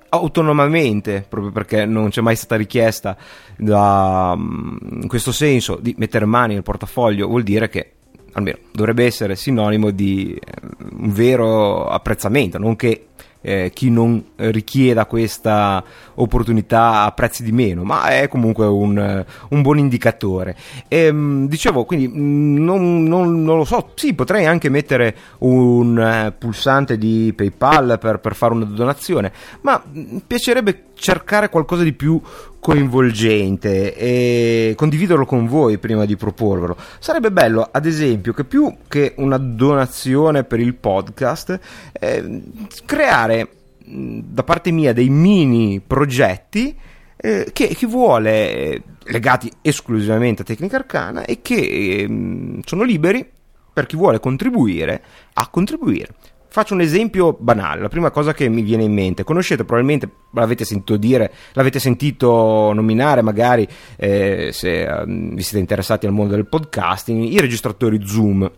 autonomamente, 0.09 1.25
proprio 1.29 1.51
perché 1.51 1.85
non 1.85 2.11
c'è 2.11 2.21
mai 2.21 2.37
stata 2.37 2.57
richiesta 2.57 3.17
da, 3.57 4.35
in 4.37 5.09
questo 5.09 5.33
senso 5.33 5.79
di 5.81 5.95
mettere 5.99 6.25
mani 6.25 6.55
nel 6.55 6.63
portafoglio, 6.63 7.27
vuol 7.27 7.43
dire 7.43 7.69
che 7.69 7.96
almeno 8.37 8.59
dovrebbe 8.73 9.05
essere 9.05 9.35
sinonimo 9.35 9.91
di 9.91 10.35
eh, 10.35 10.53
un 10.99 11.13
vero 11.13 11.89
apprezzamento, 11.89 12.59
non 12.59 12.77
che 12.77 13.07
eh, 13.41 13.71
chi 13.73 13.91
non 13.91 14.23
richieda 14.37 15.07
questa 15.07 15.83
opportunità 16.15 17.03
a 17.03 17.13
prezzi 17.13 17.45
di 17.45 17.53
meno, 17.53 17.85
ma 17.85 18.09
è 18.09 18.29
comunque 18.29 18.67
un, 18.67 19.25
un 19.49 19.63
buon 19.63 19.79
indicatore. 19.79 20.57
E, 20.89 21.05
ehm, 21.05 21.47
dicevo, 21.47 21.85
quindi 21.85 22.09
mm, 22.09 22.65
non, 22.65 23.05
non, 23.05 23.45
non, 23.45 23.57
lo 23.59 23.65
so, 23.65 23.93
sì, 23.95 24.15
potrei 24.15 24.47
anche 24.47 24.69
mettere 24.69 25.17
un 25.39 25.99
eh, 25.99 26.33
pulsante 26.37 26.99
di 26.99 27.33
PayPal 27.37 27.99
per, 28.01 28.19
per 28.19 28.35
fare 28.35 28.53
una 28.53 28.65
donazione, 28.65 29.33
ma 29.61 29.81
mi 29.93 30.23
piacerebbe 30.27 30.86
cercare 30.97 31.49
qualcosa 31.49 31.83
di 31.83 31.93
più 31.93 32.21
coinvolgente 32.59 33.95
e 33.95 34.75
condividerlo 34.77 35.25
con 35.25 35.47
voi 35.47 35.79
prima 35.79 36.05
di 36.05 36.17
proporvelo. 36.17 36.77
Sarebbe 36.99 37.31
bello, 37.31 37.69
ad 37.71 37.87
esempio, 37.87 38.33
che 38.33 38.45
più 38.45 38.75
che 38.89 39.15
una 39.19 39.39
donazione 39.39 40.43
per 40.43 40.59
il 40.59 40.75
podcast, 40.75 41.61
eh, 41.93 42.43
creare 42.85 43.51
da 43.87 44.43
parte 44.43 44.73
mia 44.73 44.93
dei 44.93 45.09
mini 45.09 45.81
progetti 45.81 46.77
eh, 47.17 47.49
che 47.53 47.69
chi 47.69 47.87
vuole 47.87 48.53
eh, 48.53 48.83
legati 49.05 49.51
esclusivamente 49.63 50.43
a 50.43 50.45
tecnica 50.45 50.77
arcana 50.77 51.25
e 51.25 51.41
che 51.41 51.55
eh, 51.55 52.61
sono 52.65 52.83
liberi 52.83 53.25
per 53.73 53.87
chi 53.87 53.97
vuole 53.97 54.19
contribuire 54.19 55.03
a 55.35 55.49
contribuire. 55.49 56.09
Faccio 56.57 56.73
un 56.73 56.81
esempio 56.81 57.37
banale, 57.39 57.83
la 57.83 57.91
prima 57.91 58.11
cosa 58.11 58.33
che 58.33 58.49
mi 58.49 58.63
viene 58.63 58.83
in 58.83 58.95
mente, 58.95 59.25
conoscete 59.25 59.67
probabilmente, 59.67 60.11
l'avete 60.33 60.65
sentito 60.65 60.97
dire, 60.97 61.31
l'avete 61.53 61.79
sentito 61.79 62.73
nominare 62.73 63.21
magari 63.21 63.69
eh, 63.95 64.49
se 64.55 64.85
eh, 64.85 65.05
vi 65.07 65.43
siete 65.43 65.59
interessati 65.59 66.07
al 66.07 66.15
mondo 66.15 66.35
del 66.35 66.47
podcasting, 66.47 67.25
i 67.31 67.41
registratori 67.41 68.01
Zoom. 68.07 68.51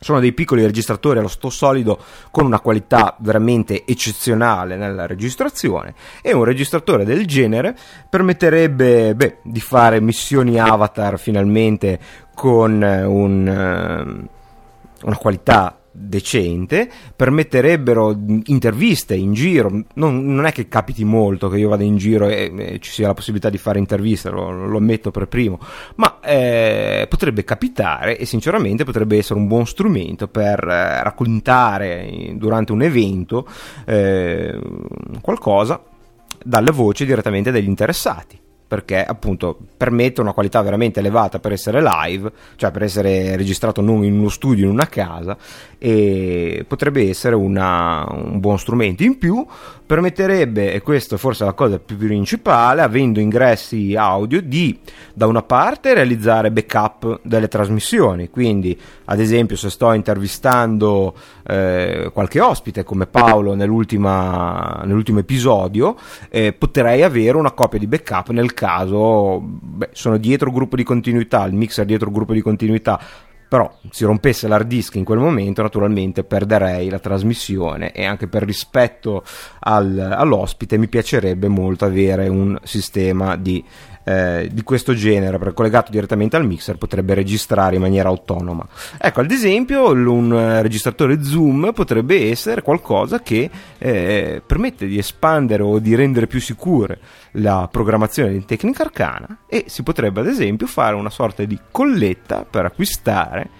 Sono 0.00 0.18
dei 0.18 0.32
piccoli 0.32 0.64
registratori 0.64 1.20
allo 1.20 1.28
sto 1.28 1.48
solido 1.48 2.00
con 2.32 2.44
una 2.44 2.58
qualità 2.58 3.14
veramente 3.20 3.84
eccezionale 3.86 4.74
nella 4.74 5.06
registrazione 5.06 5.94
e 6.20 6.32
un 6.32 6.42
registratore 6.42 7.04
del 7.04 7.24
genere 7.24 7.76
permetterebbe 8.10 9.14
beh, 9.14 9.36
di 9.44 9.60
fare 9.60 10.00
missioni 10.00 10.58
avatar 10.58 11.20
finalmente 11.20 12.00
con 12.34 12.82
un, 12.82 13.46
uh, 13.46 15.06
una 15.06 15.16
qualità 15.16 15.77
decente, 15.98 16.90
permetterebbero 17.14 18.16
interviste 18.46 19.14
in 19.14 19.32
giro, 19.32 19.84
non, 19.94 20.24
non, 20.24 20.46
è 20.46 20.52
che 20.52 20.68
capiti 20.68 21.04
molto 21.04 21.48
che 21.48 21.58
io 21.58 21.68
vada 21.68 21.82
in 21.82 21.96
giro 21.96 22.28
e, 22.28 22.52
e 22.56 22.78
ci 22.80 22.90
sia 22.90 23.08
la 23.08 23.14
possibilità 23.14 23.50
di 23.50 23.58
fare 23.58 23.78
interviste, 23.78 24.30
lo, 24.30 24.50
lo 24.50 24.78
ammetto 24.78 25.10
per 25.10 25.26
primo, 25.26 25.58
ma 25.96 26.20
eh, 26.20 27.06
potrebbe 27.08 27.44
capitare 27.44 28.16
e 28.16 28.24
sinceramente 28.24 28.84
potrebbe 28.84 29.18
essere 29.18 29.38
un 29.38 29.46
buon 29.46 29.66
strumento 29.66 30.28
per 30.28 30.62
eh, 30.66 31.02
raccontare 31.02 32.32
durante 32.34 32.72
un 32.72 32.82
evento 32.82 33.46
eh, 33.84 34.58
qualcosa 35.20 35.82
dalle 36.42 36.70
voci 36.70 37.04
direttamente 37.04 37.50
degli 37.50 37.66
interessati 37.66 38.46
perché 38.68 39.02
appunto 39.02 39.58
permette 39.76 40.20
una 40.20 40.34
qualità 40.34 40.60
veramente 40.60 41.00
elevata 41.00 41.38
per 41.38 41.52
essere 41.52 41.82
live, 41.82 42.30
cioè 42.56 42.70
per 42.70 42.82
essere 42.82 43.34
registrato 43.34 43.80
non 43.80 44.04
in 44.04 44.18
uno 44.18 44.28
studio, 44.28 44.66
in 44.66 44.72
una 44.72 44.86
casa 44.86 45.38
e 45.78 46.64
potrebbe 46.68 47.08
essere 47.08 47.34
una, 47.34 48.06
un 48.10 48.38
buon 48.38 48.58
strumento. 48.58 49.02
In 49.02 49.16
più 49.16 49.44
permetterebbe, 49.88 50.74
e 50.74 50.82
questa 50.82 51.14
è 51.14 51.18
forse 51.18 51.46
la 51.46 51.54
cosa 51.54 51.78
più 51.78 51.96
principale, 51.96 52.82
avendo 52.82 53.20
ingressi 53.20 53.94
audio, 53.96 54.42
di 54.42 54.78
da 55.14 55.26
una 55.26 55.42
parte 55.42 55.94
realizzare 55.94 56.50
backup 56.50 57.20
delle 57.22 57.48
trasmissioni, 57.48 58.28
quindi 58.28 58.78
ad 59.06 59.18
esempio 59.18 59.56
se 59.56 59.70
sto 59.70 59.94
intervistando 59.94 61.14
eh, 61.46 62.10
qualche 62.12 62.38
ospite 62.38 62.84
come 62.84 63.06
Paolo 63.06 63.54
nell'ultimo 63.54 65.18
episodio, 65.18 65.96
eh, 66.28 66.52
potrei 66.52 67.02
avere 67.02 67.38
una 67.38 67.52
copia 67.52 67.78
di 67.78 67.86
backup 67.86 68.28
nel 68.28 68.52
caso 68.52 69.40
beh, 69.40 69.88
sono 69.92 70.18
dietro 70.18 70.50
gruppo 70.50 70.76
di 70.76 70.84
continuità, 70.84 71.46
il 71.46 71.54
mixer 71.54 71.86
dietro 71.86 72.10
gruppo 72.10 72.34
di 72.34 72.42
continuità, 72.42 73.00
però 73.48 73.72
si 73.90 74.04
rompesse 74.04 74.46
l'hard 74.46 74.66
disk 74.66 74.96
in 74.96 75.04
quel 75.04 75.18
momento 75.18 75.62
naturalmente 75.62 76.22
perderei 76.22 76.88
la 76.90 76.98
trasmissione 76.98 77.92
e 77.92 78.04
anche 78.04 78.28
per 78.28 78.44
rispetto 78.44 79.24
al, 79.60 79.98
all'ospite 79.98 80.76
mi 80.76 80.88
piacerebbe 80.88 81.48
molto 81.48 81.86
avere 81.86 82.28
un 82.28 82.58
sistema 82.62 83.36
di 83.36 83.64
eh, 84.08 84.48
di 84.50 84.62
questo 84.62 84.94
genere, 84.94 85.52
collegato 85.52 85.90
direttamente 85.90 86.36
al 86.36 86.46
mixer 86.46 86.78
potrebbe 86.78 87.12
registrare 87.12 87.74
in 87.74 87.82
maniera 87.82 88.08
autonoma. 88.08 88.66
Ecco, 88.96 89.20
ad 89.20 89.30
esempio, 89.30 89.90
un 89.90 90.32
eh, 90.32 90.62
registratore 90.62 91.22
Zoom 91.22 91.72
potrebbe 91.74 92.30
essere 92.30 92.62
qualcosa 92.62 93.20
che 93.20 93.50
eh, 93.76 94.40
permette 94.46 94.86
di 94.86 94.96
espandere 94.96 95.62
o 95.62 95.78
di 95.78 95.94
rendere 95.94 96.26
più 96.26 96.40
sicure 96.40 96.98
la 97.32 97.68
programmazione 97.70 98.32
di 98.32 98.44
tecnica 98.46 98.82
arcana 98.84 99.40
e 99.46 99.64
si 99.66 99.82
potrebbe 99.82 100.20
ad 100.20 100.26
esempio 100.26 100.66
fare 100.66 100.94
una 100.94 101.10
sorta 101.10 101.44
di 101.44 101.58
colletta 101.70 102.46
per 102.48 102.64
acquistare 102.64 103.50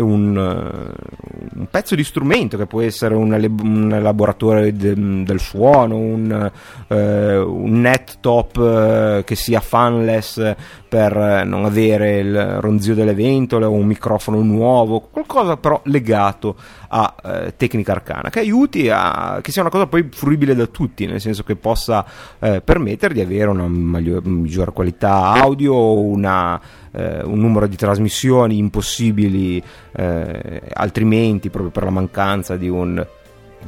un, 0.00 0.36
un, 0.36 1.66
pezzo 1.70 1.94
di 1.94 2.04
strumento 2.04 2.56
che 2.56 2.66
può 2.66 2.80
essere 2.80 3.14
un, 3.14 3.32
un 3.32 3.92
elaboratore 3.92 4.72
de, 4.74 4.94
del 5.24 5.40
suono, 5.40 5.96
un, 5.96 6.50
eh, 6.88 7.36
un 7.36 7.80
net 7.80 8.18
top 8.20 8.56
eh, 8.56 9.22
che 9.24 9.34
sia 9.34 9.60
fanless 9.60 10.54
per 10.88 11.44
non 11.44 11.64
avere 11.64 12.18
il 12.18 12.60
ronzio 12.60 12.94
delle 12.94 13.14
ventole 13.14 13.66
o 13.66 13.70
un 13.72 13.86
microfono 13.86 14.40
nuovo, 14.40 15.00
qualcosa 15.00 15.56
però 15.56 15.80
legato 15.84 16.56
a 16.88 17.14
eh, 17.22 17.54
tecnica 17.56 17.92
arcana 17.92 18.30
che 18.30 18.38
aiuti 18.38 18.88
a 18.90 19.40
che 19.42 19.52
sia 19.52 19.60
una 19.60 19.70
cosa 19.70 19.86
poi 19.86 20.08
fruibile 20.10 20.54
da 20.54 20.66
tutti, 20.66 21.06
nel 21.06 21.20
senso 21.20 21.42
che 21.42 21.56
possa 21.56 22.04
eh, 22.38 22.62
permettere 22.62 23.12
di 23.12 23.20
avere 23.20 23.50
una 23.50 23.66
maggior, 23.66 24.24
migliore 24.24 24.72
qualità 24.72 25.32
audio, 25.32 25.98
una, 25.98 26.58
eh, 26.90 27.22
un 27.22 27.38
numero 27.38 27.66
di 27.66 27.76
trasmissioni 27.76 28.56
impossibili 28.56 29.62
eh, 29.92 30.62
altrimenti 30.72 31.50
proprio 31.50 31.70
per 31.70 31.84
la 31.84 31.90
mancanza 31.90 32.56
di 32.56 32.68
un 32.68 33.04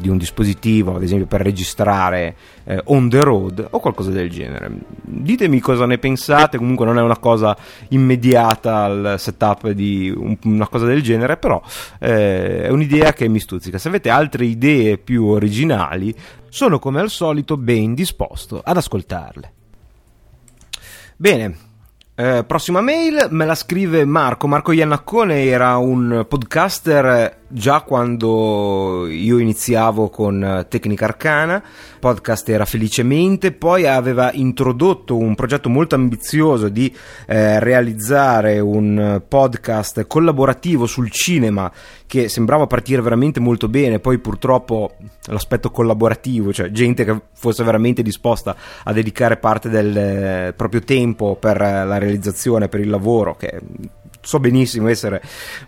di 0.00 0.08
un 0.08 0.18
dispositivo, 0.18 0.96
ad 0.96 1.02
esempio 1.02 1.26
per 1.26 1.42
registrare 1.42 2.34
eh, 2.64 2.80
on 2.86 3.08
the 3.08 3.22
road 3.22 3.66
o 3.70 3.80
qualcosa 3.80 4.10
del 4.10 4.30
genere. 4.30 4.70
Ditemi 5.02 5.60
cosa 5.60 5.86
ne 5.86 5.98
pensate, 5.98 6.58
comunque 6.58 6.86
non 6.86 6.98
è 6.98 7.02
una 7.02 7.18
cosa 7.18 7.56
immediata 7.88 8.84
al 8.84 9.14
setup 9.18 9.70
di 9.70 10.12
un, 10.14 10.36
una 10.44 10.68
cosa 10.68 10.86
del 10.86 11.02
genere, 11.02 11.36
però 11.36 11.62
eh, 11.98 12.62
è 12.62 12.68
un'idea 12.68 13.12
che 13.12 13.28
mi 13.28 13.40
stuzzica. 13.40 13.78
Se 13.78 13.88
avete 13.88 14.10
altre 14.10 14.44
idee 14.44 14.98
più 14.98 15.26
originali, 15.26 16.14
sono 16.48 16.78
come 16.78 17.00
al 17.00 17.10
solito 17.10 17.56
ben 17.56 17.94
disposto 17.94 18.60
ad 18.64 18.76
ascoltarle. 18.76 19.52
Bene, 21.16 21.56
eh, 22.14 22.44
prossima 22.46 22.80
mail 22.80 23.28
me 23.30 23.46
la 23.46 23.54
scrive 23.54 24.04
Marco. 24.04 24.46
Marco 24.46 24.72
Iannaccone 24.72 25.44
era 25.44 25.76
un 25.78 26.26
podcaster 26.28 27.39
già 27.52 27.82
quando 27.82 29.06
io 29.08 29.38
iniziavo 29.38 30.08
con 30.08 30.66
Tecnica 30.68 31.06
Arcana, 31.06 31.62
podcast 31.98 32.48
era 32.48 32.64
Felicemente, 32.64 33.52
poi 33.52 33.86
aveva 33.86 34.32
introdotto 34.32 35.16
un 35.16 35.34
progetto 35.34 35.68
molto 35.68 35.94
ambizioso 35.96 36.68
di 36.68 36.94
eh, 37.26 37.58
realizzare 37.58 38.60
un 38.60 39.22
podcast 39.26 40.06
collaborativo 40.06 40.86
sul 40.86 41.10
cinema 41.10 41.70
che 42.06 42.28
sembrava 42.28 42.66
partire 42.66 43.02
veramente 43.02 43.40
molto 43.40 43.68
bene, 43.68 44.00
poi 44.00 44.18
purtroppo 44.18 44.92
l'aspetto 45.26 45.70
collaborativo, 45.70 46.52
cioè 46.52 46.70
gente 46.70 47.04
che 47.04 47.20
fosse 47.32 47.62
veramente 47.64 48.02
disposta 48.02 48.56
a 48.84 48.92
dedicare 48.92 49.36
parte 49.36 49.68
del 49.68 49.96
eh, 49.96 50.52
proprio 50.56 50.80
tempo 50.80 51.36
per 51.36 51.58
la 51.58 51.98
realizzazione, 51.98 52.68
per 52.68 52.80
il 52.80 52.90
lavoro, 52.90 53.36
che 53.36 53.60
so 54.20 54.38
benissimo 54.38 54.88
essere 54.88 55.22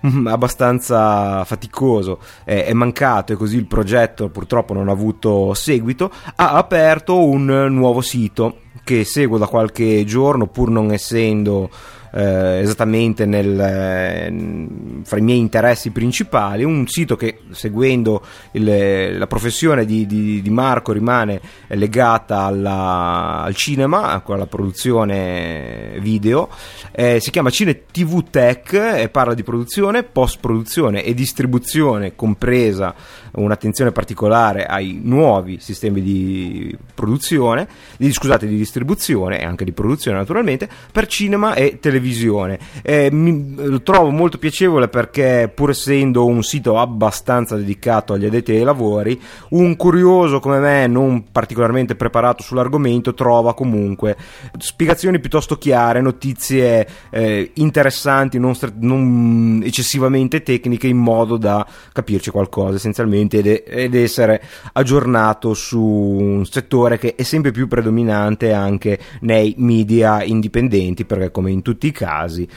mm, 0.06 0.26
abbastanza 0.26 1.44
faticoso, 1.44 2.20
eh, 2.44 2.64
è 2.64 2.72
mancato 2.72 3.32
e 3.32 3.36
così 3.36 3.56
il 3.56 3.66
progetto 3.66 4.28
purtroppo 4.28 4.72
non 4.74 4.88
ha 4.88 4.92
avuto 4.92 5.54
seguito, 5.54 6.10
ha 6.36 6.52
aperto 6.52 7.24
un 7.24 7.44
nuovo 7.70 8.00
sito 8.00 8.58
che 8.84 9.04
seguo 9.04 9.38
da 9.38 9.46
qualche 9.46 10.04
giorno 10.04 10.46
pur 10.46 10.70
non 10.70 10.92
essendo 10.92 11.70
eh, 12.12 12.60
esattamente 12.60 13.26
nel, 13.26 13.58
eh, 13.58 15.02
fra 15.04 15.18
i 15.18 15.22
miei 15.22 15.38
interessi 15.38 15.90
principali, 15.90 16.64
un 16.64 16.86
sito 16.86 17.16
che 17.16 17.40
seguendo 17.50 18.22
il, 18.52 19.18
la 19.18 19.26
professione 19.26 19.84
di, 19.84 20.06
di, 20.06 20.42
di, 20.42 20.50
Marco 20.50 20.92
rimane 20.92 21.40
legata 21.68 22.40
alla, 22.40 23.42
al 23.42 23.54
cinema, 23.54 24.22
alla 24.24 24.46
produzione 24.46 25.96
video, 26.00 26.48
eh, 26.92 27.18
si 27.20 27.30
chiama 27.30 27.50
Cine 27.50 27.86
TV 27.90 28.24
Tech 28.30 28.72
e 28.72 29.08
parla 29.08 29.34
di 29.34 29.42
produzione, 29.42 30.02
post 30.02 30.38
produzione 30.40 31.04
e 31.04 31.14
distribuzione 31.14 32.14
compresa 32.14 32.94
un'attenzione 33.32 33.92
particolare 33.92 34.66
ai 34.66 35.00
nuovi 35.02 35.58
sistemi 35.60 36.02
di 36.02 36.76
produzione, 36.94 37.66
di, 37.96 38.12
scusate, 38.12 38.46
di 38.46 38.56
distribuzione 38.56 39.40
e 39.40 39.44
anche 39.44 39.64
di 39.64 39.72
produzione 39.72 40.18
naturalmente, 40.18 40.68
per 40.90 41.06
cinema 41.06 41.54
e 41.54 41.78
televisione. 41.80 42.58
Eh, 42.82 43.10
mi, 43.10 43.54
lo 43.56 43.82
trovo 43.82 44.10
molto 44.10 44.38
piacevole 44.38 44.88
perché 44.88 45.50
pur 45.52 45.70
essendo 45.70 46.26
un 46.26 46.42
sito 46.42 46.78
abbastanza 46.78 47.56
dedicato 47.56 48.12
agli 48.12 48.26
addetti 48.26 48.52
ai 48.52 48.62
lavori, 48.62 49.20
un 49.50 49.76
curioso 49.76 50.40
come 50.40 50.58
me, 50.58 50.86
non 50.86 51.30
particolarmente 51.30 51.94
preparato 51.94 52.42
sull'argomento, 52.42 53.14
trova 53.14 53.54
comunque 53.54 54.16
spiegazioni 54.58 55.20
piuttosto 55.20 55.56
chiare, 55.56 56.00
notizie 56.00 56.86
eh, 57.10 57.50
interessanti, 57.54 58.38
non, 58.38 58.54
non 58.78 59.62
eccessivamente 59.64 60.42
tecniche, 60.42 60.86
in 60.86 60.98
modo 60.98 61.36
da 61.36 61.66
capirci 61.92 62.30
qualcosa 62.30 62.76
essenzialmente 62.76 63.21
contenuti 63.22 63.36
ed, 63.36 63.62
ed 63.66 63.94
essere 63.94 64.42
aggiornato 64.72 65.54
su 65.54 65.80
un 65.80 66.44
settore 66.46 66.98
che 66.98 67.14
è 67.14 67.22
sempre 67.22 67.50
più 67.50 67.68
predominante 67.68 68.52
anche 68.52 68.98
nei 69.20 69.54
media 69.58 70.22
indipendenti 70.22 71.04
perché 71.04 71.30
come 71.30 71.50
in 71.50 71.62
tutti 71.62 71.86
i 71.86 71.92
casi 71.92 72.48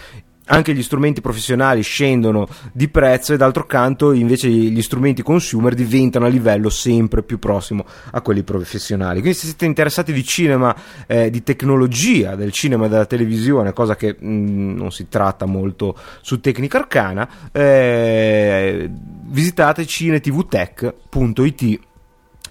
anche 0.45 0.73
gli 0.73 0.83
strumenti 0.83 1.21
professionali 1.21 1.81
scendono 1.81 2.47
di 2.71 2.87
prezzo 2.87 3.33
e 3.33 3.37
d'altro 3.37 3.65
canto 3.65 4.11
invece 4.11 4.49
gli 4.49 4.81
strumenti 4.81 5.23
consumer 5.23 5.73
diventano 5.73 6.25
a 6.25 6.29
livello 6.29 6.69
sempre 6.69 7.23
più 7.23 7.39
prossimo 7.39 7.85
a 8.11 8.21
quelli 8.21 8.43
professionali. 8.43 9.19
Quindi 9.21 9.37
se 9.37 9.47
siete 9.47 9.65
interessati 9.65 10.13
di 10.13 10.23
cinema, 10.23 10.75
eh, 11.07 11.29
di 11.29 11.43
tecnologia 11.43 12.35
del 12.35 12.51
cinema 12.51 12.85
e 12.85 12.89
della 12.89 13.05
televisione, 13.05 13.73
cosa 13.73 13.95
che 13.95 14.15
mh, 14.19 14.27
mm, 14.27 14.75
non 14.75 14.91
si 14.91 15.07
tratta 15.09 15.45
molto 15.45 15.97
su 16.21 16.39
Tecnica 16.39 16.77
Arcana, 16.77 17.27
eh, 17.51 18.89
visitate 19.27 19.85
cinetvtech.it 19.85 21.79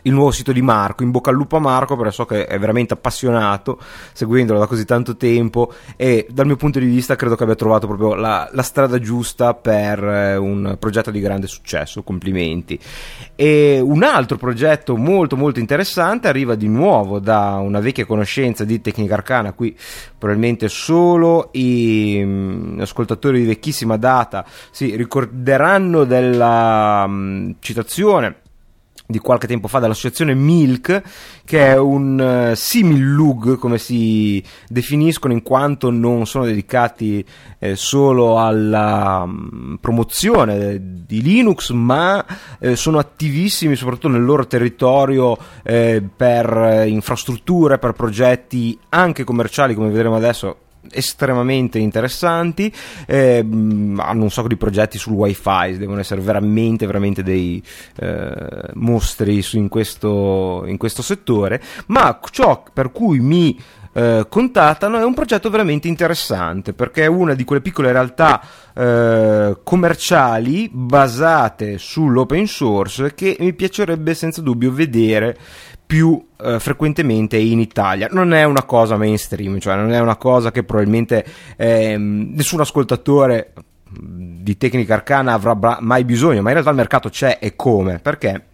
il 0.04 0.12
nuovo 0.12 0.30
sito 0.30 0.52
di 0.52 0.62
Marco. 0.62 1.02
In 1.02 1.10
bocca 1.10 1.30
al 1.30 1.36
lupo 1.36 1.56
a 1.56 1.60
Marco, 1.60 1.96
perché 1.96 2.12
so 2.12 2.24
che 2.24 2.46
è 2.46 2.58
veramente 2.58 2.94
appassionato, 2.94 3.78
seguendolo 4.12 4.58
da 4.58 4.66
così 4.66 4.84
tanto 4.84 5.16
tempo 5.16 5.72
e 5.96 6.26
dal 6.30 6.46
mio 6.46 6.56
punto 6.56 6.78
di 6.78 6.86
vista 6.86 7.16
credo 7.16 7.36
che 7.36 7.42
abbia 7.42 7.54
trovato 7.54 7.86
proprio 7.86 8.14
la, 8.14 8.48
la 8.52 8.62
strada 8.62 8.98
giusta 8.98 9.54
per 9.54 10.02
eh, 10.02 10.36
un 10.36 10.76
progetto 10.78 11.10
di 11.10 11.20
grande 11.20 11.46
successo. 11.46 12.02
Complimenti. 12.02 12.78
E 13.34 13.80
un 13.82 14.02
altro 14.02 14.36
progetto 14.36 14.96
molto 14.96 15.36
molto 15.36 15.60
interessante 15.60 16.28
arriva 16.28 16.54
di 16.54 16.68
nuovo 16.68 17.18
da 17.18 17.56
una 17.56 17.80
vecchia 17.80 18.06
conoscenza 18.06 18.64
di 18.64 18.80
Tecnica 18.80 19.14
Arcana, 19.14 19.52
qui 19.52 19.76
probabilmente 20.18 20.68
solo 20.68 21.48
i 21.52 22.20
um, 22.22 22.78
ascoltatori 22.80 23.40
di 23.40 23.46
vecchissima 23.46 23.96
data 23.96 24.44
si 24.70 24.96
ricorderanno 24.96 26.04
della 26.04 27.04
um, 27.06 27.56
citazione 27.60 28.42
di 29.06 29.18
qualche 29.18 29.46
tempo 29.46 29.68
fa 29.68 29.80
dall'associazione 29.80 30.34
Milk, 30.34 31.02
che 31.44 31.66
è 31.66 31.78
un 31.78 32.18
uh, 32.18 32.50
eh, 32.50 32.56
simil-lug, 32.56 33.58
come 33.58 33.76
si 33.76 34.42
definiscono, 34.66 35.34
in 35.34 35.42
quanto 35.42 35.90
non 35.90 36.26
sono 36.26 36.46
dedicati 36.46 37.24
eh, 37.58 37.76
solo 37.76 38.40
alla 38.40 39.22
um, 39.24 39.76
promozione 39.78 41.04
di 41.06 41.20
Linux, 41.20 41.70
ma 41.70 42.24
eh, 42.58 42.76
sono 42.76 42.98
attivissimi 42.98 43.76
soprattutto 43.76 44.08
nel 44.08 44.24
loro 44.24 44.46
territorio 44.46 45.36
eh, 45.62 46.02
per 46.14 46.56
eh, 46.56 46.88
infrastrutture, 46.88 47.78
per 47.78 47.92
progetti 47.92 48.78
anche 48.88 49.22
commerciali, 49.22 49.74
come 49.74 49.90
vedremo 49.90 50.16
adesso, 50.16 50.56
estremamente 50.90 51.78
interessanti 51.78 52.72
eh, 53.06 53.38
hanno 53.38 54.22
un 54.22 54.30
sacco 54.30 54.48
di 54.48 54.56
progetti 54.56 54.98
sul 54.98 55.12
wifi 55.14 55.76
devono 55.76 56.00
essere 56.00 56.20
veramente 56.20 56.86
veramente 56.86 57.22
dei 57.22 57.62
eh, 57.96 58.70
mostri 58.74 59.42
su, 59.42 59.58
in, 59.58 59.68
questo, 59.68 60.64
in 60.66 60.76
questo 60.76 61.02
settore 61.02 61.60
ma 61.86 62.18
ciò 62.30 62.62
per 62.72 62.92
cui 62.92 63.20
mi 63.20 63.58
eh, 63.96 64.26
contattano 64.28 64.98
è 64.98 65.04
un 65.04 65.14
progetto 65.14 65.50
veramente 65.50 65.86
interessante 65.86 66.72
perché 66.72 67.04
è 67.04 67.06
una 67.06 67.34
di 67.34 67.44
quelle 67.44 67.62
piccole 67.62 67.92
realtà 67.92 68.42
eh, 68.74 69.58
commerciali 69.62 70.68
basate 70.72 71.78
sull'open 71.78 72.46
source 72.46 73.14
che 73.14 73.36
mi 73.38 73.54
piacerebbe 73.54 74.14
senza 74.14 74.42
dubbio 74.42 74.72
vedere 74.72 75.38
più 75.86 76.24
eh, 76.40 76.58
frequentemente 76.60 77.36
in 77.36 77.60
Italia. 77.60 78.08
Non 78.10 78.32
è 78.32 78.44
una 78.44 78.64
cosa 78.64 78.96
mainstream, 78.96 79.58
cioè 79.58 79.76
non 79.76 79.92
è 79.92 80.00
una 80.00 80.16
cosa 80.16 80.50
che 80.50 80.64
probabilmente 80.64 81.24
eh, 81.56 81.96
nessun 81.98 82.60
ascoltatore 82.60 83.52
di 83.96 84.56
tecnica 84.56 84.94
arcana 84.94 85.32
avrà 85.32 85.78
mai 85.80 86.04
bisogno, 86.04 86.42
ma 86.42 86.48
in 86.48 86.54
realtà 86.54 86.70
il 86.70 86.76
mercato 86.76 87.08
c'è 87.08 87.38
e 87.40 87.54
come? 87.54 87.98
Perché 88.00 88.46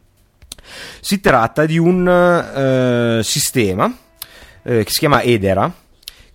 si 1.00 1.20
tratta 1.20 1.64
di 1.66 1.78
un 1.78 2.06
eh, 2.06 3.22
sistema 3.22 3.92
eh, 4.62 4.84
che 4.84 4.90
si 4.90 4.98
chiama 4.98 5.22
Edera 5.22 5.72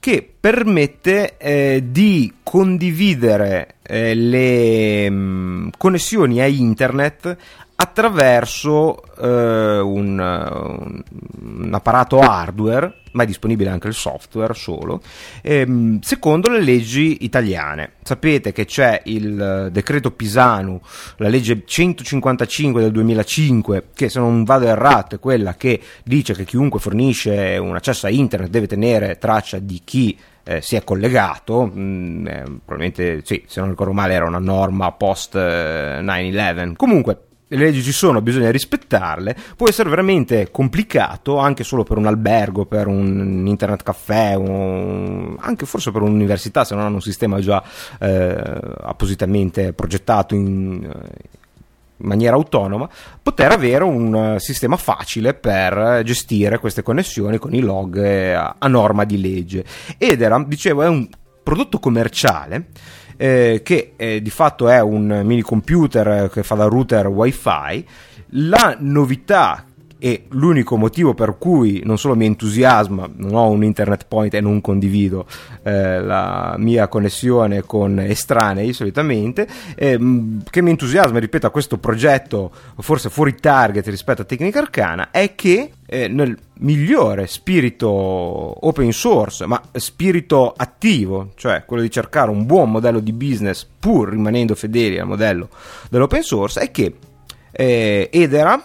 che 0.06 0.36
permette 0.40 1.36
eh, 1.38 1.84
di 1.90 2.32
condividere 2.44 3.78
eh, 3.82 4.14
le 4.14 5.10
mh, 5.10 5.16
mm, 5.16 5.68
connessioni 5.78 6.42
a 6.42 6.46
internet 6.46 7.36
attraverso 7.78 9.04
eh, 9.20 9.80
un, 9.80 10.18
un, 10.18 11.74
apparato 11.74 12.20
hardware, 12.20 13.02
ma 13.12 13.24
è 13.24 13.26
disponibile 13.26 13.70
anche 13.70 13.88
il 13.88 13.94
software 13.94 14.54
solo, 14.54 15.02
ehm, 15.42 16.00
secondo 16.00 16.48
le 16.48 16.62
leggi 16.62 17.24
italiane. 17.26 17.94
Sapete 18.04 18.54
che 18.54 18.66
c'è 18.66 19.02
il 19.06 19.70
decreto 19.72 20.12
Pisanu, 20.12 20.80
la 21.18 21.28
legge 21.28 21.64
155 21.66 22.82
del 22.82 22.92
2005, 22.92 23.88
che 23.94 24.10
se 24.10 24.20
non 24.20 24.46
vado 24.46 24.68
errato 24.68 25.16
è 25.16 25.20
quella 25.20 25.56
che 25.56 25.82
dice 26.04 26.34
che 26.34 26.46
chiunque 26.46 26.80
fornisce 26.80 27.58
un 27.58 27.76
accesso 27.76 28.06
a 28.06 28.10
internet 28.10 28.50
deve 28.50 28.68
tenere 28.68 29.18
traccia 29.18 29.60
di 29.60 29.82
chi 29.84 30.18
eh, 30.48 30.62
si 30.62 30.76
è 30.76 30.84
collegato, 30.84 31.66
mh, 31.66 31.80
mm, 31.80 32.28
eh, 32.28 32.44
probabilmente 32.64 33.22
sì, 33.26 33.44
se 33.48 33.60
non 33.60 33.70
ricordo 33.70 33.94
male 33.94 34.14
era 34.14 34.26
una 34.26 34.40
norma 34.40 34.92
post 34.92 35.36
eh, 35.36 36.00
9-11. 36.02 36.76
Comunque, 36.76 37.20
le 37.56 37.66
leggi 37.66 37.82
ci 37.82 37.92
sono, 37.92 38.22
bisogna 38.22 38.52
rispettarle, 38.52 39.36
può 39.56 39.68
essere 39.68 39.90
veramente 39.90 40.50
complicato 40.52 41.38
anche 41.38 41.64
solo 41.64 41.84
per 41.84 41.98
un 41.98 42.06
albergo, 42.06 42.66
per 42.66 42.88
un 42.88 43.46
internet 43.48 43.84
caffè, 43.84 44.36
un... 44.36 45.36
anche 45.40 45.66
forse 45.66 45.92
per 45.92 46.02
un'università 46.02 46.64
se 46.64 46.76
non 46.76 46.84
hanno 46.84 46.96
un 46.96 47.02
sistema 47.02 47.40
già 47.40 47.64
eh, 48.00 48.60
appositamente 48.82 49.74
progettato 49.74 50.36
in, 50.36 50.82
in 50.84 52.08
maniera 52.08 52.36
autonoma, 52.36 52.90
poter 53.22 53.52
avere 53.52 53.84
un 53.84 54.36
sistema 54.40 54.78
facile 54.78 55.34
per 55.34 56.02
gestire 56.04 56.60
queste 56.60 56.84
connessioni 56.84 57.38
con 57.38 57.54
i 57.54 57.62
log 57.62 57.98
a, 57.98 58.56
a 58.58 58.68
norma 58.68 59.06
di 59.06 59.20
legge. 59.20 59.66
Ed 59.98 60.22
era, 60.22 60.44
dicevo, 60.46 60.84
è 60.84 60.88
un 60.88 61.08
prodotto 61.42 61.80
commerciale 61.80 62.70
eh, 63.18 63.62
che 63.64 63.94
eh, 63.96 64.22
di 64.22 64.30
fatto 64.30 64.68
è 64.70 64.82
un 64.82 65.22
mini 65.24 65.42
computer 65.42 66.30
che 66.30 66.44
fa 66.44 66.56
da 66.56 66.66
router 66.66 67.08
wifi. 67.08 67.86
La 68.30 68.76
novità 68.80 69.66
e 69.98 70.26
l'unico 70.30 70.78
motivo 70.78 71.14
per 71.14 71.38
cui 71.38 71.82
non 71.84 71.98
solo 71.98 72.16
mi 72.16 72.26
entusiasma, 72.26 73.10
non 73.16 73.36
ho 73.36 73.50
un 73.50 73.64
internet 73.64 74.06
point 74.08 74.34
e 74.34 74.42
non 74.42 74.62
condivido 74.62 75.26
eh, 75.64 76.02
la 76.02 76.56
mia 76.58 76.88
connessione 76.88 77.62
con 77.64 78.00
estranei 78.00 78.74
solitamente, 78.74 79.48
eh, 79.76 79.98
che 80.50 80.62
mi 80.62 80.70
entusiasma, 80.70 81.20
ripeto, 81.20 81.48
a 81.48 81.52
questo 81.52 81.78
progetto 81.78 82.52
forse 82.80 83.10
fuori 83.10 83.36
target 83.36 83.88
rispetto 83.88 84.22
a 84.22 84.26
Tecnica 84.26 84.60
Arcana, 84.60 85.12
è 85.12 85.34
che 85.36 85.72
eh, 85.88 86.08
nel 86.08 86.38
migliore 86.60 87.28
spirito 87.28 87.88
open 87.88 88.92
source, 88.92 89.46
ma 89.46 89.62
spirito 89.74 90.54
attivo, 90.56 91.32
cioè 91.36 91.64
quello 91.66 91.82
di 91.82 91.92
cercare 91.92 92.30
un 92.30 92.46
buon 92.46 92.72
modello 92.72 93.00
di 93.00 93.14
business 93.14 93.66
pur 93.80 94.10
rimanendo 94.10 94.56
fedeli 94.56 95.00
al 95.00 95.08
modello 95.08 95.50
dell'open 95.90 96.22
source, 96.22 96.60
è 96.60 96.72
che 96.72 96.96
eh, 97.52 98.10
Edera 98.12 98.62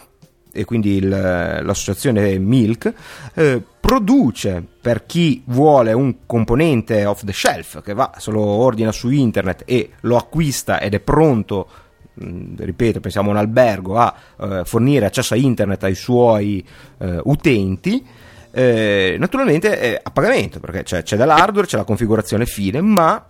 e 0.53 0.64
quindi 0.64 0.96
il, 0.96 1.09
l'associazione 1.09 2.38
Milk, 2.38 2.92
eh, 3.34 3.62
produce 3.80 4.64
per 4.80 5.07
chi 5.07 5.42
vuole 5.46 5.92
un 5.92 6.26
componente 6.26 7.05
off 7.05 7.24
the 7.24 7.32
shelf 7.32 7.82
che 7.82 7.94
va, 7.94 8.12
se 8.18 8.30
lo 8.30 8.42
ordina 8.42 8.92
su 8.92 9.11
internet 9.11 9.62
e 9.66 9.90
lo 10.03 10.16
acquista 10.16 10.80
ed 10.80 10.94
è 10.94 11.01
pronto 11.01 11.68
ripeto, 12.14 13.01
pensiamo 13.01 13.28
a 13.28 13.32
un 13.32 13.38
albergo 13.38 13.96
a 13.96 14.14
eh, 14.38 14.62
fornire 14.64 15.07
accesso 15.07 15.34
a 15.34 15.36
internet 15.36 15.84
ai 15.84 15.94
suoi 15.94 16.64
eh, 16.98 17.20
utenti, 17.24 18.05
eh, 18.51 19.16
naturalmente 19.18 20.01
a 20.03 20.11
pagamento 20.11 20.61
perché 20.61 20.82
c'è, 20.82 21.03
c'è 21.03 21.16
dell'hardware, 21.16 21.66
c'è 21.66 21.76
la 21.76 21.84
configurazione 21.84 22.46
fine, 22.46 22.80
ma 22.80 23.24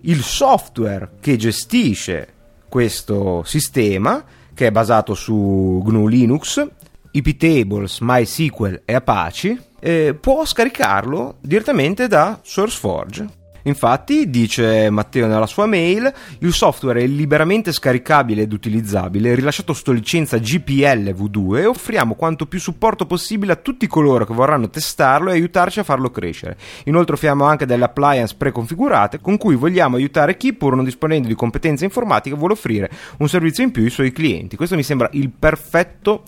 il 0.00 0.22
software 0.22 1.12
che 1.20 1.36
gestisce 1.36 2.28
questo 2.68 3.42
sistema 3.44 4.24
che 4.54 4.68
è 4.68 4.70
basato 4.70 5.14
su 5.14 5.82
GNU 5.84 6.06
Linux, 6.06 6.66
iptables, 7.10 7.98
MySQL 8.00 8.82
e 8.84 8.94
Apache, 8.94 9.62
eh, 9.80 10.16
può 10.18 10.44
scaricarlo 10.44 11.36
direttamente 11.40 12.06
da 12.06 12.38
SourceForge. 12.42 13.42
Infatti, 13.64 14.28
dice 14.28 14.90
Matteo 14.90 15.26
nella 15.26 15.46
sua 15.46 15.66
mail, 15.66 16.12
il 16.40 16.52
software 16.52 17.02
è 17.02 17.06
liberamente 17.06 17.72
scaricabile 17.72 18.42
ed 18.42 18.52
utilizzabile, 18.52 19.34
rilasciato 19.34 19.72
sotto 19.72 19.92
licenza 19.92 20.38
GPL 20.38 21.14
V2 21.14 21.58
e 21.58 21.66
offriamo 21.66 22.14
quanto 22.14 22.46
più 22.46 22.60
supporto 22.60 23.06
possibile 23.06 23.52
a 23.52 23.56
tutti 23.56 23.86
coloro 23.86 24.26
che 24.26 24.34
vorranno 24.34 24.68
testarlo 24.68 25.30
e 25.30 25.34
aiutarci 25.34 25.80
a 25.80 25.84
farlo 25.84 26.10
crescere. 26.10 26.56
Inoltre 26.84 27.14
offriamo 27.14 27.44
anche 27.44 27.66
delle 27.66 27.84
appliance 27.84 28.34
preconfigurate 28.36 29.20
con 29.20 29.38
cui 29.38 29.54
vogliamo 29.54 29.96
aiutare 29.96 30.36
chi, 30.36 30.52
pur 30.52 30.74
non 30.74 30.84
disponendo 30.84 31.28
di 31.28 31.34
competenze 31.34 31.84
informatiche, 31.84 32.36
vuole 32.36 32.52
offrire 32.52 32.90
un 33.18 33.28
servizio 33.28 33.64
in 33.64 33.70
più 33.70 33.84
ai 33.84 33.90
suoi 33.90 34.12
clienti. 34.12 34.56
Questo 34.56 34.76
mi 34.76 34.82
sembra 34.82 35.08
il 35.12 35.30
perfetto 35.30 36.24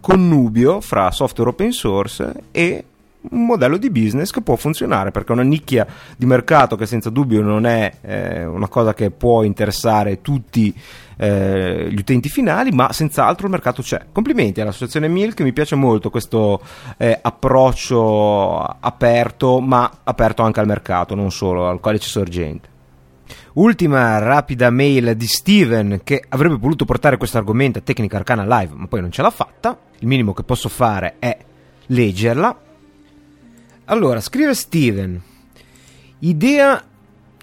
connubio 0.00 0.80
fra 0.80 1.10
software 1.10 1.50
open 1.50 1.72
source 1.72 2.32
e 2.50 2.84
un 3.22 3.44
modello 3.44 3.76
di 3.76 3.90
business 3.90 4.30
che 4.30 4.40
può 4.40 4.56
funzionare 4.56 5.10
perché 5.10 5.30
è 5.30 5.32
una 5.32 5.42
nicchia 5.42 5.86
di 6.16 6.24
mercato 6.24 6.76
che 6.76 6.86
senza 6.86 7.10
dubbio 7.10 7.42
non 7.42 7.66
è 7.66 7.92
eh, 8.00 8.44
una 8.46 8.68
cosa 8.68 8.94
che 8.94 9.10
può 9.10 9.42
interessare 9.42 10.22
tutti 10.22 10.74
eh, 11.16 11.88
gli 11.90 11.98
utenti 11.98 12.30
finali 12.30 12.70
ma 12.70 12.92
senz'altro 12.92 13.46
il 13.46 13.52
mercato 13.52 13.82
c'è. 13.82 14.06
Complimenti 14.10 14.60
all'associazione 14.60 15.08
Milk 15.08 15.42
mi 15.42 15.52
piace 15.52 15.74
molto 15.74 16.08
questo 16.08 16.60
eh, 16.96 17.18
approccio 17.20 18.58
aperto 18.62 19.60
ma 19.60 19.98
aperto 20.02 20.42
anche 20.42 20.60
al 20.60 20.66
mercato 20.66 21.14
non 21.14 21.30
solo 21.30 21.68
al 21.68 21.80
c'è 21.80 21.98
sorgente. 21.98 22.68
Ultima 23.52 24.18
rapida 24.18 24.70
mail 24.70 25.16
di 25.16 25.26
Steven 25.26 26.00
che 26.04 26.24
avrebbe 26.28 26.56
voluto 26.56 26.84
portare 26.84 27.16
questo 27.16 27.36
argomento 27.36 27.80
a 27.80 27.82
Tecnica 27.82 28.16
Arcana 28.16 28.44
Live, 28.44 28.74
ma 28.74 28.86
poi 28.86 29.00
non 29.00 29.10
ce 29.10 29.22
l'ha 29.22 29.30
fatta. 29.30 29.76
Il 29.98 30.06
minimo 30.06 30.32
che 30.32 30.44
posso 30.44 30.68
fare 30.68 31.16
è 31.18 31.36
leggerla 31.86 32.56
allora, 33.90 34.20
scrive 34.20 34.54
Steven. 34.54 35.20
Idea 36.20 36.82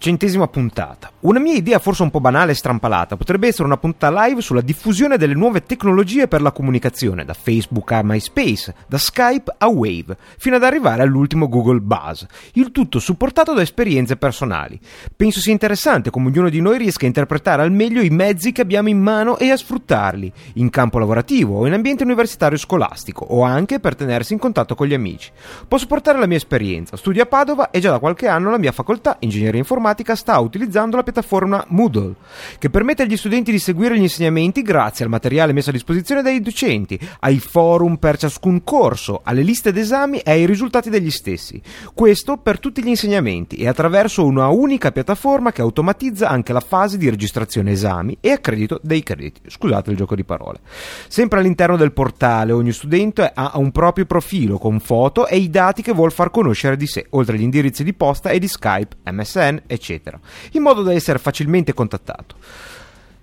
Centesima 0.00 0.46
puntata. 0.46 1.10
Una 1.22 1.40
mia 1.40 1.54
idea 1.54 1.80
forse 1.80 2.04
un 2.04 2.10
po' 2.10 2.20
banale 2.20 2.52
e 2.52 2.54
strampalata 2.54 3.16
potrebbe 3.16 3.48
essere 3.48 3.64
una 3.64 3.78
puntata 3.78 4.26
live 4.26 4.40
sulla 4.40 4.60
diffusione 4.60 5.16
delle 5.16 5.34
nuove 5.34 5.64
tecnologie 5.64 6.28
per 6.28 6.40
la 6.40 6.52
comunicazione, 6.52 7.24
da 7.24 7.34
Facebook 7.34 7.90
a 7.90 8.02
MySpace, 8.04 8.72
da 8.86 8.96
Skype 8.96 9.56
a 9.58 9.66
Wave, 9.66 10.16
fino 10.38 10.54
ad 10.54 10.62
arrivare 10.62 11.02
all'ultimo 11.02 11.48
Google 11.48 11.80
Buzz, 11.80 12.22
il 12.52 12.70
tutto 12.70 13.00
supportato 13.00 13.52
da 13.54 13.60
esperienze 13.60 14.16
personali. 14.16 14.78
Penso 15.16 15.40
sia 15.40 15.50
interessante 15.50 16.10
come 16.10 16.28
ognuno 16.28 16.48
di 16.48 16.60
noi 16.60 16.78
riesca 16.78 17.02
a 17.02 17.08
interpretare 17.08 17.62
al 17.62 17.72
meglio 17.72 18.00
i 18.00 18.10
mezzi 18.10 18.52
che 18.52 18.62
abbiamo 18.62 18.90
in 18.90 19.00
mano 19.00 19.36
e 19.36 19.50
a 19.50 19.56
sfruttarli, 19.56 20.32
in 20.54 20.70
campo 20.70 21.00
lavorativo 21.00 21.58
o 21.58 21.66
in 21.66 21.72
ambiente 21.72 22.04
universitario 22.04 22.56
scolastico, 22.56 23.24
o 23.24 23.42
anche 23.42 23.80
per 23.80 23.96
tenersi 23.96 24.32
in 24.32 24.38
contatto 24.38 24.76
con 24.76 24.86
gli 24.86 24.94
amici. 24.94 25.32
Posso 25.66 25.88
portare 25.88 26.20
la 26.20 26.26
mia 26.26 26.36
esperienza, 26.36 26.96
studio 26.96 27.24
a 27.24 27.26
Padova 27.26 27.72
e 27.72 27.80
già 27.80 27.90
da 27.90 27.98
qualche 27.98 28.28
anno 28.28 28.52
la 28.52 28.58
mia 28.58 28.70
facoltà, 28.70 29.16
ingegneria 29.18 29.58
informatica, 29.58 29.86
informatica 29.88 30.14
sta 30.14 30.38
utilizzando 30.38 30.96
la 30.96 31.02
piattaforma 31.02 31.64
Moodle, 31.68 32.14
che 32.58 32.68
permette 32.68 33.02
agli 33.02 33.16
studenti 33.16 33.50
di 33.50 33.58
seguire 33.58 33.96
gli 33.96 34.02
insegnamenti 34.02 34.62
grazie 34.62 35.04
al 35.04 35.10
materiale 35.10 35.52
messo 35.52 35.70
a 35.70 35.72
disposizione 35.72 36.22
dai 36.22 36.40
docenti, 36.40 36.98
ai 37.20 37.38
forum 37.38 37.96
per 37.96 38.18
ciascun 38.18 38.62
corso, 38.64 39.20
alle 39.24 39.42
liste 39.42 39.72
d'esami 39.72 40.18
e 40.18 40.32
ai 40.32 40.46
risultati 40.46 40.90
degli 40.90 41.10
stessi. 41.10 41.60
Questo 41.94 42.36
per 42.36 42.58
tutti 42.58 42.82
gli 42.82 42.88
insegnamenti 42.88 43.56
e 43.56 43.68
attraverso 43.68 44.24
una 44.24 44.48
unica 44.48 44.92
piattaforma 44.92 45.52
che 45.52 45.62
automatizza 45.62 46.28
anche 46.28 46.52
la 46.52 46.60
fase 46.60 46.98
di 46.98 47.08
registrazione 47.08 47.72
esami 47.72 48.18
e 48.20 48.30
accredito 48.30 48.80
dei 48.82 49.02
crediti. 49.02 49.40
Scusate 49.46 49.90
il 49.90 49.96
gioco 49.96 50.14
di 50.14 50.24
parole. 50.24 50.60
Sempre 51.08 51.38
all'interno 51.38 51.76
del 51.76 51.92
portale 51.92 52.52
ogni 52.52 52.72
studente 52.72 53.30
ha 53.32 53.52
un 53.54 53.70
proprio 53.70 54.04
profilo 54.04 54.58
con 54.58 54.80
foto 54.80 55.26
e 55.26 55.38
i 55.38 55.50
dati 55.50 55.82
che 55.82 55.92
vuol 55.92 56.12
far 56.12 56.30
conoscere 56.30 56.76
di 56.76 56.86
sé, 56.86 57.06
oltre 57.10 57.36
agli 57.36 57.42
indirizzi 57.42 57.84
di 57.84 57.94
posta 57.94 58.30
e 58.30 58.38
di 58.38 58.48
Skype, 58.48 58.96
MSN, 59.10 59.62
eccetera, 59.78 60.18
in 60.52 60.62
modo 60.62 60.82
da 60.82 60.92
essere 60.92 61.18
facilmente 61.18 61.72
contattato. 61.72 62.36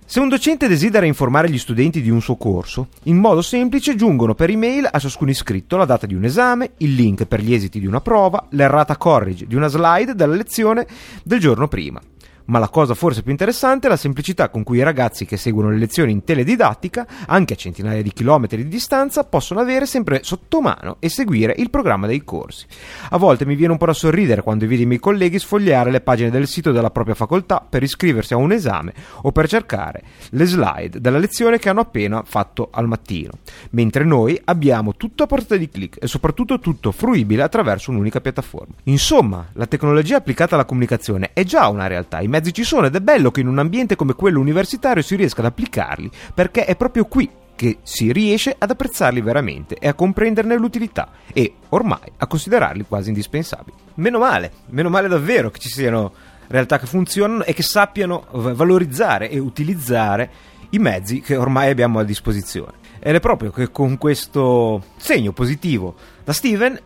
Se 0.07 0.19
un 0.19 0.29
docente 0.29 0.67
desidera 0.67 1.07
informare 1.07 1.49
gli 1.49 1.57
studenti 1.57 1.99
di 1.99 2.11
un 2.11 2.21
suo 2.21 2.35
corso, 2.35 2.89
in 3.03 3.17
modo 3.17 3.41
semplice 3.41 3.95
giungono 3.95 4.35
per 4.35 4.51
email 4.51 4.87
a 4.89 4.99
ciascun 4.99 5.29
iscritto 5.29 5.77
la 5.77 5.85
data 5.85 6.05
di 6.05 6.13
un 6.13 6.23
esame, 6.23 6.73
il 6.77 6.93
link 6.93 7.25
per 7.25 7.41
gli 7.41 7.53
esiti 7.53 7.79
di 7.79 7.87
una 7.87 8.01
prova, 8.01 8.45
l'errata 8.51 8.97
corrige 8.97 9.47
di 9.47 9.55
una 9.55 9.67
slide 9.67 10.13
della 10.13 10.35
lezione 10.35 10.85
del 11.23 11.39
giorno 11.39 11.67
prima 11.67 11.99
ma 12.45 12.59
la 12.59 12.69
cosa 12.69 12.93
forse 12.93 13.21
più 13.21 13.31
interessante 13.31 13.87
è 13.87 13.89
la 13.89 13.97
semplicità 13.97 14.49
con 14.49 14.63
cui 14.63 14.77
i 14.77 14.83
ragazzi 14.83 15.25
che 15.25 15.37
seguono 15.37 15.69
le 15.69 15.77
lezioni 15.77 16.11
in 16.11 16.23
teledidattica, 16.23 17.07
anche 17.27 17.53
a 17.53 17.57
centinaia 17.57 18.01
di 18.01 18.11
chilometri 18.11 18.63
di 18.63 18.69
distanza, 18.69 19.23
possono 19.23 19.59
avere 19.59 19.85
sempre 19.85 20.21
sotto 20.23 20.61
mano 20.61 20.97
e 20.99 21.09
seguire 21.09 21.55
il 21.57 21.69
programma 21.69 22.07
dei 22.07 22.23
corsi. 22.23 22.65
A 23.09 23.17
volte 23.17 23.45
mi 23.45 23.55
viene 23.55 23.73
un 23.73 23.77
po' 23.77 23.85
da 23.85 23.93
sorridere 23.93 24.41
quando 24.41 24.67
vedo 24.67 24.81
i 24.81 24.85
miei 24.85 24.99
colleghi 24.99 25.39
sfogliare 25.39 25.91
le 25.91 26.01
pagine 26.01 26.29
del 26.29 26.47
sito 26.47 26.71
della 26.71 26.91
propria 26.91 27.15
facoltà 27.15 27.65
per 27.67 27.83
iscriversi 27.83 28.33
a 28.33 28.37
un 28.37 28.51
esame 28.51 28.93
o 29.21 29.31
per 29.31 29.47
cercare 29.47 30.03
le 30.29 30.45
slide 30.45 30.99
della 30.99 31.17
lezione 31.17 31.59
che 31.59 31.69
hanno 31.69 31.81
appena 31.81 32.23
fatto 32.25 32.69
al 32.71 32.87
mattino, 32.87 33.31
mentre 33.71 34.03
noi 34.03 34.39
abbiamo 34.45 34.95
tutto 34.95 35.23
a 35.23 35.27
portata 35.27 35.55
di 35.55 35.69
clic 35.69 35.97
e 35.99 36.07
soprattutto 36.07 36.59
tutto 36.59 36.91
fruibile 36.91 37.43
attraverso 37.43 37.91
un'unica 37.91 38.21
piattaforma. 38.21 38.75
Insomma, 38.83 39.47
la 39.53 39.67
tecnologia 39.67 40.17
applicata 40.17 40.55
alla 40.55 40.65
comunicazione 40.65 41.31
è 41.33 41.43
già 41.43 41.67
una 41.67 41.87
realtà 41.87 42.21
mezzi 42.35 42.53
ci 42.53 42.63
sono 42.63 42.87
ed 42.87 42.95
è 42.95 42.99
bello 42.99 43.31
che 43.31 43.39
in 43.39 43.47
un 43.47 43.59
ambiente 43.59 43.95
come 43.95 44.13
quello 44.13 44.41
universitario 44.41 45.01
si 45.01 45.15
riesca 45.15 45.39
ad 45.39 45.47
applicarli, 45.47 46.11
perché 46.33 46.65
è 46.65 46.75
proprio 46.75 47.05
qui 47.05 47.29
che 47.55 47.77
si 47.83 48.11
riesce 48.11 48.53
ad 48.57 48.69
apprezzarli 48.69 49.21
veramente 49.21 49.75
e 49.75 49.87
a 49.87 49.93
comprenderne 49.93 50.57
l'utilità 50.57 51.11
e 51.31 51.53
ormai 51.69 52.11
a 52.17 52.27
considerarli 52.27 52.85
quasi 52.85 53.07
indispensabili. 53.07 53.77
Meno 53.95 54.19
male, 54.19 54.51
meno 54.67 54.89
male 54.89 55.07
davvero 55.07 55.49
che 55.49 55.59
ci 55.59 55.69
siano 55.69 56.11
realtà 56.47 56.77
che 56.77 56.85
funzionano 56.85 57.43
e 57.43 57.53
che 57.53 57.63
sappiano 57.63 58.25
valorizzare 58.31 59.29
e 59.29 59.39
utilizzare 59.39 60.29
i 60.71 60.79
mezzi 60.79 61.21
che 61.21 61.37
ormai 61.37 61.69
abbiamo 61.69 61.99
a 61.99 62.03
disposizione. 62.03 62.73
Ed 62.99 63.15
è 63.15 63.19
proprio 63.21 63.51
che 63.51 63.71
con 63.71 63.97
questo 63.97 64.83
segno 64.97 65.31
positivo 65.31 65.95
da 66.25 66.33
Steven 66.33 66.77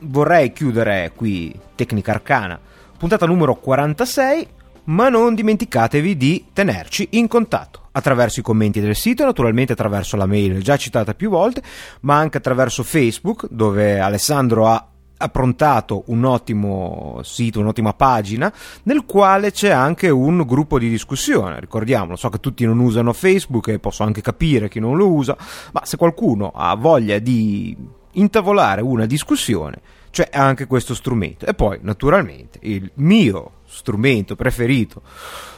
vorrei 0.00 0.52
chiudere 0.52 1.12
qui 1.16 1.58
Tecnica 1.74 2.12
Arcana, 2.12 2.60
puntata 2.98 3.24
numero 3.24 3.54
46, 3.54 4.56
ma 4.88 5.08
non 5.08 5.34
dimenticatevi 5.34 6.16
di 6.16 6.46
tenerci 6.52 7.08
in 7.12 7.28
contatto 7.28 7.88
attraverso 7.92 8.40
i 8.40 8.42
commenti 8.42 8.80
del 8.80 8.94
sito, 8.94 9.24
naturalmente 9.24 9.72
attraverso 9.72 10.16
la 10.16 10.26
mail 10.26 10.62
già 10.62 10.76
citata 10.76 11.14
più 11.14 11.30
volte, 11.30 11.62
ma 12.00 12.16
anche 12.16 12.38
attraverso 12.38 12.82
Facebook, 12.82 13.46
dove 13.50 13.98
Alessandro 13.98 14.66
ha 14.68 14.86
approntato 15.20 16.04
un 16.06 16.24
ottimo 16.24 17.18
sito, 17.24 17.58
un'ottima 17.58 17.92
pagina 17.92 18.52
nel 18.84 19.04
quale 19.04 19.50
c'è 19.50 19.70
anche 19.70 20.08
un 20.10 20.44
gruppo 20.46 20.78
di 20.78 20.88
discussione. 20.88 21.58
Ricordiamolo, 21.58 22.16
so 22.16 22.28
che 22.28 22.38
tutti 22.38 22.64
non 22.64 22.78
usano 22.78 23.12
Facebook 23.12 23.68
e 23.68 23.80
posso 23.80 24.04
anche 24.04 24.20
capire 24.20 24.68
chi 24.68 24.78
non 24.78 24.96
lo 24.96 25.10
usa, 25.10 25.36
ma 25.72 25.84
se 25.84 25.96
qualcuno 25.96 26.52
ha 26.54 26.74
voglia 26.76 27.18
di 27.18 27.76
intavolare 28.12 28.80
una 28.80 29.06
discussione, 29.06 29.80
c'è 30.10 30.28
anche 30.32 30.66
questo 30.66 30.94
strumento. 30.94 31.46
E 31.46 31.54
poi, 31.54 31.78
naturalmente, 31.82 32.58
il 32.62 32.90
mio 32.94 33.52
strumento 33.68 34.34
preferito 34.34 35.02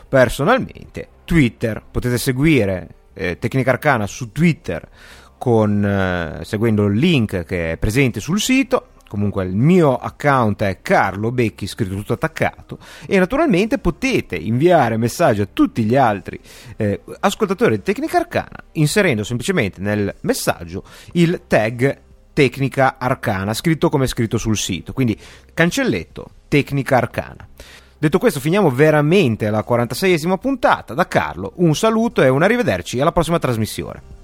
personalmente, 0.09 1.09
Twitter. 1.25 1.83
Potete 1.89 2.19
seguire 2.19 2.89
eh, 3.15 3.39
Tecnica 3.39 3.71
Arcana 3.71 4.07
su 4.07 4.33
Twitter 4.33 4.89
con, 5.39 5.85
eh, 5.85 6.45
seguendo 6.45 6.87
il 6.87 6.99
link 6.99 7.45
che 7.45 7.73
è 7.73 7.77
presente 7.77 8.21
sul 8.21 8.41
sito. 8.41 8.89
Comunque 9.09 9.45
il 9.45 9.57
mio 9.57 9.97
account 9.97 10.63
è 10.63 10.83
Carlo 10.83 11.33
Becchi, 11.33 11.67
scritto 11.67 11.97
tutto 11.97 12.13
attaccato, 12.13 12.79
e 13.09 13.19
naturalmente 13.19 13.79
potete 13.79 14.37
inviare 14.37 14.97
messaggi 14.97 15.41
a 15.41 15.49
tutti 15.53 15.83
gli 15.83 15.97
altri 15.97 16.39
eh, 16.77 17.01
ascoltatori 17.19 17.77
di 17.77 17.83
Tecnica 17.83 18.19
Arcana 18.19 18.63
inserendo 18.73 19.25
semplicemente 19.25 19.81
nel 19.81 20.15
messaggio 20.21 20.85
il 21.15 21.43
tag 21.49 21.99
Tecnica 22.33 22.99
Arcana, 22.99 23.53
scritto 23.53 23.89
come 23.89 24.07
scritto 24.07 24.39
sul 24.39 24.57
sito. 24.57 24.93
Quindi 24.93 25.19
cancelletto 25.53 26.31
Tecnica 26.47 26.99
Arcana. 26.99 27.49
Detto 28.01 28.19
questo, 28.19 28.41
finiamo 28.41 28.71
veramente 28.71 29.51
la 29.51 29.63
46esima 29.63 30.39
puntata. 30.39 30.95
Da 30.95 31.07
Carlo, 31.07 31.53
un 31.57 31.75
saluto 31.77 32.23
e 32.23 32.31
un 32.31 32.43
arrivederci 32.43 32.99
alla 32.99 33.13
prossima 33.13 33.39
trasmissione. 33.39 34.20